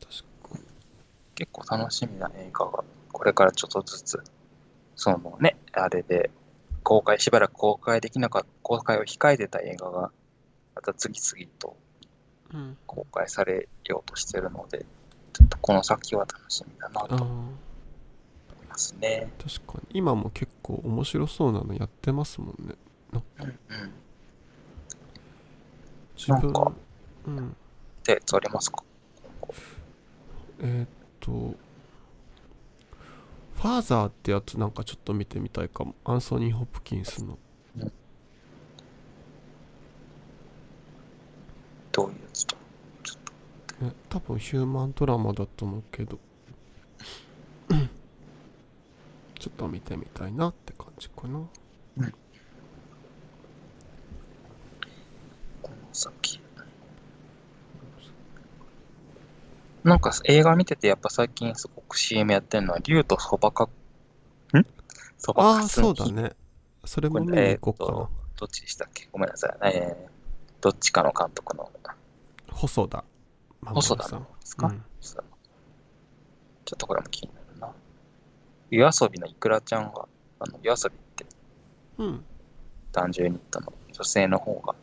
[0.00, 0.64] 確かに。
[1.36, 4.22] 結構楽しみな映画が、これからちょっとずつ、
[4.96, 6.30] そのね、あれで、
[6.82, 10.10] 公開、しばらく公開できなかった、公開を控えてた映画が、
[10.74, 11.87] また次々とうん
[12.86, 14.86] 公開されようとしてるので、
[15.32, 17.28] ちょっとこの先は楽しみだなとあ思ー
[18.64, 19.30] いますね。
[19.38, 19.98] 確かに。
[19.98, 22.74] 今も結構面白そうなのやってますもんね。
[23.12, 23.58] うんうん。
[26.16, 26.72] 自分なんか。
[27.26, 27.56] うん。
[28.04, 28.82] で、撮れますか？
[30.60, 30.88] えーっ
[31.20, 35.96] とファーザーってやつなんかちょっと見てみたいかも。
[36.04, 37.36] アンソニー・ホプキンスの
[41.90, 42.54] どういうやつと。
[43.02, 43.32] ちょっと、
[43.80, 46.18] ね多分ヒューマンドラマだと思うけど。
[49.38, 51.38] ちょっと見てみたいなって感じかな。
[55.62, 56.40] この先。
[59.84, 63.68] なんか映画見てて、やっぱ最近すごく CM やってるのは、竜とそばか、ん？
[65.18, 66.02] そばああかすの木。
[66.02, 66.32] そうだね。
[66.84, 68.10] それも見にえー行こうかな、と、
[68.40, 69.08] どっちでしたっけ？
[69.12, 69.56] ごめんなさい。
[69.72, 70.10] えー、
[70.60, 71.70] どっちかの監督の、
[72.50, 73.04] 細田
[73.64, 74.84] 細田ですか、うん。
[75.00, 77.72] ちょっとこれも気になるな。
[78.70, 80.06] 夜遊びのいくらちゃんが、
[80.40, 81.26] あの、夜遊びって
[81.98, 82.24] うん。
[82.92, 84.74] 男女ユニットの女性の方が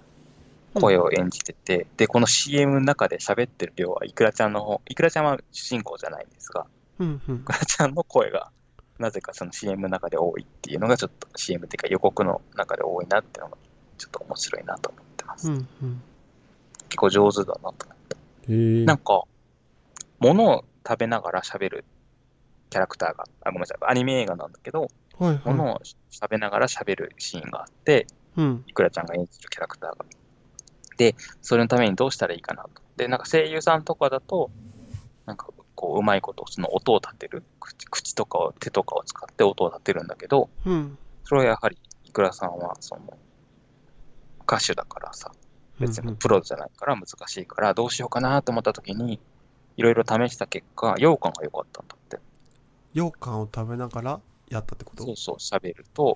[0.73, 6.65] 声を演じてて、で、この CM の中で喋ってる量はいくらちゃんの方、いくらちゃんは主人公じゃないんですが、
[6.99, 7.35] うんうん。
[7.37, 8.51] いくらちゃんの声が
[8.99, 13.57] なぜかその CM の中で多いっていうのがちょっと CM っていうか予告の中で多いなっていうのが
[13.97, 15.49] ちょっと面白いなと思ってます。
[15.49, 16.01] うんうん。
[16.89, 17.73] 結構上手だなと思っ
[18.09, 18.15] て。
[18.47, 19.23] なんか、
[20.19, 21.85] 物を食べながら喋る
[22.69, 25.81] キャラクターが、あごめんなさい、アニメ映画なんだけど、はいはものを
[26.11, 28.07] 喋りながら喋るシーンがあって、
[28.37, 30.05] いうんいくらちゃんが演じるキャラクターが。
[30.97, 32.69] で、それのためにどうしたらいいかなと。
[32.97, 34.51] で、なんか声優さんとかだと、
[35.25, 40.97] なんかこう、うまいこと、その音を立てる、口口とかを手とかを使って音を立てるんだけど、うん
[41.27, 43.17] それはやはり、いくらさんは、その、
[44.43, 45.31] 歌手だからさ、
[45.79, 49.19] 別にプロじゃないから難しいから、どうしようかなと思った時に、
[49.77, 52.19] いろいろ試した結果、羊羹が良かったんだって。
[52.93, 55.03] 羊羹を食べながらやったってこと？
[55.03, 56.15] そうそう、喋ると、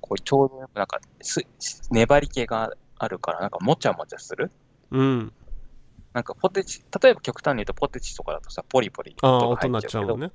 [0.00, 1.44] こうちょうどよくなんかす、
[1.90, 4.50] 粘り気があるから、なんかもちゃもちゃする？
[4.90, 5.32] うん
[6.12, 10.32] なんかポテチ、例えば極端に言うとポテチとかだとさ、ポリポリああ音が音になっ入っちゃうけど、ね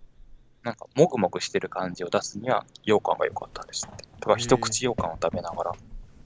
[0.64, 4.04] なんかもぐもぐしてる感じを出すには羊羹が良かったですって。
[4.20, 5.72] だから一口羊羹を食べながら、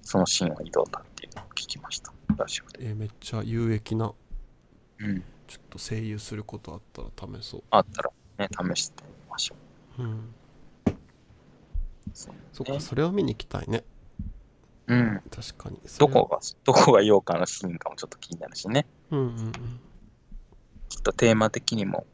[0.01, 2.13] そのシーンを挑んだっていうのを聞きました。
[2.40, 2.88] ラジオで。
[2.88, 4.14] えーめっちゃ有益な
[4.99, 5.24] うん。
[5.48, 9.56] ちょっと声優することあったら試そうあったらね、試してみましょ
[9.99, 10.20] うんう。
[12.14, 13.84] そうそっかねそれを見に行きたいね
[14.88, 15.22] うん。
[15.30, 18.86] 確かにどこが、どこが羊羹のシーンかもちょっと気になるしね。
[19.11, 19.52] うんうんうん
[20.90, 22.07] きっとテーマ的にも、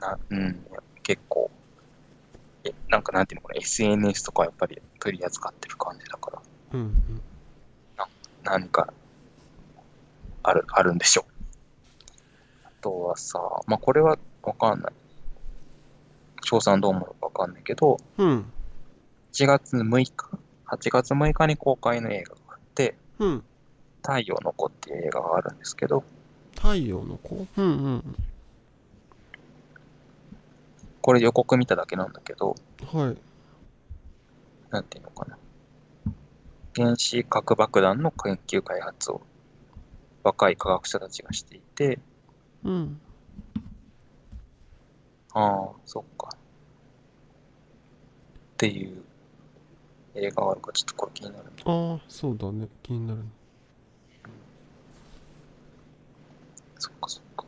[0.00, 0.64] なうん、
[1.02, 1.50] 結構、
[2.62, 6.42] えなんかなんていうのかな、SNS とかやっぱり取り扱ってる感じだから、
[6.74, 7.22] うんうん
[8.44, 8.94] 何か
[10.48, 11.32] ある、あるんでしょう。
[12.64, 14.92] あとはさ、まあこれはわかんない。
[16.44, 17.08] 翔さんどう思う？
[17.08, 18.52] のかわかんないけど、うん。
[19.32, 20.12] 1月6日、
[20.66, 23.44] 8月6日に公開の映画があって、うん。
[24.02, 26.04] 太陽の子っていう映画があるんですけど、
[26.54, 27.46] 太陽の子？
[27.56, 28.16] うんうん。
[31.02, 32.54] これ予告見ただけなんだけど、
[32.92, 33.16] はい。
[34.70, 35.36] なんていうのかな。
[36.76, 39.22] 原子核爆弾の研究開発を
[40.26, 42.00] 若い科学者たちがしていて、
[42.64, 43.00] うん。
[45.32, 46.30] ああ、そっか。
[46.34, 46.38] っ
[48.56, 49.04] ていう
[50.16, 51.44] 映画があるからちょっとこれ気になる。
[51.44, 51.50] ね。
[51.64, 52.66] ああそうだね。
[52.82, 53.20] 気になる
[56.76, 57.44] そっかそっか。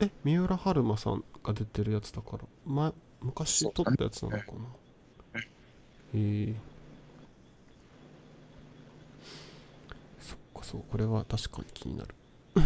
[0.00, 4.44] え三浦春馬さんが出てるやつだから前昔撮ったやつなのか
[5.34, 5.40] な？
[5.40, 5.40] へ
[6.14, 6.54] え。
[10.18, 12.12] そっかそうこれは確かに気になる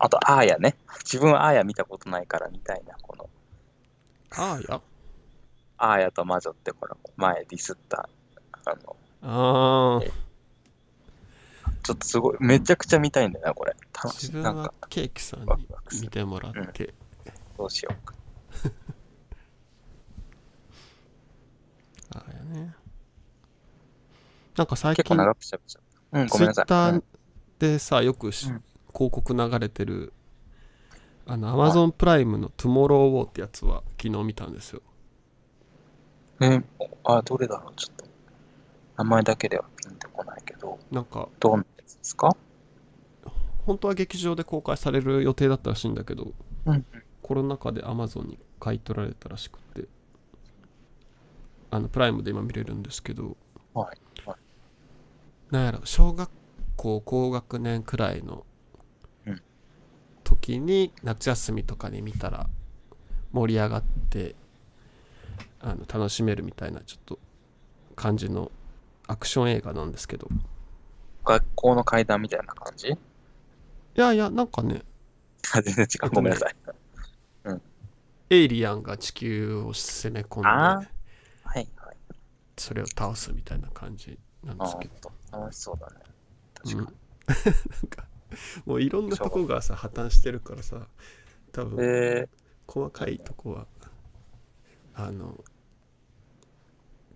[0.00, 0.76] あと、アーヤね。
[1.04, 2.96] 自分はアーヤ見たことないから見たいな。
[3.00, 3.30] この、
[4.30, 4.80] あーや
[5.78, 8.08] アーヤと魔女ってこれ前ディスった、
[8.64, 10.12] あの、あー
[11.84, 13.76] ちょっとすごい、めちゃくちゃ見たいんだよな、これ。
[13.92, 14.26] 楽しい。
[14.26, 15.68] 自分はなんか、ケーキさんに
[16.02, 16.92] 見てもらって、
[17.56, 18.14] どうしようか。
[22.16, 22.74] あーやね
[24.56, 25.83] なんか最近結構長くしゃべっちゃった。
[26.14, 26.64] うん、ごめんなさい。
[26.66, 27.04] ツイッターうん
[27.58, 28.64] でさよくし、うん
[28.96, 30.12] 広告流れてる
[31.26, 34.82] あの Amazon プライムの「トゥモロー・ウォー」ってやつは昨日見たんですよ
[36.40, 36.62] え
[37.02, 38.04] あ、どれだろう、ちょっと。
[38.96, 42.36] 名前だけではピンとこないけど、なんかどんなやつですか？
[43.66, 46.32] 本当は劇場で公開される予定だったらしいんだけど
[46.66, 46.86] うん。
[47.22, 49.88] コロナ禍で Amazon に買い取られたらしくて
[51.72, 53.36] あのプライムで今見れるんですけど
[53.74, 53.98] はい。
[55.50, 56.30] なんやろ小学
[56.76, 58.44] 校高学年くらいの
[59.26, 59.42] うん。
[60.24, 62.48] 時に夏休みとかに見たら
[63.32, 64.34] 盛り上がって
[65.60, 67.18] あの楽しめるみたいなちょっと
[67.96, 68.50] 感じの
[69.06, 70.28] アクション映画なんですけど。
[71.24, 72.88] 学校の階段みたいな感じ？
[72.88, 72.96] い
[73.94, 74.82] やいやなんかね。
[75.54, 76.10] あ全然違う。
[76.10, 76.56] ごめんなさい。
[78.30, 80.88] エイリアンが地球を攻め込んあで
[81.44, 81.96] はいはい。
[82.56, 85.10] それを倒すみたいな感じなんあですけど。
[85.10, 85.96] ー楽しそうだね。
[86.54, 86.86] 確うん。
[86.86, 86.92] か
[87.26, 87.32] な
[87.86, 88.04] んか
[88.66, 90.86] もういろんなとこがさ破綻してるからさ
[91.52, 91.70] 多に。
[91.70, 92.28] 分え
[92.66, 93.66] 細かいとこは
[94.94, 95.42] あの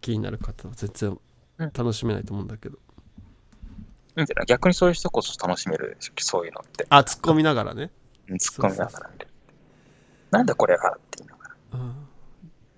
[0.01, 1.19] 気になる方は全然
[1.59, 1.73] うん。
[1.75, 6.87] 楽しめないと思うんだけど、ー、いいん逆にそういう人こそ楽しめるでしょ、そういうのって。
[6.89, 7.91] あ突っ込みながらね、
[8.29, 9.29] うん突っ込みながら見る。
[10.31, 11.55] なんだこれがって言いながら。
[11.73, 12.09] うん、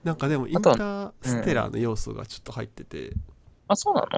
[0.05, 3.13] なんかでもインターステラーの要素がちょっと入ってて、
[3.69, 4.09] あ、そうなの？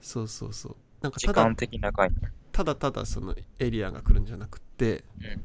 [0.00, 2.32] そうそうそうなんか時ただ間的な概念。
[2.52, 5.44] ただただそのエリアが来るんじゃなくてうん。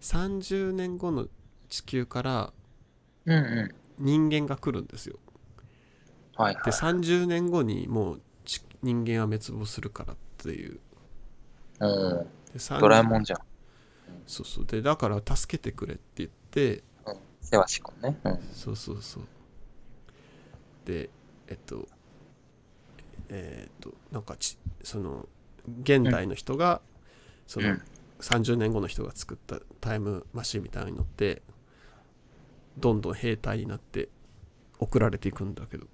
[0.00, 1.28] 30年後の
[1.68, 2.52] 地球から
[3.26, 3.74] うんうん。
[3.98, 5.18] 人間が来るんですよ
[6.36, 6.64] ではいはい。
[6.64, 10.80] 30年後にもうち人間は滅亡するからっていう
[11.80, 12.26] うん。
[12.52, 13.40] で30ドラえもんじゃん。
[14.26, 17.16] そうそうでだから助けてくれって言ってうん。
[17.40, 18.18] せわしくんね。
[18.24, 18.38] うん。
[18.52, 19.24] そうそうそう
[20.86, 21.10] で
[21.48, 21.86] えっと
[23.30, 25.26] えっとなんかちその
[25.82, 26.80] 現代の人が、
[27.46, 27.82] そのうん。
[28.20, 31.40] 30年後の人が作ったタイムマシンみたいに乗って
[32.76, 34.10] どんどん兵隊になって
[34.78, 35.86] 送られていくんだけど。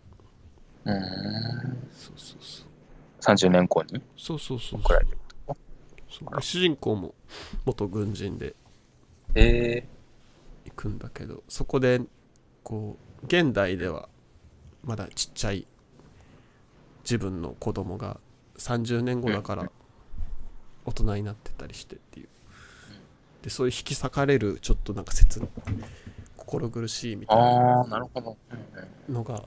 [0.87, 1.89] うーん。
[1.93, 2.67] そうそうそう。
[3.21, 4.03] 30年後に？
[4.17, 5.19] そうそうそう送られてる。
[6.11, 6.35] そう。
[6.35, 7.15] で主人公も
[7.65, 8.57] 元軍人で。
[9.37, 9.87] え
[10.65, 12.01] 行くんだけどそこで
[12.65, 14.09] こう現代では
[14.83, 15.67] まだちっちゃい
[17.09, 18.19] 自分の子供が
[18.59, 19.71] 30年後だから
[20.85, 22.29] 大人になってたりしてっていう。
[23.43, 25.47] でそういう引き裂かれるちょっとなんか切な
[26.37, 27.85] 心苦しいみー、たいな
[29.09, 29.45] のが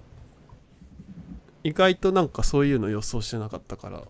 [1.66, 4.04] 意外となんかそういうの予想してなかったから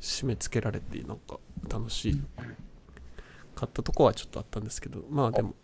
[0.00, 2.22] 締め付けられてなんか楽しい。
[3.54, 5.54] かったとこはちょっとあったんですけどまあでも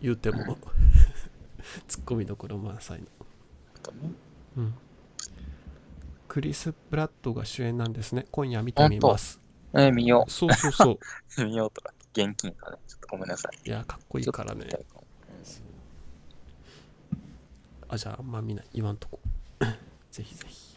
[0.00, 0.58] 言うても
[1.86, 3.06] ツッコミどころ満載の、
[4.56, 4.74] うん、
[6.32, 8.24] クリス・ブラッドが主演なんですね。
[8.30, 9.38] 今夜見てみます。
[9.74, 10.98] えー、見よそうそうそう。
[11.42, 11.44] う。
[11.44, 11.92] 見ようとか。
[12.14, 12.78] 現金かね。
[12.88, 13.68] ちょっとごめんなさい。
[13.68, 14.66] いやかっこいいからね。
[17.86, 19.20] あじゃああんまみんな言わんとこ。
[20.10, 20.74] ぜひぜひ。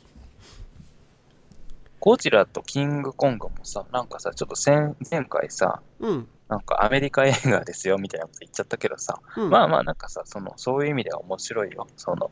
[2.01, 11.87] ゴジラとキングコングもさ、なんかさ、ちょっと前前回さ、うん、なんかアメリカ映画ですよみたいなこと言っちゃったけどさ、うん、まあまあなんかさ、その、そういう意味では面白いよ。
[11.95, 12.29] その、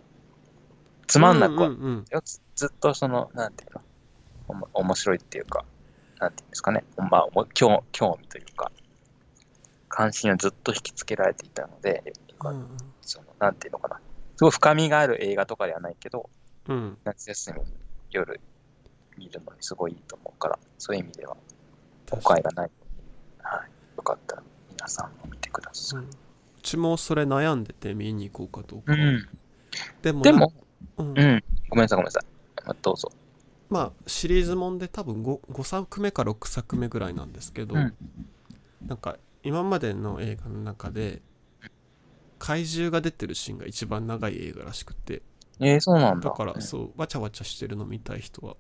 [1.08, 2.06] つまんなくはうんうんうん。
[2.10, 2.22] よ。
[2.24, 3.82] ずずっとその、なんていうの、
[4.48, 5.66] おも面白いっていうか、
[6.20, 8.72] なんていうんですかね、まあ、お興興味というか、
[9.90, 12.14] 関心をずっと引きつけられていたので、
[12.44, 12.68] うん
[13.02, 14.00] そのなんていうのかな、
[14.36, 16.30] すごい深みがある映画とかではないけど、
[16.68, 16.98] うん。
[17.04, 17.66] 夏休みに
[18.12, 18.40] 夜
[19.18, 21.36] 見るのにすごいいいと思うから、そういう意味では
[22.10, 22.72] 誤解がない。
[23.42, 23.70] はい。
[23.98, 26.00] よかったら皆さんも見てください。
[26.00, 26.06] うん。
[26.06, 26.10] う
[26.62, 29.28] ちもそれ悩んでて見に行こうかどうか、うん。
[30.02, 30.54] でもでも、
[30.98, 31.44] うんうん。
[31.70, 32.26] ごめんなさい、ごめんなさい。
[32.66, 33.12] まあどうぞ。
[33.70, 37.94] まあシリーズもんで多分 5, 5作目か6作目ぐらいなんですけど、うん
[38.86, 41.22] なんか今までの映画の中で
[42.38, 45.22] 怪獣が出てるシーンが一番長い映画らしくて
[45.60, 46.30] えー、そうなんだ。
[46.30, 48.56] だからうんそうわちゃわちゃしてるの見たい人は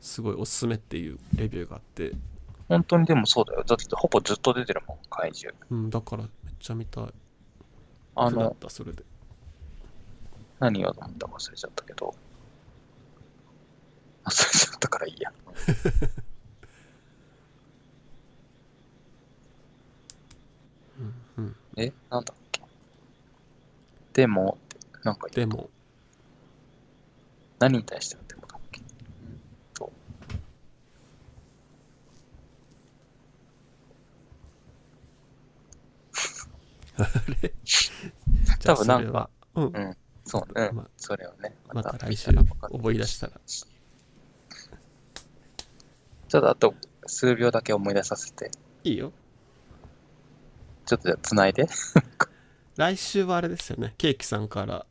[0.00, 2.12] すごいおすすめっていうレビューがあって、
[2.68, 3.64] 本当にでもそうだよ。
[3.64, 5.56] だってほぼずっと出てるもん、怪獣。
[5.70, 7.04] うん、だからめっちゃ見たい
[8.14, 9.04] あくなっの、たそれで
[10.60, 12.14] 何言おうと思ったか忘れちゃったけど。
[14.24, 15.32] 忘れちゃったからいいや。
[21.38, 22.62] うんえ、なんだっけ？
[24.12, 25.70] でも、ってなんか言うでも
[27.60, 28.80] 何に対してのでもだっけ？
[29.74, 29.92] と
[36.98, 37.04] あ
[37.42, 37.52] れ？
[38.64, 39.96] 多分なんかうんうん
[40.28, 40.70] そうね。
[40.72, 42.30] まあそれをね、また来週
[42.70, 46.74] 思い出したらちょっとあと
[47.06, 48.50] 数秒だけ思い出させて、
[48.84, 49.10] いいよ
[50.84, 51.66] ちょっとじゃあ繋いで。
[52.76, 54.86] 来週はあれですよねケーキさんから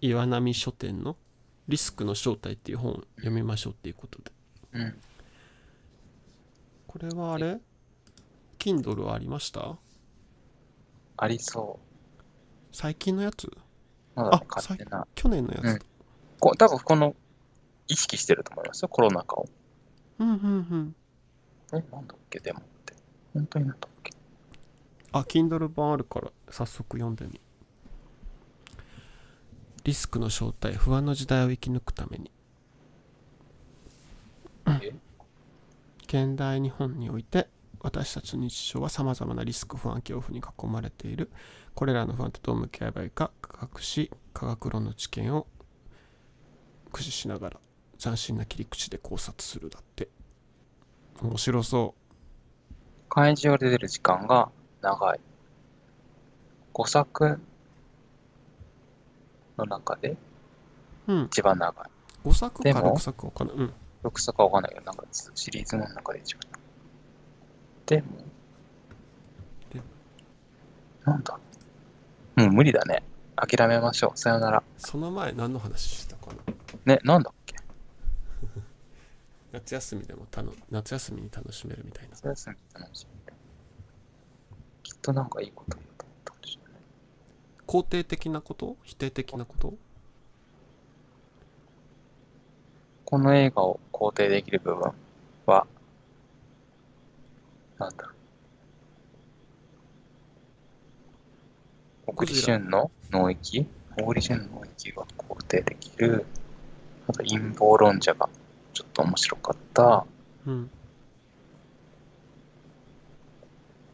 [0.00, 1.16] 岩波書店の
[1.68, 4.32] 「リスクの正体」っていう本を読みましょうっていうことで
[4.72, 4.98] うん。
[6.86, 7.60] これはあれ
[8.58, 9.76] ？Kindle はありました？
[11.16, 12.24] ありそう。
[12.72, 13.50] 最近のやつ？
[14.16, 15.04] あ買ってない。
[15.14, 15.84] 去年のやつだ
[16.40, 17.14] こ多分この、
[17.88, 19.48] 意識してると思いますよ、コロナ禍を。
[20.18, 20.96] うんうんうん
[21.72, 22.94] え、なんだっけ、でもって。
[23.34, 24.12] 本当になんだっけ。
[25.14, 27.38] あ Kindle 版あるから早速読んでみ
[29.84, 32.30] リスクの正体不安の時代を生き抜くために
[34.66, 34.94] え？
[36.06, 37.48] 現代日本において
[37.82, 41.30] 私たちの日常はさまざまなリスク不安恐怖に囲まれている
[41.74, 45.46] これらの不安とどう向き合えばいいか科学史科学論の知見を
[46.86, 47.60] 駆使しながら
[47.98, 50.08] 斬新な切り口で考察するだって
[51.20, 51.94] 面白そ
[53.14, 54.48] 怪獣が出てる時間が
[54.80, 55.20] 長い。
[56.72, 57.38] 5作
[59.58, 60.16] の中で
[61.06, 61.90] ううん一番長い。
[62.24, 66.61] 5作かでも6作か分かんないうん6作かわかんないけど、なんかシリーズの中で一番長い。
[67.96, 68.08] でも、
[69.70, 69.84] でも
[71.04, 71.38] なんだ
[72.36, 73.02] もう無理だね。
[73.36, 74.18] 諦めましょう。
[74.18, 74.62] さよなら。
[74.78, 76.28] その前何の話したか
[76.86, 76.94] な？
[76.94, 77.54] ね、なんだっけ？
[79.52, 83.32] 夏休みでもたの夏休みに楽しめるみたいな夏休み楽しみ。
[84.82, 86.76] きっとなんかいいこと言うと思ったんでしょうね。
[87.66, 88.76] 肯定的なこと？
[88.84, 89.74] 否定的なこと？
[93.04, 94.92] この映画を肯定できる部分
[95.44, 95.66] は、
[97.78, 98.12] なんだろう。
[102.06, 103.66] 小栗旬の脳域？
[103.98, 106.26] 小栗旬の脳域が肯定できる。
[107.08, 108.28] あと陰謀論者が
[108.72, 110.06] ちょっと面白かった。
[110.46, 110.70] うん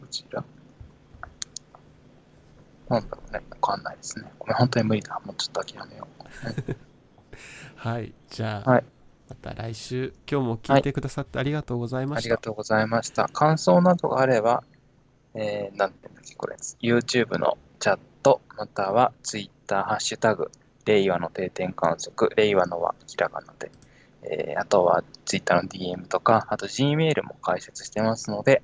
[0.00, 0.44] こちら。
[2.88, 3.42] なんだろうね。
[3.50, 4.24] わかんないですね。
[4.38, 5.20] ごめん、本当に無理だ。
[5.24, 6.18] もうちょっと諦めよう。
[7.76, 8.84] はいじゃあ、はい
[9.28, 13.28] また来週今日も聞いてくださってありがとうございまあした、りがとうございました。
[13.28, 14.62] 感想などがあれば、
[15.34, 20.50] えー、なんていうんだっけ、これ、YouTube のチャット、または Twitter、ハッシュタグ、
[20.86, 23.70] 令和の定点観測、令和のはひらがなで、
[24.22, 28.62] えー、あとは Twitter の DM とか、あと Gmail も解説してますので、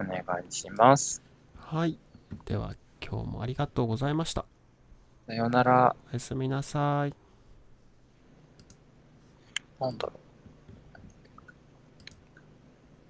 [0.00, 1.22] お願いします。
[1.56, 1.98] はい
[2.46, 2.74] では
[3.06, 4.44] 今日もありがとうございました
[5.26, 5.94] さようなら。
[6.10, 7.19] おやすみなさい
[9.80, 10.29] なんだろう。